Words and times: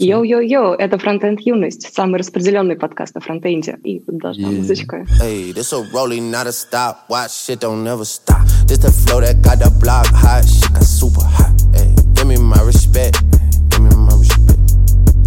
Йоу-йоу-йоу, 0.00 0.76
это 0.78 0.96
Фронтенд 0.96 1.40
Юность, 1.40 1.94
самый 1.94 2.18
распределенный 2.18 2.74
подкаст 2.74 3.14
о 3.18 3.20
фронтенде. 3.20 3.76
И 3.84 4.02
должна 4.06 4.48
yeah. 4.48 4.56
музычка. 4.56 5.04
Hey, 5.20 5.52
this 5.52 5.74
a 5.74 5.86
rolling, 5.92 6.30
not 6.30 6.46
a 6.46 6.52
stop. 6.52 7.04
Watch 7.10 7.32
shit 7.32 7.60
don't 7.60 7.84
never 7.84 8.06
stop. 8.06 8.40
This 8.66 8.78
the 8.78 8.90
flow 8.90 9.20
that 9.20 9.42
got 9.42 9.58
the 9.58 9.70
block 9.78 10.06
hot. 10.06 10.48
Shit 10.48 10.72
got 10.72 10.84
super 10.84 11.20
hot. 11.20 11.52
Hey, 11.74 11.94
give 12.14 12.26
me 12.26 12.38
my 12.38 12.62
respect. 12.62 13.20
Give 13.68 13.82
me 13.82 13.90
my 13.94 14.16
respect. 14.16 14.58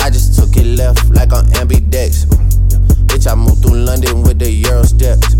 I 0.02 0.10
just 0.10 0.40
took 0.40 0.58
it 0.58 0.66
left 0.66 1.08
like 1.12 1.32
on 1.34 1.46
ambidex. 1.62 2.26
Bitch, 3.06 3.32
I 3.32 3.36
moved 3.36 3.62
through 3.62 3.78
London 3.78 4.24
with 4.24 4.40
the 4.40 4.50
Euro 4.50 4.82
steps. 4.82 5.36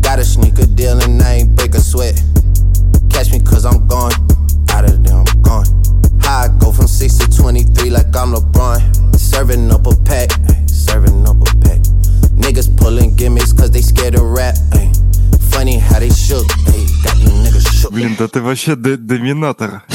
Got 0.00 0.18
a 0.18 0.24
sneaker 0.24 0.66
deal 0.66 0.98
and 0.98 1.22
I 1.22 1.46
ain't 1.46 1.54
break 1.54 1.76
a 1.76 1.80
sweat. 1.80 2.20
Catch 3.08 3.30
me 3.30 3.38
cause 3.38 3.64
I'm 3.64 3.86
gone. 3.86 4.10
Out 4.70 4.84
of 4.84 5.04
there, 5.04 5.14
I'm 5.14 5.42
gone. 5.42 5.66
How 6.27 6.45
I 6.45 6.47
go 6.59 6.71
from 6.71 6.87
6 6.87 7.17
to 7.17 7.29
23 7.29 7.89
like 7.89 8.15
I'm 8.15 8.33
LeBron. 8.33 9.15
Serving 9.15 9.71
up 9.71 9.85
a 9.87 9.95
pack, 10.05 10.31
serving 10.67 11.27
up 11.27 11.41
a 11.41 11.45
pack. 11.61 11.81
Niggas 12.37 12.75
pulling 12.77 13.15
gimmicks 13.15 13.53
cause 13.53 13.71
they 13.71 13.81
scared 13.81 14.15
of 14.15 14.23
rap. 14.23 14.55
Ay. 14.73 14.91
Funny 15.51 15.77
how 15.77 15.99
they 15.99 16.09
shook, 16.09 16.45
ay. 16.67 16.85
got 17.03 17.17
you 17.17 17.29
niggas 17.29 17.67
shook. 17.71 17.91
Блин, 17.91 18.15
да 18.17 18.27
ты 18.27 18.41
вообще 18.41 18.75
доминатор. 18.75 19.83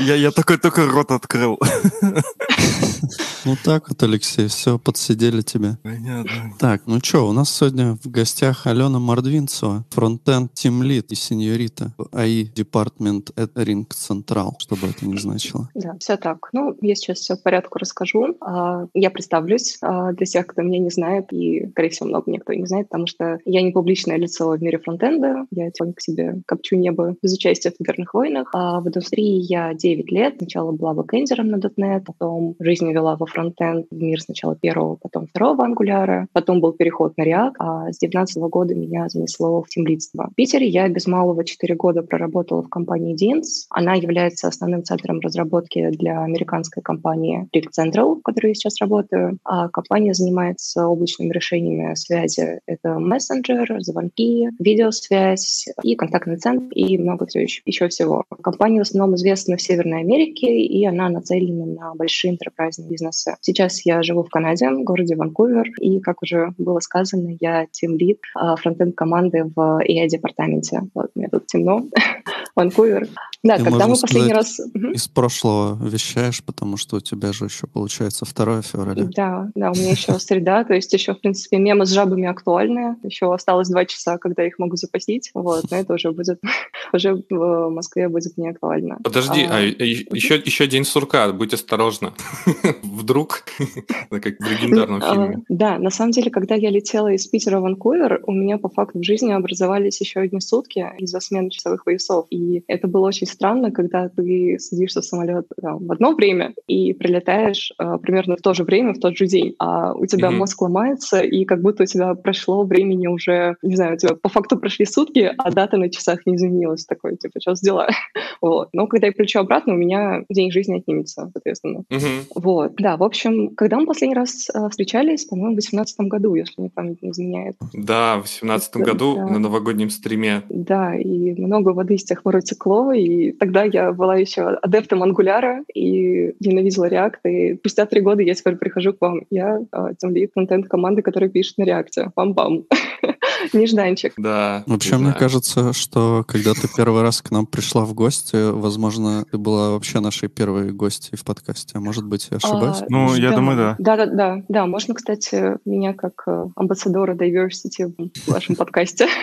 Я, 0.00 0.16
я 0.16 0.30
такой 0.32 0.58
только 0.58 0.86
рот 0.86 1.10
открыл. 1.12 1.58
Ну 3.45 3.55
так 3.63 3.87
вот, 3.89 4.03
Алексей, 4.03 4.47
все, 4.47 4.77
подсидели 4.77 5.41
тебе. 5.41 5.77
Понятно. 5.81 6.53
Так, 6.59 6.81
ну 6.87 6.99
что, 7.01 7.27
у 7.27 7.31
нас 7.31 7.55
сегодня 7.55 7.95
в 8.03 8.11
гостях 8.11 8.67
Алена 8.67 8.99
Мордвинцева, 8.99 9.85
фронтенд 9.89 10.51
Team 10.53 10.81
Lead 10.81 11.05
и 11.09 11.15
сеньорита 11.15 11.93
АИ 12.11 12.43
Департмент 12.43 13.31
Ring 13.37 13.87
Central, 13.87 14.51
что 14.57 14.75
бы 14.75 14.87
это 14.87 15.05
ни 15.07 15.15
значило. 15.15 15.69
Да, 15.73 15.95
все 15.99 16.17
так. 16.17 16.49
Ну, 16.51 16.75
я 16.81 16.95
сейчас 16.95 17.19
все 17.19 17.35
в 17.35 17.41
порядку 17.41 17.79
расскажу. 17.79 18.35
А, 18.41 18.87
я 18.93 19.09
представлюсь 19.09 19.77
а, 19.81 20.11
для 20.11 20.25
тех, 20.25 20.45
кто 20.45 20.61
меня 20.61 20.79
не 20.79 20.89
знает, 20.89 21.31
и, 21.31 21.69
скорее 21.71 21.89
всего, 21.89 22.09
много 22.09 22.29
никто 22.31 22.51
не 22.53 22.65
знает, 22.65 22.89
потому 22.89 23.07
что 23.07 23.39
я 23.45 23.61
не 23.61 23.71
публичное 23.71 24.17
лицо 24.17 24.49
в 24.49 24.61
мире 24.61 24.79
фронтенда, 24.79 25.45
я 25.51 25.71
тихонько 25.71 26.01
себе 26.01 26.41
копчу 26.45 26.75
небо 26.75 27.15
без 27.21 27.33
участия 27.33 27.71
в 27.71 27.75
«Верных 27.79 28.13
войнах». 28.13 28.49
А 28.53 28.81
в 28.81 28.87
индустрии 28.87 29.39
я 29.49 29.73
9 29.73 30.11
лет. 30.11 30.35
Сначала 30.39 30.73
была 30.73 30.93
бэкэндером 30.93 31.47
на 31.47 31.55
.NET, 31.55 32.03
потом 32.05 32.55
жизнь 32.59 32.91
вела 32.91 33.15
во 33.15 33.28
фронтенд 33.29 33.87
в 33.91 33.95
мир 33.95 34.21
сначала 34.21 34.55
первого, 34.55 34.95
потом 34.95 35.27
второго 35.27 35.63
ангуляра, 35.63 36.27
потом 36.33 36.59
был 36.59 36.73
переход 36.73 37.17
на 37.17 37.23
React, 37.27 37.53
а 37.59 37.91
с 37.91 37.99
19 37.99 38.37
года 38.43 38.75
меня 38.75 39.07
занесло 39.09 39.61
в 39.61 39.69
тимлидство. 39.69 40.29
В 40.31 40.35
Питере 40.35 40.67
я 40.67 40.87
без 40.89 41.07
малого 41.07 41.43
4 41.43 41.75
года 41.75 42.01
проработала 42.01 42.63
в 42.63 42.69
компании 42.69 43.15
Deans. 43.15 43.67
Она 43.69 43.95
является 43.95 44.47
основным 44.47 44.83
центром 44.83 45.19
разработки 45.19 45.89
для 45.91 46.23
американской 46.23 46.81
компании 46.83 47.47
Rig 47.55 47.67
Central, 47.77 48.19
в 48.19 48.21
которой 48.21 48.49
я 48.49 48.53
сейчас 48.53 48.79
работаю. 48.81 49.39
А 49.43 49.69
компания 49.69 50.13
занимается 50.13 50.87
облачными 50.87 51.31
решениями 51.31 51.95
связи. 51.95 52.59
Это 52.65 52.99
мессенджер, 52.99 53.75
звонки, 53.79 54.49
видеосвязь 54.59 55.67
и 55.83 55.95
контактный 55.95 56.37
центр 56.37 56.65
и 56.73 56.97
много 56.97 57.27
еще, 57.33 57.61
еще 57.65 57.87
всего. 57.87 58.23
Компания 58.41 58.79
в 58.79 58.81
основном 58.81 59.15
известна 59.15 59.57
в 59.57 59.61
Северной 59.61 60.01
Америке, 60.01 60.59
и 60.59 60.85
она 60.85 61.09
нацелена 61.09 61.65
на 61.65 61.95
большие 61.95 62.33
enterprise 62.33 62.81
бизнес 62.87 63.18
бизнеса. 63.19 63.37
Сейчас 63.41 63.85
я 63.85 64.01
живу 64.03 64.23
в 64.23 64.29
Канаде, 64.29 64.69
в 64.69 64.83
городе 64.83 65.15
Ванкувер, 65.15 65.69
и, 65.79 65.99
как 65.99 66.21
уже 66.21 66.53
было 66.57 66.79
сказано, 66.79 67.35
я 67.39 67.65
тим-лид 67.71 68.19
фронтенд 68.57 68.95
команды 68.95 69.43
в 69.55 69.81
AI-департаменте. 69.81 70.81
Вот, 70.93 71.11
мне 71.15 71.27
тут 71.29 71.47
темно. 71.47 71.85
Ванкувер. 72.55 73.07
Да, 73.43 73.57
Ты, 73.57 73.63
когда 73.63 73.87
мы 73.87 73.95
последний 73.95 74.33
раз... 74.33 74.59
Из 74.93 75.07
прошлого 75.07 75.77
вещаешь, 75.87 76.43
потому 76.43 76.75
что 76.77 76.97
у 76.97 76.99
тебя 76.99 77.31
же 77.31 77.45
еще 77.45 77.67
получается 77.67 78.25
2 78.25 78.61
февраля. 78.61 79.07
Да, 79.15 79.49
да, 79.55 79.71
у 79.71 79.75
меня 79.75 79.91
еще 79.91 80.19
среда, 80.19 80.63
то 80.65 80.73
есть 80.73 80.91
еще, 80.91 81.13
в 81.13 81.21
принципе, 81.21 81.57
мемы 81.57 81.85
с 81.85 81.89
жабами 81.89 82.27
актуальны. 82.27 82.97
Еще 83.03 83.33
осталось 83.33 83.69
два 83.69 83.85
часа, 83.85 84.17
когда 84.17 84.45
их 84.45 84.59
могу 84.59 84.75
запасить. 84.75 85.31
Вот, 85.33 85.71
но 85.71 85.77
это 85.77 85.93
уже 85.93 86.11
будет, 86.11 86.41
уже 86.93 87.23
в 87.29 87.69
Москве 87.69 88.09
будет 88.09 88.37
не 88.37 88.49
актуально. 88.49 88.97
Подожди, 89.03 89.43
а, 89.43 89.57
а 89.57 89.61
еще, 89.61 90.35
еще 90.35 90.67
день 90.67 90.83
сурка, 90.83 91.31
будь 91.31 91.53
осторожна. 91.53 92.13
Вдруг, 93.09 93.43
как 94.11 94.35
в 94.39 94.51
легендарном 94.51 95.01
а, 95.03 95.13
фильме. 95.13 95.43
Да, 95.49 95.79
на 95.79 95.89
самом 95.89 96.11
деле, 96.11 96.29
когда 96.29 96.53
я 96.53 96.69
летела 96.69 97.07
из 97.07 97.25
Питера 97.25 97.59
в 97.59 97.63
Ванкувер, 97.63 98.21
у 98.27 98.31
меня 98.31 98.59
по 98.59 98.69
факту 98.69 98.99
в 98.99 99.03
жизни 99.03 99.31
образовались 99.31 99.99
еще 99.99 100.19
одни 100.19 100.39
сутки 100.39 100.85
из-за 100.99 101.19
смены 101.19 101.49
часовых 101.49 101.85
поясов. 101.85 102.27
И 102.29 102.63
это 102.67 102.87
было 102.87 103.07
очень 103.07 103.25
странно, 103.25 103.71
когда 103.71 104.09
ты 104.09 104.57
садишься 104.59 105.01
в 105.01 105.05
самолет 105.05 105.47
там, 105.59 105.87
в 105.87 105.91
одно 105.91 106.13
время 106.13 106.53
и 106.67 106.93
прилетаешь 106.93 107.73
э, 107.79 107.97
примерно 107.99 108.35
в 108.37 108.41
то 108.41 108.53
же 108.53 108.63
время, 108.63 108.93
в 108.93 108.99
тот 108.99 109.17
же 109.17 109.25
день, 109.25 109.55
а 109.57 109.95
у 109.95 110.05
тебя 110.05 110.27
mm-hmm. 110.29 110.37
мозг 110.37 110.61
ломается, 110.61 111.21
и 111.21 111.45
как 111.45 111.63
будто 111.63 111.83
у 111.83 111.87
тебя 111.87 112.13
прошло 112.13 112.63
времени 112.63 113.07
уже, 113.07 113.55
не 113.63 113.75
знаю, 113.75 113.95
у 113.95 113.97
тебя 113.97 114.13
по 114.13 114.29
факту 114.29 114.59
прошли 114.59 114.85
сутки, 114.85 115.33
а 115.35 115.51
дата 115.51 115.77
на 115.77 115.89
часах 115.89 116.27
не 116.27 116.35
изменилась. 116.35 116.85
Такой, 116.85 117.17
типа, 117.17 117.39
что 117.41 117.55
с 117.55 117.61
дела? 117.61 117.89
вот. 118.41 118.69
Но 118.71 118.85
когда 118.85 119.07
я 119.07 119.13
прилечу 119.13 119.39
обратно, 119.39 119.73
у 119.73 119.77
меня 119.77 120.25
день 120.29 120.51
жизни 120.51 120.77
отнимется, 120.77 121.31
соответственно. 121.33 121.85
Mm-hmm. 121.89 122.33
Вот. 122.35 122.75
Да, 122.77 122.98
в 122.99 123.03
общем, 123.03 123.55
когда 123.55 123.79
мы 123.79 123.85
последний 123.85 124.15
раз 124.15 124.49
э, 124.53 124.69
встречались, 124.69 125.25
по-моему, 125.25 125.51
в 125.51 125.55
2018 125.55 125.99
году, 126.01 126.35
если 126.35 126.53
мне 126.57 126.69
память 126.69 127.01
не 127.01 127.11
изменяет. 127.11 127.55
Да, 127.73 128.15
в 128.15 128.27
2018 128.27 128.75
году 128.77 129.15
да. 129.15 129.25
на 129.25 129.39
новогоднем 129.39 129.89
стриме. 129.89 130.43
Да, 130.49 130.95
и 130.95 131.33
много 131.41 131.69
воды 131.69 131.97
с 131.97 132.03
тех 132.03 132.23
пор 132.23 132.35
утекло, 132.37 132.91
и 132.91 133.31
тогда 133.31 133.63
я 133.63 133.93
была 133.93 134.17
еще 134.17 134.41
адептом 134.41 135.01
ангуляра 135.01 135.63
и 135.73 136.33
ненавидела 136.39 136.89
React, 136.89 137.19
и 137.23 137.55
спустя 137.55 137.85
три 137.85 138.01
года 138.01 138.21
я 138.21 138.33
теперь 138.33 138.57
прихожу 138.57 138.93
к 138.93 139.01
вам. 139.01 139.21
Я 139.29 139.61
тем 139.99 140.11
лид 140.13 140.31
контент 140.33 140.67
команды, 140.67 141.01
которая 141.01 141.29
пишет 141.29 141.57
на 141.57 141.63
React. 141.63 142.11
Бам-бам. 142.15 142.65
Нежданчик. 143.53 144.13
Да. 144.17 144.63
Вообще, 144.65 144.97
мне 144.97 145.13
кажется, 145.13 145.73
что 145.73 146.23
когда 146.27 146.53
ты 146.53 146.67
первый 146.75 147.01
раз 147.01 147.21
к 147.21 147.31
нам 147.31 147.45
пришла 147.45 147.85
в 147.85 147.93
гости, 147.93 148.51
возможно, 148.51 149.25
ты 149.31 149.37
была 149.37 149.71
вообще 149.71 149.99
нашей 149.99 150.29
первой 150.29 150.71
гостьей 150.71 151.17
в 151.17 151.23
подкасте. 151.23 151.73
А 151.75 151.79
может 151.79 152.05
быть, 152.05 152.27
я 152.31 152.37
ошибаюсь? 152.37 152.81
А, 152.81 152.85
ну, 152.89 153.15
я 153.15 153.31
думаю, 153.31 153.57
да. 153.57 153.75
Да, 153.79 153.97
да, 153.97 154.05
да. 154.05 154.43
Да, 154.47 154.65
можно, 154.65 154.93
кстати, 154.93 155.57
меня 155.65 155.93
как 155.93 156.23
э, 156.27 156.45
амбассадора 156.55 157.15
diversity 157.15 157.93
в 158.25 158.31
вашем 158.31 158.55
подкасте. 158.57 159.07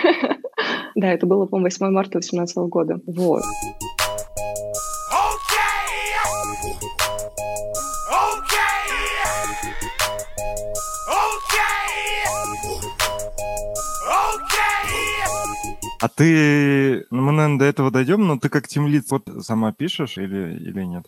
Да, 0.95 1.13
это 1.13 1.27
было, 1.27 1.45
по-моему, 1.45 1.69
8 1.69 1.93
марта 1.93 2.13
2018 2.13 2.57
года. 2.57 2.99
Вот. 3.05 3.43
А 15.99 16.09
ты, 16.09 17.05
ну, 17.09 17.23
мы, 17.23 17.31
наверное, 17.31 17.59
до 17.59 17.65
этого 17.65 17.89
дойдем, 17.89 18.27
но 18.27 18.37
ты 18.37 18.49
как 18.49 18.67
тимлит 18.67 19.05
вот 19.09 19.23
сама 19.41 19.73
пишешь 19.73 20.17
или, 20.17 20.55
или 20.59 20.83
нет? 20.83 21.03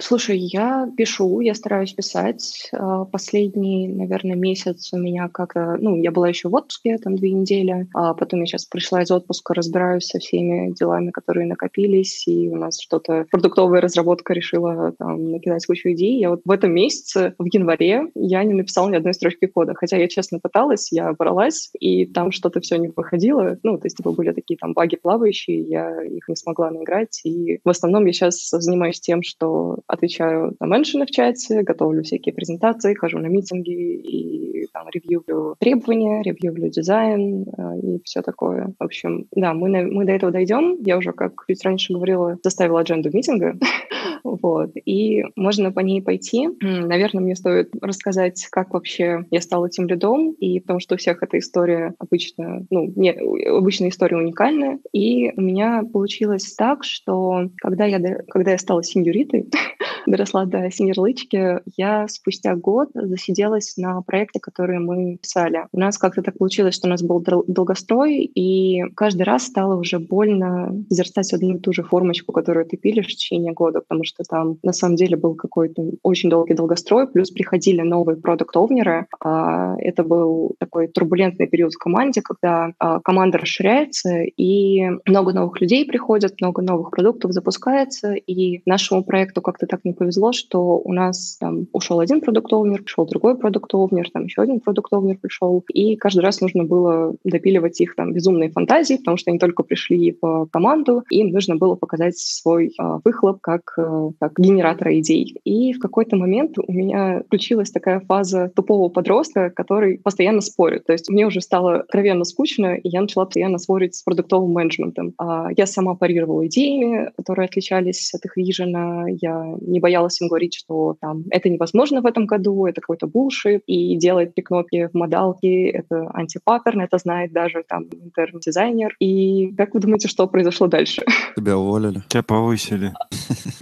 Слушай, 0.00 0.38
я 0.38 0.88
пишу, 0.96 1.40
я 1.40 1.54
стараюсь 1.54 1.92
писать. 1.92 2.70
А, 2.72 3.04
последний, 3.04 3.88
наверное, 3.88 4.36
месяц 4.36 4.92
у 4.94 4.98
меня 4.98 5.28
как-то... 5.28 5.76
Ну, 5.78 5.96
я 5.96 6.12
была 6.12 6.28
еще 6.28 6.48
в 6.48 6.54
отпуске, 6.54 6.96
там, 6.98 7.16
две 7.16 7.32
недели. 7.32 7.88
А 7.92 8.14
потом 8.14 8.40
я 8.40 8.46
сейчас 8.46 8.64
пришла 8.64 9.02
из 9.02 9.10
отпуска, 9.10 9.52
разбираюсь 9.52 10.06
со 10.06 10.18
всеми 10.18 10.72
делами, 10.72 11.10
которые 11.10 11.46
накопились, 11.46 12.26
и 12.26 12.48
у 12.48 12.56
нас 12.56 12.80
что-то... 12.80 13.26
Продуктовая 13.30 13.82
разработка 13.82 14.32
решила 14.32 14.92
там 14.92 15.30
накидать 15.30 15.66
кучу 15.66 15.90
идей. 15.90 16.18
Я 16.18 16.30
вот 16.30 16.40
в 16.44 16.50
этом 16.50 16.72
месяце, 16.72 17.34
в 17.38 17.44
январе, 17.52 18.10
я 18.14 18.44
не 18.44 18.54
написала 18.54 18.88
ни 18.88 18.96
одной 18.96 19.12
строчки 19.12 19.46
кода. 19.46 19.74
Хотя 19.74 19.98
я 19.98 20.08
честно 20.08 20.38
пыталась, 20.38 20.90
я 20.90 21.12
бралась, 21.12 21.70
и 21.78 22.06
там 22.06 22.32
что-то 22.32 22.60
все 22.60 22.76
не 22.76 22.88
выходило. 22.88 23.58
Ну, 23.62 23.76
то 23.76 23.86
есть 23.86 24.05
типа 24.06 24.12
были 24.12 24.32
такие 24.32 24.56
там 24.56 24.72
баги 24.72 24.96
плавающие, 24.96 25.60
я 25.60 26.02
их 26.02 26.28
не 26.28 26.36
смогла 26.36 26.70
наиграть. 26.70 27.20
И 27.24 27.58
в 27.64 27.68
основном 27.68 28.06
я 28.06 28.12
сейчас 28.12 28.48
занимаюсь 28.50 29.00
тем, 29.00 29.22
что 29.22 29.78
отвечаю 29.86 30.54
на 30.60 30.66
меншины 30.66 31.06
в 31.06 31.10
чате, 31.10 31.62
готовлю 31.62 32.02
всякие 32.02 32.34
презентации, 32.34 32.94
хожу 32.94 33.18
на 33.18 33.26
митинги 33.26 33.70
и 33.70 34.66
там 34.72 34.88
ревьюлю 34.92 35.56
требования, 35.58 36.22
ревьюлю 36.22 36.68
дизайн 36.70 37.46
э, 37.56 37.80
и 37.82 38.02
все 38.04 38.22
такое. 38.22 38.72
В 38.78 38.84
общем, 38.84 39.26
да, 39.32 39.54
мы, 39.54 39.68
мы 39.68 40.04
до 40.04 40.12
этого 40.12 40.32
дойдем. 40.32 40.78
Я 40.82 40.98
уже, 40.98 41.12
как 41.12 41.44
чуть 41.48 41.64
раньше 41.64 41.92
говорила, 41.92 42.38
составила 42.42 42.80
адженду 42.80 43.10
митинга. 43.12 43.56
вот. 44.24 44.70
И 44.84 45.24
можно 45.36 45.72
по 45.72 45.80
ней 45.80 46.02
пойти. 46.02 46.48
Наверное, 46.60 47.22
мне 47.22 47.36
стоит 47.36 47.70
рассказать, 47.80 48.46
как 48.50 48.72
вообще 48.72 49.24
я 49.30 49.40
стала 49.40 49.68
тем 49.68 49.86
лидом, 49.86 50.32
и 50.32 50.60
потому 50.60 50.80
что 50.80 50.94
у 50.94 50.98
всех 50.98 51.22
эта 51.22 51.38
история 51.38 51.94
обычно, 51.98 52.66
ну, 52.70 52.92
не, 52.96 53.10
обычно 53.10 53.88
история 53.88 54.16
уникальная. 54.16 54.78
И 54.92 55.32
у 55.36 55.40
меня 55.40 55.82
получилось 55.92 56.54
так, 56.54 56.84
что 56.84 57.50
когда 57.58 57.84
я, 57.84 58.00
когда 58.28 58.52
я 58.52 58.58
стала 58.58 58.82
сеньоритой, 58.82 59.48
доросла 60.10 60.44
до 60.44 60.70
синерлычки, 60.70 61.60
я 61.76 62.08
спустя 62.08 62.54
год 62.54 62.90
засиделась 62.94 63.76
на 63.76 64.02
проекте, 64.02 64.40
который 64.40 64.78
мы 64.78 65.16
писали. 65.16 65.66
У 65.72 65.78
нас 65.78 65.98
как-то 65.98 66.22
так 66.22 66.38
получилось, 66.38 66.74
что 66.74 66.86
у 66.86 66.90
нас 66.90 67.02
был 67.02 67.24
долгострой, 67.46 68.18
и 68.22 68.82
каждый 68.94 69.22
раз 69.22 69.44
стало 69.44 69.76
уже 69.76 69.98
больно 69.98 70.74
созерцать 70.88 71.32
одну 71.32 71.56
и 71.56 71.58
ту 71.58 71.72
же 71.72 71.82
формочку, 71.82 72.32
которую 72.32 72.66
ты 72.66 72.76
пилишь 72.76 73.06
в 73.06 73.10
течение 73.10 73.52
года, 73.52 73.80
потому 73.80 74.04
что 74.04 74.24
там 74.24 74.58
на 74.62 74.72
самом 74.72 74.96
деле 74.96 75.16
был 75.16 75.34
какой-то 75.34 75.82
очень 76.02 76.30
долгий 76.30 76.54
долгострой, 76.54 77.08
плюс 77.08 77.30
приходили 77.30 77.82
новые 77.82 78.16
продукт-овнеры. 78.16 79.06
А, 79.20 79.76
это 79.78 80.02
был 80.04 80.54
такой 80.58 80.88
турбулентный 80.88 81.46
период 81.46 81.72
в 81.74 81.78
команде, 81.78 82.22
когда 82.22 82.72
а, 82.78 83.00
команда 83.00 83.38
расширяется, 83.38 84.22
и 84.22 84.82
много 85.06 85.32
новых 85.32 85.60
людей 85.60 85.84
приходят, 85.86 86.40
много 86.40 86.62
новых 86.62 86.90
продуктов 86.90 87.32
запускается, 87.32 88.14
и 88.14 88.62
нашему 88.66 89.04
проекту 89.04 89.42
как-то 89.42 89.66
так 89.66 89.84
не 89.84 89.92
повезло, 89.96 90.32
что 90.32 90.78
у 90.78 90.92
нас 90.92 91.36
там 91.40 91.66
ушел 91.72 92.00
один 92.00 92.20
продукт-овнер, 92.20 92.82
пришел 92.82 93.06
другой 93.06 93.36
продукт-овнер, 93.36 94.10
там 94.10 94.24
еще 94.24 94.42
один 94.42 94.60
продукт-овнер 94.60 95.18
пришел, 95.18 95.64
и 95.72 95.96
каждый 95.96 96.20
раз 96.20 96.40
нужно 96.40 96.64
было 96.64 97.14
допиливать 97.24 97.80
их 97.80 97.94
там 97.96 98.12
безумные 98.12 98.50
фантазии, 98.50 98.96
потому 98.96 99.16
что 99.16 99.30
они 99.30 99.38
только 99.38 99.62
пришли 99.62 100.16
в 100.20 100.46
команду, 100.52 101.02
им 101.10 101.30
нужно 101.30 101.56
было 101.56 101.74
показать 101.74 102.18
свой 102.18 102.68
э, 102.78 102.98
выхлоп 103.04 103.40
как, 103.40 103.74
э, 103.78 104.10
как 104.20 104.38
генератора 104.38 104.98
идей. 104.98 105.36
И 105.44 105.72
в 105.72 105.78
какой-то 105.78 106.16
момент 106.16 106.58
у 106.58 106.72
меня 106.72 107.22
включилась 107.26 107.70
такая 107.70 108.00
фаза 108.00 108.50
тупого 108.54 108.88
подростка, 108.88 109.50
который 109.50 109.98
постоянно 109.98 110.40
спорит. 110.40 110.84
То 110.84 110.92
есть 110.92 111.08
мне 111.08 111.26
уже 111.26 111.40
стало 111.40 111.80
откровенно 111.80 112.24
скучно, 112.24 112.76
и 112.76 112.88
я 112.88 113.00
начала 113.00 113.24
постоянно 113.24 113.58
спорить 113.58 113.94
с 113.94 114.02
продуктовым 114.02 114.52
менеджментом. 114.52 115.14
А 115.18 115.48
я 115.56 115.66
сама 115.66 115.94
парировала 115.94 116.46
идеями, 116.46 117.10
которые 117.16 117.46
отличались 117.46 118.12
от 118.14 118.24
их 118.24 118.36
вижена. 118.36 119.06
Я 119.08 119.56
не 119.60 119.80
боялась 119.86 120.20
им 120.20 120.26
говорить, 120.26 120.56
что 120.56 120.96
там 121.00 121.22
это 121.30 121.48
невозможно 121.48 122.00
в 122.00 122.06
этом 122.06 122.26
году, 122.26 122.66
это 122.66 122.80
какой-то 122.80 123.06
булшит, 123.06 123.62
и 123.66 123.96
делать 123.96 124.34
три 124.34 124.42
кнопки 124.42 124.88
в 124.88 124.94
модалке— 124.94 125.68
это 125.70 126.10
антипаттерн, 126.12 126.80
это 126.80 126.98
знает 126.98 127.32
даже 127.32 127.62
там 127.68 127.84
интерн-дизайнер. 127.84 128.96
И 128.98 129.54
как 129.56 129.74
вы 129.74 129.80
думаете, 129.80 130.08
что 130.08 130.26
произошло 130.26 130.66
дальше? 130.66 131.04
Тебя 131.36 131.56
уволили. 131.56 132.02
Тебя 132.08 132.24
повысили. 132.24 132.92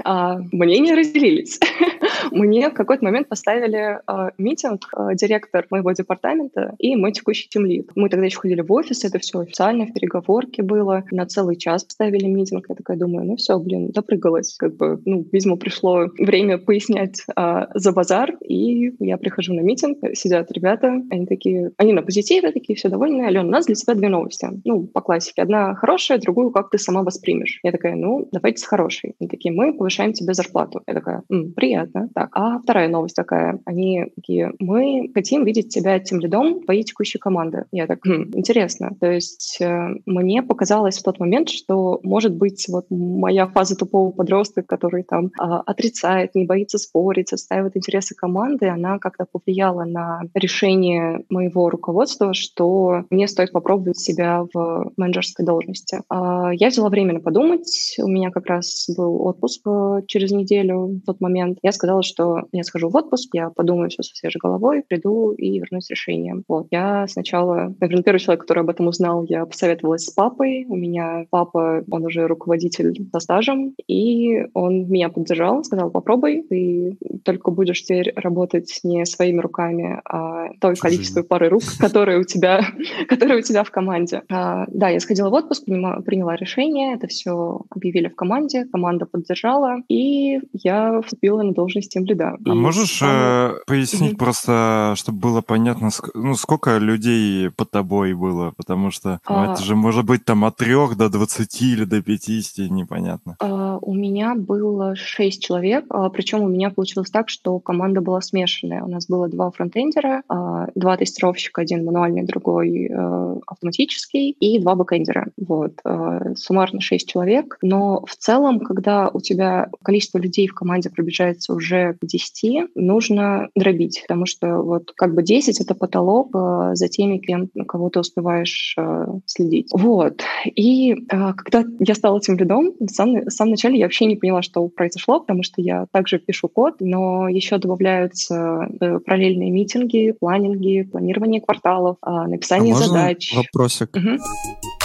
А, 0.02 0.38
мнения 0.50 0.94
разделились. 0.94 1.60
Мне 2.30 2.70
в 2.70 2.74
какой-то 2.74 3.04
момент 3.04 3.28
поставили 3.28 3.98
э, 4.06 4.30
митинг 4.38 4.88
э, 4.96 5.14
директор 5.14 5.66
моего 5.70 5.92
департамента 5.92 6.74
и 6.78 6.96
мой 6.96 7.12
текущий 7.12 7.48
тимлид. 7.48 7.90
Мы 7.94 8.08
тогда 8.08 8.26
еще 8.26 8.38
ходили 8.38 8.60
в 8.60 8.72
офис, 8.72 9.04
это 9.04 9.18
все 9.18 9.40
официально, 9.40 9.86
в 9.86 9.92
переговорке 9.92 10.62
было. 10.62 11.04
На 11.10 11.26
целый 11.26 11.56
час 11.56 11.84
поставили 11.84 12.26
митинг. 12.26 12.66
Я 12.68 12.74
такая 12.74 12.96
думаю, 12.96 13.26
ну 13.26 13.36
все, 13.36 13.58
блин, 13.58 13.90
допрыгалась. 13.90 14.56
Как 14.56 14.76
бы, 14.76 15.00
ну, 15.04 15.26
видимо, 15.32 15.56
пришло 15.56 16.06
время 16.18 16.58
пояснять 16.58 17.22
э, 17.36 17.66
за 17.74 17.92
базар, 17.92 18.36
и 18.40 18.94
я 19.04 19.16
прихожу 19.16 19.54
на 19.54 19.60
митинг, 19.60 19.98
сидят 20.14 20.50
ребята, 20.52 21.02
они 21.10 21.26
такие, 21.26 21.72
они 21.76 21.92
на 21.92 22.02
позитиве, 22.02 22.52
такие 22.52 22.76
все 22.76 22.88
довольны. 22.88 23.22
Алена, 23.26 23.44
у 23.44 23.50
нас 23.50 23.66
для 23.66 23.74
тебя 23.74 23.94
две 23.94 24.08
новости. 24.08 24.48
Ну, 24.64 24.86
по 24.86 25.00
классике. 25.00 25.42
Одна 25.42 25.74
хорошая, 25.74 26.18
другую 26.18 26.50
как 26.50 26.70
ты 26.70 26.78
сама 26.78 27.02
воспримешь. 27.02 27.60
Я 27.62 27.72
такая, 27.72 27.94
ну, 27.94 28.28
давайте 28.32 28.58
с 28.58 28.64
хорошей. 28.64 29.14
Они 29.20 29.28
такие, 29.28 29.52
мы 29.54 29.72
повышаем 29.72 30.12
тебе 30.12 30.34
зарплату. 30.34 30.82
Я 30.86 30.94
такая, 30.94 31.22
М, 31.30 31.52
приятно. 31.52 32.08
Так, 32.14 32.30
а 32.32 32.58
вторая 32.60 32.88
новость 32.88 33.16
такая. 33.16 33.60
Они 33.64 34.06
такие, 34.14 34.52
мы 34.60 35.10
хотим 35.12 35.44
видеть 35.44 35.68
тебя 35.68 35.98
тем 35.98 36.20
лидом 36.20 36.62
твоей 36.62 36.84
текущей 36.84 37.18
команды. 37.18 37.64
Я 37.72 37.86
так, 37.88 38.04
хм, 38.04 38.30
интересно. 38.34 38.92
То 39.00 39.10
есть 39.10 39.58
э, 39.60 39.88
мне 40.06 40.42
показалось 40.42 40.98
в 40.98 41.02
тот 41.02 41.18
момент, 41.18 41.48
что, 41.48 41.98
может 42.04 42.36
быть, 42.36 42.66
вот 42.68 42.86
моя 42.90 43.48
фаза 43.48 43.74
тупого 43.74 44.12
подростка, 44.12 44.62
который 44.62 45.02
там 45.02 45.26
э, 45.26 45.30
отрицает, 45.66 46.36
не 46.36 46.44
боится 46.44 46.78
спорить, 46.78 47.32
отстаивает 47.32 47.76
интересы 47.76 48.14
команды, 48.14 48.68
она 48.68 48.98
как-то 48.98 49.26
повлияла 49.30 49.84
на 49.84 50.22
решение 50.34 51.24
моего 51.28 51.68
руководства, 51.68 52.32
что 52.32 53.04
мне 53.10 53.26
стоит 53.26 53.50
попробовать 53.50 53.98
себя 53.98 54.46
в 54.52 54.92
менеджерской 54.96 55.44
должности. 55.44 56.00
Э, 56.12 56.50
я 56.54 56.68
взяла 56.68 56.90
время 56.90 57.18
подумать. 57.18 57.96
У 57.98 58.06
меня 58.06 58.30
как 58.30 58.46
раз 58.46 58.88
был 58.96 59.20
отпуск 59.22 59.62
э, 59.66 60.02
через 60.06 60.30
неделю 60.30 61.00
в 61.02 61.06
тот 61.06 61.20
момент. 61.20 61.58
Я 61.62 61.72
сказала, 61.72 62.03
что 62.04 62.42
я 62.52 62.62
схожу 62.62 62.88
в 62.88 62.96
отпуск, 62.96 63.30
я 63.32 63.50
подумаю 63.50 63.90
все 63.90 64.02
со 64.02 64.14
свежей 64.14 64.38
головой, 64.42 64.82
приду 64.86 65.32
и 65.32 65.58
вернусь 65.58 65.86
с 65.86 65.90
решением. 65.90 66.44
Вот. 66.48 66.68
Я 66.70 67.06
сначала, 67.08 67.74
наверное, 67.80 68.02
первый 68.02 68.18
человек, 68.18 68.42
который 68.42 68.60
об 68.60 68.70
этом 68.70 68.86
узнал, 68.86 69.24
я 69.24 69.46
посоветовалась 69.46 70.04
с 70.04 70.10
папой. 70.12 70.64
У 70.68 70.76
меня 70.76 71.26
папа, 71.30 71.84
он 71.90 72.04
уже 72.04 72.26
руководитель 72.26 72.94
со 73.12 73.20
стажем, 73.20 73.74
и 73.88 74.46
он 74.54 74.88
меня 74.88 75.08
поддержал, 75.08 75.64
сказал, 75.64 75.90
попробуй, 75.90 76.42
ты 76.48 76.98
только 77.24 77.50
будешь 77.50 77.82
теперь 77.82 78.12
работать 78.16 78.80
не 78.84 79.04
своими 79.04 79.40
руками, 79.40 80.00
а 80.04 80.48
той 80.60 80.74
количество 80.76 81.22
пары 81.22 81.48
рук, 81.48 81.62
которые 81.78 82.18
у 82.18 82.24
тебя, 82.24 82.60
которые 83.08 83.38
у 83.38 83.42
тебя 83.42 83.64
в 83.64 83.70
команде. 83.70 84.22
А, 84.30 84.66
да, 84.68 84.88
я 84.88 85.00
сходила 85.00 85.30
в 85.30 85.34
отпуск, 85.34 85.64
приняла, 85.64 86.00
приняла 86.00 86.36
решение, 86.36 86.94
это 86.94 87.06
все 87.06 87.62
объявили 87.70 88.08
в 88.08 88.14
команде, 88.14 88.66
команда 88.66 89.06
поддержала, 89.06 89.76
и 89.88 90.40
я 90.52 91.00
вступила 91.02 91.42
на 91.42 91.52
должность 91.52 91.83
тем 91.88 92.04
лида. 92.04 92.36
А 92.46 92.54
можешь 92.54 93.00
э, 93.02 93.54
пояснить 93.66 94.12
угу. 94.12 94.18
просто, 94.18 94.94
чтобы 94.96 95.18
было 95.18 95.40
понятно, 95.40 95.90
ну, 96.14 96.34
сколько 96.34 96.78
людей 96.78 97.50
под 97.50 97.70
тобой 97.70 98.14
было? 98.14 98.52
Потому 98.56 98.90
что 98.90 99.20
ну, 99.28 99.36
а... 99.36 99.52
это 99.52 99.62
же 99.62 99.76
может 99.76 100.04
быть 100.04 100.24
там 100.24 100.44
от 100.44 100.56
трех 100.56 100.96
до 100.96 101.08
двадцати 101.08 101.72
или 101.72 101.84
до 101.84 102.02
пятидесяти, 102.02 102.62
непонятно. 102.62 103.36
А, 103.40 103.78
у 103.80 103.94
меня 103.94 104.34
было 104.34 104.94
шесть 104.96 105.42
человек, 105.42 105.86
а, 105.90 106.08
причем 106.10 106.42
у 106.42 106.48
меня 106.48 106.70
получилось 106.70 107.10
так, 107.10 107.28
что 107.28 107.58
команда 107.58 108.00
была 108.00 108.20
смешанная. 108.20 108.82
У 108.82 108.88
нас 108.88 109.06
было 109.06 109.28
два 109.28 109.50
фронтендера, 109.50 110.22
а, 110.28 110.68
два 110.74 110.96
тестировщика, 110.96 111.62
один 111.62 111.84
мануальный, 111.84 112.24
другой 112.24 112.90
а, 112.92 113.38
автоматический, 113.46 114.30
и 114.30 114.58
два 114.60 114.74
бэкендера. 114.74 115.28
Вот. 115.36 115.74
А, 115.84 116.34
суммарно 116.36 116.80
шесть 116.80 117.08
человек. 117.08 117.58
Но 117.62 118.04
в 118.06 118.16
целом, 118.16 118.60
когда 118.60 119.08
у 119.12 119.20
тебя 119.20 119.68
количество 119.82 120.18
людей 120.18 120.46
в 120.46 120.54
команде 120.54 120.90
приближается 120.90 121.52
уже 121.54 121.73
к 122.00 122.06
10 122.06 122.70
нужно 122.74 123.48
дробить, 123.54 124.02
потому 124.06 124.26
что 124.26 124.62
вот 124.62 124.92
как 124.96 125.14
бы 125.14 125.22
10— 125.22 125.60
это 125.60 125.74
потолок 125.74 126.30
э, 126.34 126.70
за 126.74 126.88
теми, 126.88 127.18
кем, 127.18 127.48
кого 127.66 127.90
ты 127.90 128.00
успеваешь 128.00 128.74
э, 128.78 129.06
следить. 129.26 129.68
Вот. 129.72 130.22
И 130.44 130.92
э, 130.92 130.96
когда 131.08 131.64
я 131.80 131.94
стала 131.94 132.18
этим 132.18 132.36
лидом, 132.36 132.72
в 132.78 132.88
самом, 132.88 133.26
в 133.26 133.30
самом 133.30 133.52
начале 133.52 133.78
я 133.78 133.86
вообще 133.86 134.06
не 134.06 134.16
поняла, 134.16 134.42
что 134.42 134.66
произошло, 134.68 135.20
потому 135.20 135.42
что 135.42 135.60
я 135.60 135.86
также 135.92 136.18
пишу 136.18 136.48
код, 136.48 136.76
но 136.80 137.28
еще 137.28 137.58
добавляются 137.58 138.68
параллельные 139.06 139.50
митинги, 139.50 140.12
планинги, 140.18 140.82
планирование 140.82 141.40
кварталов, 141.40 141.96
э, 142.04 142.10
написание 142.10 142.74
а 142.74 142.76
можно 142.76 142.86
задач. 142.86 143.34
вопросик? 143.34 143.96
Угу. 143.96 144.83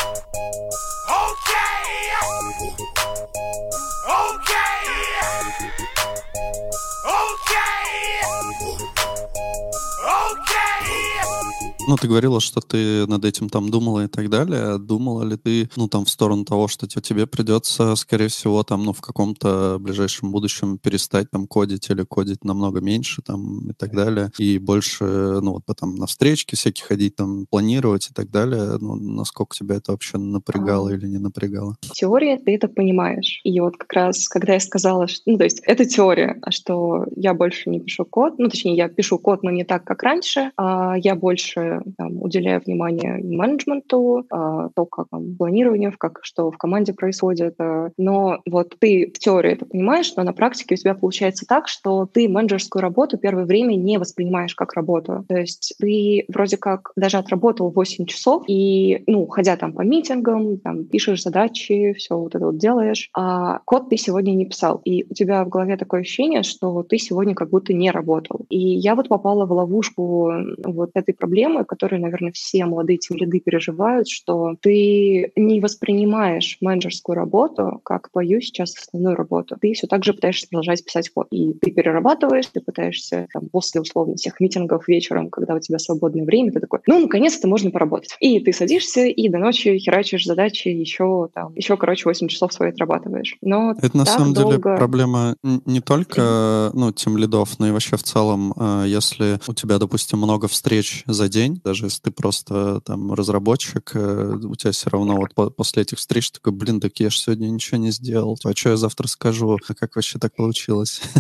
Ну, 11.90 11.96
ты 11.96 12.08
говорила, 12.08 12.40
что 12.40 12.62
ты 12.62 13.08
над 13.08 13.26
этим 13.26 13.50
там 13.50 13.72
думала 13.72 14.04
и 14.04 14.08
так 14.08 14.30
далее. 14.30 14.78
Думала 14.78 15.24
ли 15.24 15.38
ты, 15.38 15.72
ну, 15.76 15.88
там, 15.88 16.06
в 16.06 16.10
сторону 16.10 16.46
того, 16.46 16.68
что 16.68 16.86
тебе 16.86 17.26
придется, 17.26 17.96
скорее 17.96 18.28
всего, 18.28 18.62
там, 18.62 18.84
ну, 18.84 18.94
в 18.94 19.02
каком-то 19.02 19.78
ближайшем 19.80 20.32
будущем 20.32 20.78
перестать 20.78 21.32
там 21.32 21.48
кодить 21.48 21.90
или 21.90 22.04
кодить 22.04 22.44
намного 22.44 22.80
меньше, 22.80 23.24
там, 23.24 23.72
и 23.72 23.74
так 23.74 23.96
далее, 23.96 24.30
и 24.38 24.60
больше, 24.60 25.04
ну, 25.04 25.54
вот 25.54 25.66
потом 25.66 25.96
на 25.96 26.06
встречки 26.06 26.54
всякие 26.54 26.86
ходить, 26.86 27.16
там, 27.16 27.48
планировать 27.50 28.12
и 28.12 28.14
так 28.14 28.30
далее. 28.30 28.78
Ну, 28.80 28.94
насколько 28.94 29.56
тебя 29.56 29.78
это 29.78 29.94
вообще 29.94 30.20
напрягало 30.20 30.92
а, 30.92 30.94
или 30.94 31.08
не 31.08 31.18
напрягало? 31.18 31.76
В 31.82 31.94
теории 31.94 32.38
ты 32.38 32.54
это 32.54 32.68
понимаешь. 32.68 33.42
И 33.44 33.60
вот 33.62 33.78
как 33.78 33.92
раз, 33.94 34.30
когда 34.30 34.54
я 34.54 34.60
сказала, 34.60 35.08
что, 35.08 35.24
ну, 35.26 35.40
то 35.40 35.44
есть 35.44 35.60
это 35.64 35.86
теория, 35.86 36.38
а 36.44 36.52
что 36.52 37.08
я 37.16 37.34
больше 37.34 37.72
не 37.72 37.80
пишу 37.80 38.06
код, 38.06 38.36
ну, 38.38 38.48
точнее, 38.48 38.76
я 38.76 38.90
пишу 38.90 39.18
код, 39.18 39.42
но 39.42 39.50
не 39.50 39.64
так, 39.64 39.84
как 39.86 40.04
раньше, 40.04 40.52
а 40.56 40.96
я 40.96 41.16
больше 41.16 41.79
там, 41.98 42.22
уделяя 42.22 42.60
внимание 42.60 43.20
менеджменту, 43.24 44.26
а, 44.30 44.70
то, 44.70 44.86
как 44.86 45.08
там, 45.10 45.36
планированию, 45.36 45.94
как 45.98 46.20
что 46.24 46.52
в 46.52 46.58
команде 46.58 46.94
происходит. 46.94 47.56
А, 47.60 47.90
но 47.98 48.40
вот 48.50 48.76
ты 48.80 49.12
в 49.14 49.20
теории 49.20 49.54
это 49.54 49.66
понимаешь, 49.66 50.14
но 50.16 50.24
на 50.24 50.34
практике 50.34 50.76
у 50.76 50.78
тебя 50.78 50.96
получается 50.96 51.46
так, 51.48 51.68
что 51.68 52.06
ты 52.06 52.28
менеджерскую 52.30 52.82
работу 52.82 53.18
первое 53.18 53.46
время 53.46 53.76
не 53.76 53.98
воспринимаешь 53.98 54.56
как 54.56 54.74
работу. 54.74 55.26
То 55.28 55.38
есть 55.38 55.76
ты 55.80 56.26
вроде 56.28 56.58
как 56.58 56.92
даже 56.96 57.18
отработал 57.18 57.70
8 57.70 58.06
часов 58.06 58.44
и, 58.48 59.04
ну, 59.08 59.28
ходя 59.28 59.58
там 59.58 59.74
по 59.74 59.82
митингам, 59.82 60.58
там, 60.60 60.86
пишешь 60.86 61.24
задачи, 61.24 61.94
все 61.94 62.18
вот 62.18 62.36
это 62.36 62.46
вот 62.46 62.58
делаешь, 62.58 63.10
а 63.16 63.60
код 63.66 63.90
ты 63.90 63.98
сегодня 63.98 64.32
не 64.32 64.46
писал. 64.46 64.82
И 64.86 65.06
у 65.10 65.14
тебя 65.14 65.44
в 65.44 65.50
голове 65.50 65.78
такое 65.78 66.02
ощущение, 66.02 66.44
что 66.44 66.84
ты 66.84 66.98
сегодня 66.98 67.36
как 67.36 67.50
будто 67.50 67.74
не 67.74 67.92
работал. 67.92 68.46
И 68.50 68.58
я 68.58 68.96
вот 68.96 69.08
попала 69.08 69.46
в 69.46 69.52
ловушку 69.52 70.32
вот 70.64 70.92
этой 70.94 71.14
проблемы, 71.14 71.66
которую, 71.70 72.02
наверное, 72.02 72.32
все 72.32 72.66
молодые 72.66 72.98
тимлиды 72.98 73.40
переживают, 73.40 74.10
что 74.10 74.56
ты 74.60 75.32
не 75.36 75.60
воспринимаешь 75.62 76.58
менеджерскую 76.62 77.16
работу 77.16 77.80
как 77.86 78.10
твою 78.10 78.42
сейчас 78.42 78.76
основную 78.76 79.16
работу. 79.16 79.56
Ты 79.62 79.74
все 79.74 79.86
так 79.86 80.04
же 80.04 80.14
пытаешься 80.14 80.48
продолжать 80.50 80.84
писать 80.84 81.10
код. 81.10 81.28
И 81.30 81.54
ты 81.54 81.72
перерабатываешь, 81.72 82.48
ты 82.48 82.60
пытаешься 82.60 83.28
там, 83.32 83.50
после 83.50 83.82
условно 83.82 84.16
всех 84.16 84.40
митингов 84.40 84.88
вечером, 84.88 85.30
когда 85.30 85.54
у 85.54 85.60
тебя 85.60 85.78
свободное 85.78 86.26
время, 86.26 86.52
ты 86.52 86.60
такой, 86.60 86.80
ну, 86.88 87.00
наконец-то 87.00 87.48
можно 87.48 87.70
поработать. 87.70 88.16
И 88.20 88.40
ты 88.40 88.52
садишься 88.52 89.06
и 89.06 89.30
до 89.30 89.38
ночи 89.38 89.78
херачишь 89.78 90.26
задачи 90.26 90.70
еще 90.70 91.30
там, 91.34 91.54
еще, 91.54 91.78
короче, 91.78 92.06
8 92.06 92.28
часов 92.28 92.52
свои 92.52 92.70
отрабатываешь. 92.70 93.38
Но 93.42 93.76
Это 93.80 93.96
на 93.96 94.06
самом 94.06 94.34
долго... 94.34 94.58
деле 94.58 94.78
проблема 94.78 95.36
не 95.44 95.82
только, 95.82 96.72
ну, 96.74 96.92
тем 96.92 97.18
лидов, 97.18 97.60
но 97.60 97.68
и 97.68 97.72
вообще 97.72 97.96
в 97.96 98.04
целом, 98.04 98.54
а, 98.58 98.86
если 98.86 99.40
у 99.48 99.54
тебя, 99.54 99.78
допустим, 99.78 100.20
много 100.20 100.48
встреч 100.48 101.04
за 101.06 101.30
день, 101.30 101.59
даже 101.64 101.86
если 101.86 102.02
ты 102.02 102.12
просто 102.12 102.82
там 102.82 103.14
разработчик, 103.14 103.92
э, 103.94 104.38
у 104.44 104.56
тебя 104.56 104.72
все 104.72 104.90
равно 104.90 105.18
вот 105.18 105.56
после 105.56 105.84
этих 105.84 105.98
встреч 105.98 106.32
такой, 106.32 106.54
блин, 106.54 106.80
так 106.80 107.00
я 107.00 107.10
же 107.10 107.18
сегодня 107.18 107.48
ничего 107.48 107.78
не 107.78 107.92
сделал, 107.92 108.38
а 108.44 108.56
что 108.56 108.70
я 108.70 108.78
завтра 108.78 109.08
скажу, 109.08 109.52
а 109.52 109.74
как 109.74 109.96
вообще 109.96 110.20
так 110.20 110.36
получилось? 110.36 111.02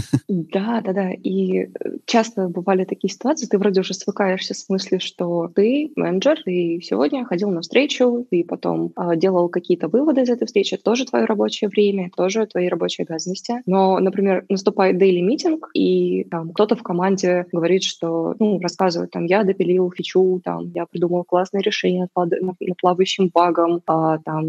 Да, 0.51 0.81
да, 0.81 0.93
да, 0.93 1.11
и 1.11 1.63
э, 1.63 1.69
часто 2.05 2.47
бывали 2.47 2.83
такие 2.83 3.11
ситуации, 3.11 3.45
ты 3.45 3.57
вроде 3.57 3.81
уже 3.81 3.93
свыкаешься 3.93 4.53
с 4.53 4.69
мыслью, 4.69 4.99
что 4.99 5.51
ты 5.53 5.91
менеджер, 5.95 6.41
ты 6.43 6.79
сегодня 6.81 7.25
ходил 7.25 7.49
на 7.49 7.61
встречу, 7.61 8.25
ты 8.29 8.43
потом 8.43 8.93
э, 8.95 9.15
делал 9.17 9.49
какие-то 9.49 9.87
выводы 9.87 10.21
из 10.21 10.29
этой 10.29 10.45
встречи, 10.45 10.77
тоже 10.77 11.05
твое 11.05 11.25
рабочее 11.25 11.69
время, 11.69 12.09
тоже 12.15 12.45
твои 12.45 12.67
рабочие 12.67 13.05
обязанности. 13.05 13.61
Но, 13.65 13.99
например, 13.99 14.45
наступает 14.49 15.01
daily 15.01 15.21
митинг, 15.21 15.69
и 15.73 16.23
там 16.25 16.51
кто-то 16.53 16.75
в 16.75 16.83
команде 16.83 17.45
говорит, 17.51 17.83
что, 17.83 18.35
ну, 18.39 18.59
рассказывает, 18.59 19.11
там, 19.11 19.25
я 19.25 19.43
допилил 19.43 19.91
фичу, 19.91 20.28
там, 20.37 20.71
я 20.75 20.85
придумал 20.85 21.23
классное 21.23 21.61
решение 21.61 22.07
над 22.15 22.33
плавающим 22.79 23.31
багом, 23.33 23.81
а, 23.87 24.19
там, 24.19 24.45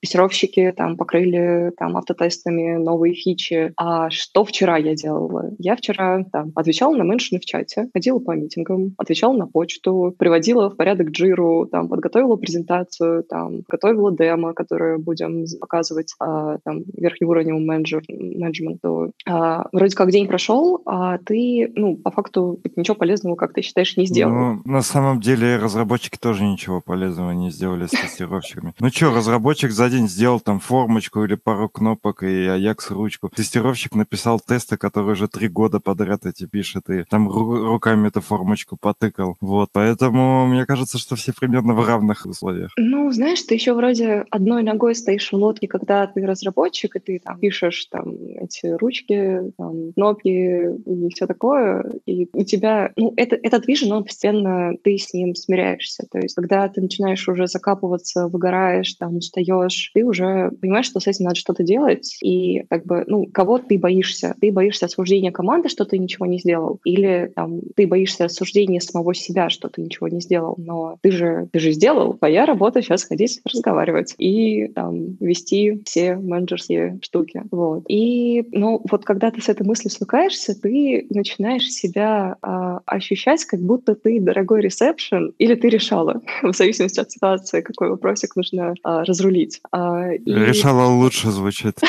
тестировщики 0.00 0.72
там 0.76 0.96
покрыли 0.96 1.72
там 1.76 1.96
автотестами 1.96 2.76
новые 2.76 3.14
фичи. 3.14 3.72
А 3.76 4.10
что 4.10 4.44
вчера 4.44 4.76
я 4.76 4.94
делала? 4.94 5.50
Я 5.58 5.76
вчера 5.76 6.24
там 6.32 6.52
отвечала 6.54 6.96
на 6.96 7.02
меншины 7.02 7.40
в 7.40 7.44
чате, 7.44 7.88
ходила 7.92 8.18
по 8.18 8.32
митингам, 8.32 8.94
отвечала 8.96 9.34
на 9.36 9.46
почту, 9.46 10.14
приводила 10.18 10.70
в 10.70 10.76
порядок 10.76 11.10
джиру, 11.10 11.68
там, 11.70 11.88
подготовила 11.88 12.36
презентацию, 12.36 13.24
там, 13.24 13.62
готовила 13.68 14.14
демо, 14.16 14.54
которое 14.54 14.98
будем 14.98 15.44
показывать 15.60 16.14
а, 16.18 16.58
там, 16.64 16.82
верхнеуровневому 16.96 17.64
менеджер, 17.64 18.02
менеджменту. 18.08 19.12
А, 19.26 19.66
вроде 19.72 19.94
как 19.94 20.10
день 20.10 20.26
прошел, 20.26 20.82
а 20.86 21.18
ты, 21.18 21.72
ну, 21.74 21.96
по 21.96 22.10
факту 22.10 22.60
ничего 22.76 22.94
полезного, 22.94 23.36
как 23.36 23.52
ты 23.52 23.62
считаешь, 23.62 23.96
не 23.96 24.06
сделал. 24.06 24.32
Ну, 24.32 24.62
на 24.64 24.82
самом 24.82 25.09
деле 25.18 25.56
разработчики 25.56 26.16
тоже 26.16 26.44
ничего 26.44 26.80
полезного 26.80 27.32
не 27.32 27.50
сделали 27.50 27.86
с 27.86 27.90
тестировщиками. 27.90 28.74
Ну 28.78 28.88
что, 28.90 29.12
разработчик 29.12 29.72
за 29.72 29.90
день 29.90 30.08
сделал 30.08 30.38
там 30.38 30.60
формочку 30.60 31.24
или 31.24 31.34
пару 31.34 31.68
кнопок 31.68 32.22
и 32.22 32.46
Аякс 32.46 32.90
ручку. 32.90 33.28
Тестировщик 33.28 33.94
написал 33.94 34.38
тесты, 34.38 34.76
которые 34.76 35.12
уже 35.12 35.26
три 35.26 35.48
года 35.48 35.80
подряд 35.80 36.26
эти 36.26 36.46
пишет, 36.46 36.90
и 36.90 37.04
там 37.04 37.28
руками 37.28 38.08
эту 38.08 38.20
формочку 38.20 38.76
потыкал. 38.76 39.36
Вот, 39.40 39.70
поэтому 39.72 40.46
мне 40.46 40.66
кажется, 40.66 40.98
что 40.98 41.16
все 41.16 41.32
примерно 41.32 41.74
в 41.74 41.86
равных 41.86 42.26
условиях. 42.26 42.70
Ну, 42.76 43.10
знаешь, 43.10 43.42
ты 43.42 43.54
еще 43.54 43.72
вроде 43.72 44.24
одной 44.30 44.62
ногой 44.62 44.94
стоишь 44.94 45.32
в 45.32 45.36
лодке, 45.36 45.66
когда 45.66 46.06
ты 46.06 46.24
разработчик, 46.26 46.96
и 46.96 47.00
ты 47.00 47.20
там 47.24 47.38
пишешь 47.38 47.86
там 47.86 48.12
эти 48.36 48.66
ручки, 48.66 49.52
там, 49.56 49.92
кнопки 49.92 50.28
и 50.28 51.08
все 51.14 51.26
такое, 51.26 51.84
и 52.06 52.28
у 52.32 52.44
тебя, 52.44 52.92
ну, 52.96 53.12
это, 53.16 53.36
этот 53.36 53.66
вижен, 53.66 53.92
он 53.92 54.04
постепенно, 54.04 54.74
ты 54.82 54.98
с 55.00 55.12
ним 55.12 55.34
смиряешься. 55.34 56.06
То 56.10 56.18
есть, 56.18 56.34
когда 56.34 56.68
ты 56.68 56.80
начинаешь 56.80 57.28
уже 57.28 57.46
закапываться, 57.46 58.28
выгораешь, 58.28 58.94
там, 58.94 59.16
устаешь, 59.16 59.90
ты 59.94 60.04
уже 60.04 60.50
понимаешь, 60.60 60.86
что 60.86 61.00
с 61.00 61.06
этим 61.06 61.24
надо 61.24 61.36
что-то 61.36 61.62
делать, 61.62 62.16
и 62.22 62.64
как 62.68 62.86
бы, 62.86 63.04
ну, 63.06 63.26
кого 63.26 63.58
ты 63.58 63.78
боишься? 63.78 64.34
Ты 64.40 64.52
боишься 64.52 64.86
осуждения 64.86 65.32
команды, 65.32 65.68
что 65.68 65.84
ты 65.84 65.98
ничего 65.98 66.26
не 66.26 66.38
сделал, 66.38 66.80
или 66.84 67.32
там 67.34 67.60
ты 67.76 67.86
боишься 67.86 68.24
осуждения 68.26 68.80
самого 68.80 69.14
себя, 69.14 69.50
что 69.50 69.68
ты 69.68 69.82
ничего 69.82 70.08
не 70.08 70.20
сделал, 70.20 70.54
но 70.58 70.98
ты 71.02 71.10
же, 71.10 71.48
ты 71.52 71.58
же 71.58 71.72
сделал, 71.72 72.14
твоя 72.14 72.46
работа 72.46 72.82
сейчас 72.82 73.04
ходить 73.04 73.40
разговаривать 73.44 74.14
и 74.18 74.68
там 74.68 75.16
вести 75.20 75.82
все 75.84 76.16
менеджерские 76.16 76.98
штуки. 77.02 77.42
Вот. 77.50 77.84
И, 77.88 78.44
ну, 78.52 78.80
вот 78.90 79.04
когда 79.04 79.30
ты 79.30 79.40
с 79.40 79.48
этой 79.48 79.66
мыслью 79.66 79.90
свыкаешься, 79.90 80.54
ты 80.60 81.06
начинаешь 81.10 81.70
себя 81.70 82.36
а, 82.42 82.80
ощущать, 82.86 83.44
как 83.44 83.60
будто 83.60 83.94
ты 83.94 84.20
дорогой 84.20 84.60
ресепшн 84.90 85.32
или 85.38 85.54
ты 85.54 85.68
решала, 85.68 86.20
в 86.42 86.52
зависимости 86.54 87.00
от 87.00 87.10
ситуации, 87.10 87.60
какой 87.60 87.90
вопросик 87.90 88.36
нужно 88.36 88.74
а, 88.82 89.04
разрулить. 89.04 89.60
А, 89.72 90.12
и... 90.12 90.32
Решала 90.32 90.86
лучше 90.86 91.30
звучит. 91.30 91.78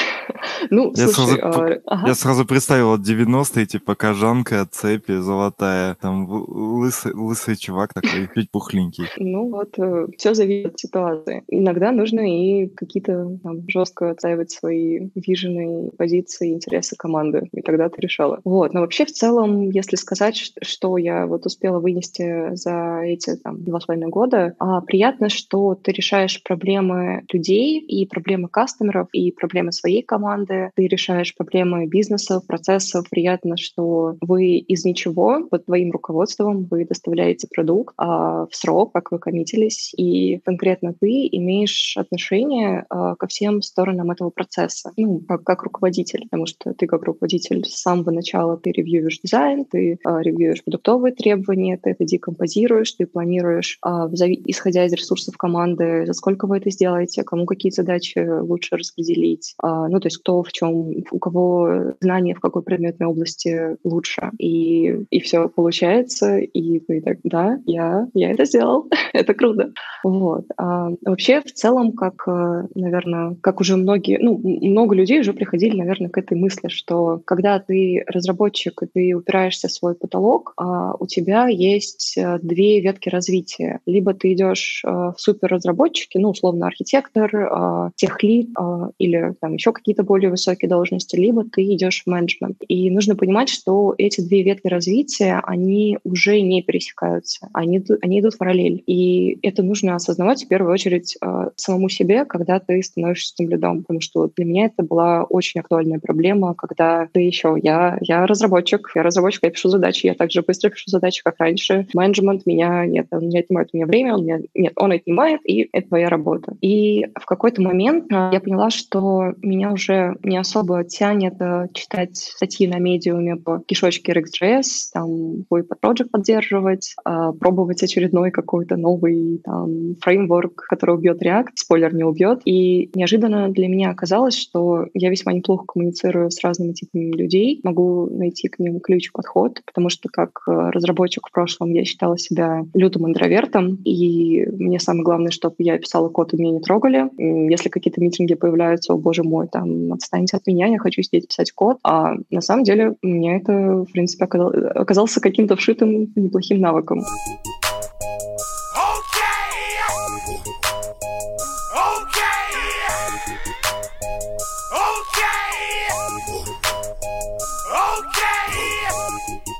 Ну, 0.69 0.91
я, 0.95 1.07
слушай, 1.07 1.39
сразу, 1.39 1.61
а, 1.61 1.81
ага. 1.85 2.07
я 2.07 2.15
сразу 2.15 2.45
представил 2.45 2.93
от 2.93 3.01
90-е, 3.01 3.65
типа, 3.65 3.95
кожанка, 3.95 4.67
цепи, 4.69 5.17
золотая, 5.17 5.95
там 6.01 6.27
лысый, 6.29 7.13
лысый 7.13 7.55
чувак 7.55 7.93
такой, 7.93 8.29
чуть 8.33 8.49
пухленький. 8.51 9.05
Ну 9.17 9.49
вот, 9.49 9.77
э, 9.77 10.07
все 10.17 10.33
зависит 10.33 10.73
от 10.73 10.79
ситуации. 10.79 11.43
Иногда 11.47 11.91
нужно 11.91 12.21
и 12.21 12.67
какие-то 12.67 13.37
там 13.43 13.67
жестко 13.67 14.11
отстаивать 14.11 14.51
свои 14.51 15.09
вижены, 15.15 15.91
позиции, 15.97 16.53
интересы 16.53 16.95
команды, 16.95 17.49
и 17.51 17.61
тогда 17.61 17.89
ты 17.89 18.01
решала. 18.01 18.39
Вот, 18.43 18.73
но 18.73 18.81
вообще 18.81 19.05
в 19.05 19.11
целом, 19.11 19.69
если 19.69 19.95
сказать, 19.95 20.53
что 20.61 20.97
я 20.97 21.27
вот 21.27 21.45
успела 21.45 21.79
вынести 21.79 22.55
за 22.55 22.90
эти 22.99 23.35
там 23.35 23.63
два 23.63 23.79
с 23.79 23.85
половиной 23.85 24.09
года, 24.09 24.55
а, 24.59 24.81
приятно, 24.81 25.29
что 25.29 25.75
ты 25.75 25.91
решаешь 25.91 26.41
проблемы 26.43 27.23
людей 27.31 27.79
и 27.79 28.05
проблемы 28.05 28.47
кастомеров 28.47 29.07
и 29.13 29.31
проблемы 29.31 29.71
своей 29.71 30.03
команды, 30.03 30.71
ты 30.75 30.87
решаешь 30.87 31.35
проблемы 31.35 31.87
бизнесов, 31.87 32.45
процессов. 32.47 33.05
Приятно, 33.09 33.57
что 33.57 34.15
вы 34.21 34.57
из 34.57 34.85
ничего 34.85 35.47
под 35.49 35.65
твоим 35.65 35.91
руководством 35.91 36.67
вы 36.69 36.85
доставляете 36.85 37.47
продукт 37.53 37.93
а, 37.97 38.45
в 38.47 38.55
срок, 38.55 38.93
как 38.93 39.11
вы 39.11 39.19
коммитились, 39.19 39.93
и 39.95 40.39
конкретно 40.39 40.93
ты 40.99 41.27
имеешь 41.31 41.95
отношение 41.97 42.85
а, 42.89 43.15
ко 43.15 43.27
всем 43.27 43.61
сторонам 43.61 44.11
этого 44.11 44.29
процесса, 44.29 44.91
ну, 44.97 45.21
как, 45.27 45.43
как 45.43 45.63
руководитель, 45.63 46.23
потому 46.23 46.45
что 46.45 46.73
ты 46.73 46.87
как 46.87 47.03
руководитель 47.03 47.63
с 47.65 47.81
самого 47.81 48.11
начала 48.11 48.57
ты 48.57 48.71
ревьюешь 48.71 49.19
дизайн, 49.23 49.65
ты 49.65 49.99
а, 50.03 50.21
ревьюешь 50.21 50.63
продуктовые 50.63 51.13
требования, 51.13 51.77
ты 51.77 51.91
это 51.91 52.05
декомпозируешь, 52.05 52.80
ты 52.97 53.05
планируешь, 53.05 53.77
а, 53.81 54.07
исходя 54.07 54.85
из 54.85 54.93
ресурсов 54.93 55.37
команды, 55.37 56.05
за 56.05 56.13
сколько 56.13 56.47
вы 56.47 56.57
это 56.57 56.69
сделаете, 56.69 57.23
кому 57.23 57.45
какие 57.45 57.71
задачи 57.71 58.19
лучше 58.19 58.77
распределить, 58.77 59.53
а, 59.61 59.87
ну, 59.87 59.99
то 59.99 60.07
есть 60.07 60.17
кто 60.17 60.43
в 60.43 60.51
чем, 60.51 60.91
у 61.11 61.19
кого 61.19 61.93
знания 62.01 62.35
в 62.35 62.39
какой 62.39 62.63
предметной 62.63 63.07
области 63.07 63.77
лучше. 63.83 64.31
И, 64.37 65.05
и 65.09 65.19
все 65.21 65.49
получается, 65.49 66.37
и 66.37 66.79
ты 66.79 67.01
так, 67.01 67.17
да, 67.23 67.59
я, 67.65 68.07
я 68.13 68.31
это 68.31 68.45
сделал, 68.45 68.89
это 69.13 69.33
круто. 69.33 69.71
Вот. 70.03 70.45
А, 70.57 70.89
вообще, 71.05 71.41
в 71.41 71.51
целом, 71.53 71.93
как, 71.93 72.27
э, 72.27 72.67
наверное, 72.75 73.35
как 73.41 73.61
уже 73.61 73.77
многие, 73.77 74.17
ну, 74.19 74.37
много 74.37 74.95
людей 74.95 75.19
уже 75.19 75.33
приходили, 75.33 75.77
наверное, 75.77 76.09
к 76.09 76.17
этой 76.17 76.37
мысли, 76.37 76.67
что 76.69 77.21
когда 77.25 77.59
ты 77.59 78.03
разработчик, 78.07 78.81
и 78.83 78.87
ты 78.87 79.13
упираешься 79.15 79.67
в 79.67 79.71
свой 79.71 79.95
потолок, 79.95 80.53
а, 80.57 80.93
у 80.99 81.05
тебя 81.05 81.47
есть 81.47 82.17
э, 82.17 82.39
две 82.71 82.79
ветки 82.79 83.09
развития. 83.09 83.79
Либо 83.85 84.13
ты 84.13 84.33
идешь 84.33 84.81
э, 84.85 84.89
в 84.89 85.15
суперразработчики, 85.17 86.17
ну, 86.17 86.29
условно, 86.29 86.67
архитектор, 86.67 87.29
а, 87.35 87.91
техлит 87.95 88.49
или 88.97 89.33
там 89.39 89.53
еще 89.53 89.71
какие-то 89.71 90.03
более 90.03 90.29
высокие 90.29 90.69
должности, 90.69 91.15
либо 91.15 91.43
ты 91.43 91.63
идешь 91.63 92.03
в 92.03 92.09
менеджмент. 92.09 92.57
И 92.67 92.89
нужно 92.89 93.15
понимать, 93.15 93.49
что 93.49 93.93
эти 93.97 94.21
две 94.21 94.43
ветки 94.43 94.67
развития, 94.67 95.41
они 95.43 95.97
уже 96.03 96.41
не 96.41 96.61
пересекаются, 96.61 97.49
они, 97.53 97.83
они 98.01 98.19
идут 98.19 98.35
в 98.35 98.37
параллель. 98.37 98.83
И 98.85 99.39
это 99.41 99.63
нужно 99.63 99.95
осознавать 99.95 100.43
в 100.43 100.47
первую 100.47 100.73
очередь 100.73 101.17
э, 101.21 101.49
самому 101.55 101.89
себе, 101.89 102.25
когда 102.25 102.59
ты 102.59 102.81
становишься 102.83 103.35
тем 103.35 103.49
лидом, 103.49 103.81
потому 103.81 104.01
что 104.01 104.29
для 104.35 104.45
меня 104.45 104.65
это 104.65 104.83
была 104.83 105.23
очень 105.23 105.59
актуальная 105.59 105.99
проблема, 105.99 106.55
когда 106.55 107.07
ты 107.11 107.21
еще, 107.21 107.57
я, 107.61 107.97
я 108.01 108.25
разработчик, 108.25 108.91
я 108.95 109.03
разработчик, 109.03 109.43
я 109.43 109.49
пишу 109.49 109.69
задачи, 109.69 110.05
я 110.05 110.13
также 110.13 110.41
быстро 110.41 110.69
пишу 110.69 110.85
задачи, 110.87 111.21
как 111.23 111.35
раньше. 111.39 111.87
Менеджмент 111.93 112.45
меня, 112.45 112.60
нет, 112.85 113.07
он 113.11 113.29
не 113.29 113.39
отнимает 113.39 113.69
у 113.73 113.77
меня 113.77 113.85
время, 113.85 114.15
он 114.15 114.23
меня, 114.23 114.39
нет, 114.53 114.73
он 114.75 114.91
отнимает, 114.91 115.41
и 115.45 115.69
это 115.71 115.87
твоя 115.87 116.09
работа. 116.09 116.55
И 116.61 117.07
в 117.19 117.25
какой-то 117.25 117.61
момент 117.61 118.11
э, 118.11 118.29
я 118.33 118.39
поняла, 118.39 118.69
что 118.69 119.33
меня 119.41 119.71
уже 119.71 120.15
не 120.23 120.37
особо 120.37 120.83
тянет 120.83 121.35
э, 121.39 121.67
читать 121.73 122.17
статьи 122.17 122.67
на 122.67 122.79
медиуме 122.79 123.35
по 123.35 123.59
кишочке 123.59 124.13
RxJS, 124.13 124.91
там, 124.93 125.45
свой 125.47 125.61
project 125.61 126.09
поддерживать, 126.11 126.95
э, 127.05 127.31
пробовать 127.39 127.83
очередной 127.83 128.31
какой-то 128.31 128.77
новый 128.77 129.41
там, 129.43 129.95
фреймворк, 130.01 130.65
который 130.67 130.95
убьет 130.95 131.21
React, 131.21 131.51
спойлер, 131.55 131.93
не 131.93 132.03
убьет. 132.03 132.41
И 132.45 132.89
неожиданно 132.93 133.49
для 133.49 133.67
меня 133.67 133.91
оказалось, 133.91 134.37
что 134.37 134.87
я 134.93 135.09
весьма 135.09 135.33
неплохо 135.33 135.65
коммуницирую 135.67 136.31
с 136.31 136.43
разными 136.43 136.73
типами 136.73 137.11
людей, 137.11 137.59
могу 137.63 138.07
найти 138.09 138.47
к 138.47 138.59
ним 138.59 138.79
ключ 138.79 139.11
подход, 139.11 139.61
потому 139.65 139.89
что 139.89 140.09
как 140.09 140.41
разработчик 140.45 141.27
в 141.27 141.31
прошлом 141.31 141.71
я 141.73 141.85
считала 141.85 142.17
себя 142.17 142.50
себя 142.51 142.65
лютым 142.73 143.07
интровертом, 143.07 143.75
и 143.85 144.45
мне 144.51 144.79
самое 144.79 145.03
главное, 145.03 145.31
чтобы 145.31 145.55
я 145.59 145.77
писала 145.77 146.09
код, 146.09 146.33
и 146.33 146.37
меня 146.37 146.51
не 146.51 146.59
трогали. 146.59 147.09
Если 147.49 147.69
какие-то 147.69 148.01
митинги 148.01 148.33
появляются, 148.33 148.93
о 148.93 148.97
боже 148.97 149.23
мой, 149.23 149.47
там, 149.47 149.93
отстаньте 149.93 150.37
от 150.37 150.47
меня, 150.47 150.67
я 150.67 150.79
хочу 150.79 151.01
сидеть 151.01 151.27
писать 151.27 151.51
код. 151.51 151.77
А 151.83 152.13
на 152.29 152.41
самом 152.41 152.63
деле 152.63 152.95
меня 153.01 153.37
это, 153.37 153.83
в 153.83 153.91
принципе, 153.91 154.25
оказался 154.25 155.21
каким-то 155.21 155.55
вшитым 155.55 156.11
неплохим 156.15 156.59
навыком. 156.59 157.01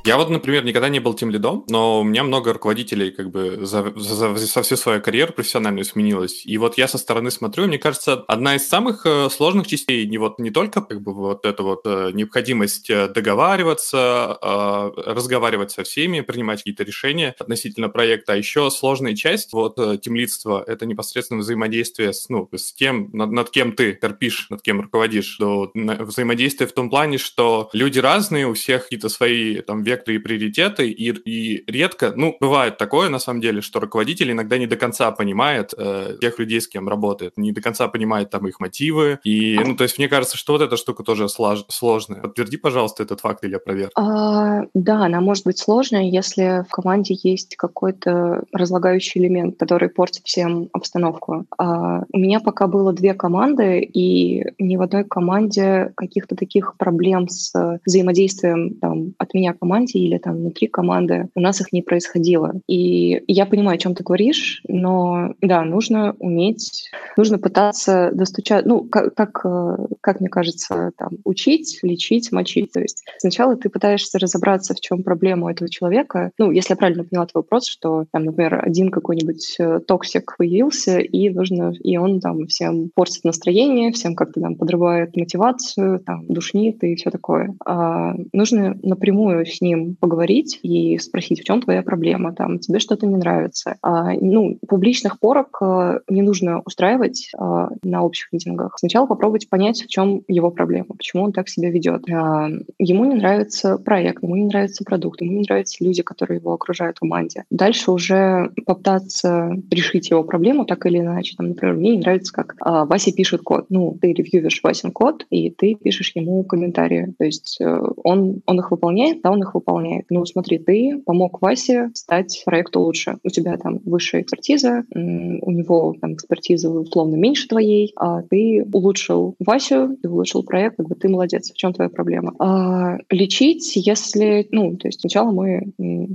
Я 0.04 0.16
вот, 0.16 0.30
например, 0.30 0.64
никогда 0.64 0.88
не 0.88 0.98
был 0.98 1.14
тем 1.14 1.30
лидом, 1.30 1.64
но 1.68 2.00
у 2.00 2.04
меня 2.04 2.24
много 2.24 2.52
руководителей 2.52 3.12
как 3.12 3.30
бы 3.30 3.58
за, 3.64 3.92
за, 3.94 4.34
за 4.34 4.62
всю 4.62 4.76
свою 4.76 5.00
карьеру 5.00 5.32
профессиональную 5.32 5.84
сменилось. 5.84 6.44
И 6.44 6.58
вот 6.58 6.76
я 6.76 6.88
со 6.88 6.98
стороны 6.98 7.30
смотрю, 7.30 7.68
мне 7.68 7.78
кажется, 7.78 8.14
одна 8.26 8.56
из 8.56 8.66
самых 8.66 9.06
э, 9.06 9.30
сложных 9.30 9.68
частей 9.68 10.04
не 10.08 10.18
вот 10.18 10.40
не 10.40 10.50
только 10.50 10.80
как 10.80 11.00
бы 11.02 11.14
вот 11.14 11.46
эта 11.46 11.62
вот 11.62 11.82
э, 11.84 12.10
необходимость 12.14 12.90
э, 12.90 13.08
договариваться, 13.10 14.38
э, 14.42 14.90
разговаривать 15.06 15.70
со 15.70 15.84
всеми, 15.84 16.20
принимать 16.20 16.58
какие-то 16.58 16.82
решения 16.82 17.36
относительно 17.38 17.88
проекта, 17.88 18.32
а 18.32 18.36
еще 18.36 18.72
сложная 18.72 19.14
часть 19.14 19.52
вот 19.52 19.76
темлидства— 20.00 20.64
это 20.66 20.84
непосредственно 20.84 21.42
взаимодействие 21.42 22.12
с, 22.12 22.28
ну, 22.28 22.48
с 22.52 22.72
тем, 22.72 23.10
над, 23.12 23.30
над 23.30 23.50
кем 23.50 23.70
ты 23.70 23.92
терпишь, 23.92 24.50
над 24.50 24.62
кем 24.62 24.80
руководишь. 24.80 25.36
До, 25.38 25.70
взаимодействие 25.74 26.66
в 26.66 26.72
том 26.72 26.90
плане, 26.90 27.18
что 27.18 27.70
люди 27.72 28.00
разные, 28.00 28.48
у 28.48 28.54
всех 28.54 28.82
какие-то 28.82 29.08
свои 29.08 29.60
там 29.60 29.84
векторы 30.02 30.16
и 30.16 30.18
приоритеты, 30.18 30.90
и, 30.90 31.10
и 31.10 31.70
редко, 31.70 32.12
ну, 32.16 32.36
бывает 32.40 32.78
такое, 32.78 33.08
на 33.08 33.18
самом 33.18 33.40
деле, 33.40 33.60
что 33.60 33.80
руководитель 33.80 34.32
иногда 34.32 34.58
не 34.58 34.66
до 34.66 34.76
конца 34.76 35.10
понимает 35.10 35.74
э, 35.76 36.16
тех 36.20 36.38
людей, 36.38 36.60
с 36.60 36.68
кем 36.68 36.88
работает, 36.88 37.34
не 37.36 37.52
до 37.52 37.60
конца 37.60 37.88
понимает 37.88 38.30
там 38.30 38.46
их 38.46 38.60
мотивы, 38.60 39.18
и, 39.24 39.58
ну, 39.64 39.76
то 39.76 39.84
есть 39.84 39.98
мне 39.98 40.08
кажется, 40.08 40.36
что 40.36 40.52
вот 40.54 40.62
эта 40.62 40.76
штука 40.76 41.02
тоже 41.02 41.28
слож, 41.28 41.64
сложная. 41.68 42.20
Подтверди, 42.20 42.56
пожалуйста, 42.56 43.02
этот 43.02 43.20
факт 43.20 43.44
или 43.44 43.54
опроверг. 43.54 43.92
А, 43.94 44.62
да, 44.74 45.04
она 45.04 45.20
может 45.20 45.44
быть 45.44 45.58
сложная, 45.58 46.04
если 46.04 46.64
в 46.68 46.70
команде 46.70 47.16
есть 47.22 47.56
какой-то 47.56 48.44
разлагающий 48.52 49.20
элемент, 49.20 49.58
который 49.58 49.88
портит 49.88 50.22
всем 50.24 50.68
обстановку. 50.72 51.46
А, 51.58 52.02
у 52.12 52.18
меня 52.18 52.40
пока 52.40 52.66
было 52.66 52.92
две 52.92 53.14
команды, 53.14 53.80
и 53.80 54.44
ни 54.58 54.76
в 54.76 54.82
одной 54.82 55.04
команде 55.04 55.92
каких-то 55.96 56.34
таких 56.36 56.76
проблем 56.76 57.28
с 57.28 57.52
взаимодействием 57.84 58.74
там, 58.80 59.14
от 59.18 59.34
меня 59.34 59.52
команды 59.52 59.81
команде 59.82 59.98
или 59.98 60.18
там 60.18 60.36
внутри 60.36 60.68
команды, 60.68 61.28
у 61.34 61.40
нас 61.40 61.60
их 61.60 61.72
не 61.72 61.82
происходило. 61.82 62.52
И 62.68 63.22
я 63.26 63.46
понимаю, 63.46 63.76
о 63.76 63.78
чем 63.78 63.94
ты 63.94 64.04
говоришь, 64.04 64.62
но 64.68 65.34
да, 65.40 65.62
нужно 65.62 66.14
уметь, 66.18 66.90
нужно 67.16 67.38
пытаться 67.38 68.10
достучать, 68.12 68.66
ну, 68.66 68.84
как, 68.84 69.14
как, 69.14 69.40
э, 69.44 69.76
как 70.00 70.20
мне 70.20 70.28
кажется, 70.28 70.92
там, 70.96 71.10
учить, 71.24 71.80
лечить, 71.82 72.32
мочить. 72.32 72.72
То 72.72 72.80
есть 72.80 73.04
сначала 73.18 73.56
ты 73.56 73.68
пытаешься 73.68 74.18
разобраться, 74.18 74.74
в 74.74 74.80
чем 74.80 75.02
проблема 75.02 75.46
у 75.46 75.50
этого 75.50 75.68
человека. 75.70 76.30
Ну, 76.38 76.50
если 76.50 76.72
я 76.72 76.76
правильно 76.76 77.04
поняла 77.04 77.26
твой 77.26 77.42
вопрос, 77.42 77.66
что 77.66 78.04
там, 78.12 78.24
например, 78.24 78.60
один 78.64 78.90
какой-нибудь 78.90 79.56
э, 79.58 79.80
токсик 79.86 80.36
появился, 80.38 80.98
и 80.98 81.30
нужно, 81.30 81.72
и 81.82 81.96
он 81.96 82.20
там 82.20 82.46
всем 82.46 82.90
портит 82.94 83.24
настроение, 83.24 83.92
всем 83.92 84.14
как-то 84.14 84.40
там 84.40 84.54
подрывает 84.56 85.16
мотивацию, 85.16 86.00
там, 86.00 86.26
душнит 86.26 86.82
и 86.84 86.94
все 86.94 87.10
такое. 87.10 87.54
А 87.64 88.14
нужно 88.32 88.78
напрямую 88.82 89.46
с 89.46 89.60
ним 89.60 89.71
ним 89.72 89.96
поговорить 89.96 90.58
и 90.62 90.98
спросить, 90.98 91.40
в 91.40 91.44
чем 91.44 91.62
твоя 91.62 91.82
проблема, 91.82 92.34
там, 92.34 92.58
тебе 92.58 92.78
что-то 92.78 93.06
не 93.06 93.16
нравится. 93.16 93.76
А, 93.82 94.12
ну, 94.12 94.58
публичных 94.68 95.18
порок 95.18 95.58
а, 95.60 96.00
не 96.08 96.22
нужно 96.22 96.62
устраивать 96.64 97.30
а, 97.36 97.68
на 97.82 98.02
общих 98.02 98.32
митингах. 98.32 98.76
Сначала 98.78 99.06
попробуйте 99.06 99.48
понять, 99.48 99.82
в 99.82 99.88
чем 99.88 100.22
его 100.28 100.50
проблема, 100.50 100.94
почему 100.96 101.24
он 101.24 101.32
так 101.32 101.48
себя 101.48 101.70
ведет. 101.70 102.08
А, 102.10 102.48
ему 102.78 103.04
не 103.04 103.14
нравится 103.14 103.78
проект, 103.78 104.22
ему 104.22 104.36
не 104.36 104.44
нравится 104.44 104.84
продукт, 104.84 105.20
ему 105.20 105.32
не 105.32 105.42
нравятся 105.42 105.84
люди, 105.84 106.02
которые 106.02 106.38
его 106.38 106.52
окружают 106.52 106.96
в 106.96 107.00
команде. 107.00 107.44
Дальше 107.50 107.90
уже 107.90 108.50
попытаться 108.66 109.50
решить 109.70 110.10
его 110.10 110.22
проблему 110.24 110.64
так 110.64 110.86
или 110.86 110.98
иначе. 110.98 111.34
Там, 111.36 111.48
например, 111.48 111.74
мне 111.74 111.92
не 111.92 111.98
нравится, 111.98 112.32
как 112.32 112.56
а, 112.60 112.84
Вася 112.84 113.12
пишет 113.12 113.42
код. 113.42 113.66
Ну, 113.68 113.96
ты 114.00 114.12
ревьюешь 114.12 114.60
Васин 114.62 114.92
код, 114.92 115.26
и 115.30 115.50
ты 115.50 115.74
пишешь 115.74 116.12
ему 116.14 116.44
комментарии. 116.44 117.14
То 117.18 117.24
есть 117.24 117.56
э, 117.60 117.80
он, 118.04 118.42
он 118.46 118.58
их 118.58 118.70
выполняет, 118.70 119.22
да, 119.22 119.30
он 119.30 119.40
их 119.40 119.54
выполняет 119.54 119.61
выполняет. 119.62 120.06
Ну, 120.10 120.24
смотри, 120.26 120.58
ты 120.58 121.00
помог 121.04 121.40
Васе 121.40 121.90
стать 121.94 122.42
проекту 122.44 122.80
лучше. 122.80 123.18
У 123.22 123.28
тебя 123.28 123.56
там 123.56 123.80
высшая 123.84 124.22
экспертиза, 124.22 124.84
у 124.94 125.50
него 125.50 125.94
там 126.00 126.14
экспертиза 126.14 126.68
условно 126.70 127.16
меньше 127.16 127.48
твоей, 127.48 127.92
а 127.96 128.22
ты 128.22 128.66
улучшил 128.72 129.36
Васю, 129.38 129.96
ты 130.02 130.08
улучшил 130.08 130.42
проект, 130.42 130.76
как 130.76 130.88
бы 130.88 130.94
ты 130.94 131.08
молодец. 131.08 131.50
В 131.50 131.56
чем 131.56 131.72
твоя 131.72 131.88
проблема? 131.88 132.34
А, 132.38 132.98
лечить, 133.10 133.72
если, 133.76 134.46
ну, 134.50 134.76
то 134.76 134.88
есть 134.88 135.00
сначала 135.00 135.30
мы 135.30 135.72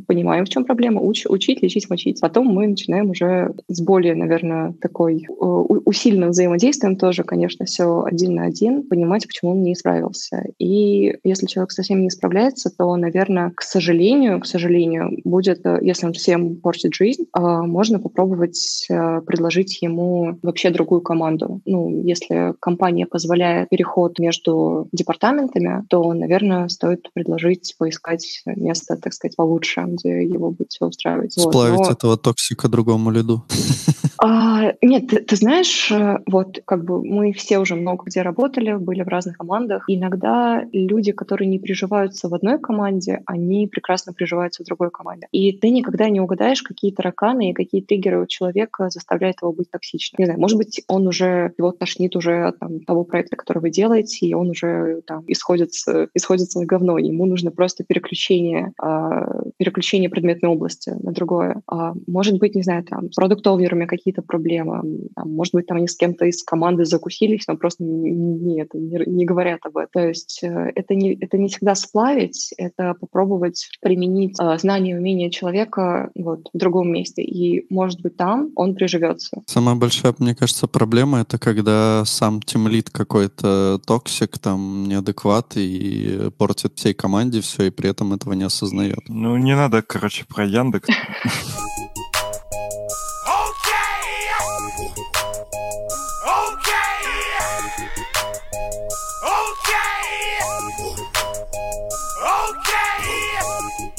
понимаем, 0.07 0.45
в 0.45 0.49
чем 0.49 0.65
проблема, 0.65 1.01
уч, 1.01 1.25
учить, 1.27 1.62
лечить, 1.62 1.89
мочить. 1.89 2.19
Потом 2.19 2.47
мы 2.47 2.67
начинаем 2.67 3.10
уже 3.10 3.53
с 3.67 3.81
более, 3.81 4.15
наверное, 4.15 4.73
такой 4.81 5.25
э, 5.29 5.33
усиленным 5.33 6.29
взаимодействием 6.29 6.97
тоже, 6.97 7.23
конечно, 7.23 7.65
все 7.65 8.03
один 8.03 8.36
на 8.36 8.45
один, 8.45 8.83
понимать, 8.83 9.25
почему 9.25 9.51
он 9.51 9.63
не 9.63 9.75
справился. 9.75 10.43
И 10.57 11.17
если 11.23 11.45
человек 11.45 11.71
совсем 11.71 12.01
не 12.01 12.10
справляется, 12.10 12.69
то, 12.75 12.95
наверное, 12.95 13.37
к 13.56 13.62
сожалению, 13.62 14.39
к 14.39 14.45
сожалению, 14.45 15.19
будет, 15.23 15.65
э, 15.65 15.80
если 15.82 16.08
он 16.08 16.13
всем 16.13 16.56
портит 16.58 16.93
жизнь, 16.93 17.26
а, 17.34 17.63
можно 17.63 18.00
попробовать 18.00 18.86
э, 18.89 19.21
предложить 19.21 19.82
ему 19.82 20.38
вообще 20.41 20.69
другую 20.69 21.02
команду. 21.02 21.62
Ну, 21.65 22.04
если 22.04 22.54
компания 22.60 23.06
позволяет 23.06 23.69
переход 23.69 24.19
между 24.19 24.88
департаментами, 24.91 25.84
то, 25.89 26.13
наверное, 26.13 26.67
стоит 26.67 27.10
предложить 27.13 27.76
поискать 27.78 28.41
место, 28.45 28.97
так 28.97 29.13
сказать, 29.13 29.36
получше, 29.36 29.84
где 29.88 30.23
его 30.23 30.52
будет 30.52 30.71
все 30.71 30.86
устраивать. 30.86 31.34
Сплавить 31.34 31.78
вот. 31.78 31.88
Но... 31.88 31.93
этого 31.93 32.17
токсика 32.17 32.67
другому 32.67 33.12
лиду. 33.12 33.43
А, 34.19 34.73
нет, 34.82 35.08
ты, 35.08 35.19
ты 35.19 35.36
знаешь, 35.36 35.91
э, 35.91 36.19
вот 36.26 36.60
как 36.65 36.84
бы 36.86 37.04
мы 37.04 37.34
все 37.34 37.60
уже 37.60 37.76
много 37.76 38.06
где 38.06 38.23
работали, 38.23 38.73
были 38.73 39.04
в 39.04 39.08
разных 39.08 39.38
командах. 39.38 39.84
Иногда 39.88 40.63
люди, 40.71 41.12
которые 41.12 41.47
не 41.47 41.60
приживаются 41.60 42.28
в 42.28 42.34
одной 42.34 42.60
команде, 42.60 43.21
они 43.27 43.67
прекрасно 43.67 44.13
приживаются 44.13 44.63
в 44.63 44.65
другой 44.65 44.89
команде. 44.89 45.27
И 45.31 45.51
ты 45.51 45.69
никогда 45.69 46.09
не 46.09 46.21
угадаешь, 46.21 46.63
какие 46.63 46.91
тараканы 46.91 47.51
и 47.51 47.53
какие 47.53 47.81
триггеры 47.81 48.23
у 48.23 48.25
человека 48.25 48.89
заставляют 48.89 49.41
его 49.41 49.51
быть 49.51 49.69
токсичным. 49.69 50.17
Не 50.19 50.25
знаю, 50.25 50.39
может 50.39 50.57
быть, 50.57 50.81
он 50.87 51.07
уже, 51.07 51.53
его 51.57 51.71
тошнит 51.71 52.15
уже 52.15 52.47
от 52.47 52.59
там, 52.59 52.79
того 52.79 53.03
проекта, 53.03 53.35
который 53.35 53.59
вы 53.59 53.69
делаете, 53.69 54.25
и 54.25 54.33
он 54.33 54.49
уже 54.49 55.01
там 55.05 55.23
исходится, 55.27 56.07
исходится 56.13 56.59
на 56.59 56.65
говно. 56.65 56.97
Ему 56.97 57.25
нужно 57.25 57.51
просто 57.51 57.83
переключение, 57.83 58.71
э, 58.81 59.51
переключение 59.57 60.09
предметной 60.09 60.49
области 60.49 60.89
на 60.89 61.11
другое. 61.11 61.61
А, 61.67 61.93
может 62.07 62.39
быть, 62.39 62.55
не 62.55 62.63
знаю, 62.63 62.85
там, 62.85 63.11
с 63.11 63.15
продукт-оунерами 63.15 63.85
какие-то 63.85 64.21
проблемы. 64.21 65.09
Там, 65.15 65.33
может 65.33 65.53
быть, 65.53 65.67
там 65.67 65.77
они 65.77 65.87
с 65.87 65.97
кем-то 65.97 66.25
из 66.25 66.43
команды 66.43 66.85
закусились, 66.85 67.45
но 67.47 67.57
просто 67.57 67.83
не, 67.83 68.11
не, 68.11 68.67
не 69.05 69.25
говорят 69.25 69.59
об 69.65 69.77
этом. 69.77 69.89
То 69.91 70.07
есть 70.07 70.39
э, 70.43 70.71
это 70.75 70.95
не, 70.95 71.13
это 71.13 71.37
не 71.37 71.49
всегда 71.49 71.75
сплавить, 71.75 72.53
это 72.57 72.93
попробовать 72.93 73.16
попробовать 73.17 73.69
применить 73.82 74.36
э, 74.39 74.58
знания 74.60 74.91
и 74.91 74.93
умения 74.93 75.30
человека 75.32 76.12
вот, 76.15 76.41
в 76.53 76.58
другом 76.58 76.91
месте. 76.91 77.23
И, 77.23 77.65
может 77.73 78.01
быть, 78.01 78.15
там 78.15 78.51
он 78.56 78.75
приживется. 78.75 79.41
Самая 79.47 79.75
большая, 79.75 80.13
мне 80.19 80.36
кажется, 80.36 80.67
проблема— 80.67 81.19
это 81.21 81.39
когда 81.39 82.03
сам 82.06 82.41
тимлид 82.41 82.91
какой-то 82.91 83.80
токсик, 83.86 84.38
там, 84.38 84.88
неадекват 84.88 85.53
и 85.56 86.30
портит 86.38 86.73
всей 86.75 86.93
команде 86.93 87.41
все, 87.41 87.63
и 87.63 87.69
при 87.71 87.89
этом 87.89 88.13
этого 88.13 88.34
не 88.34 88.43
осознает. 88.43 88.99
Ну, 89.08 89.36
не 89.38 89.56
надо, 89.56 89.82
короче, 89.82 90.25
про 90.27 90.45
Яндекс. 90.45 90.88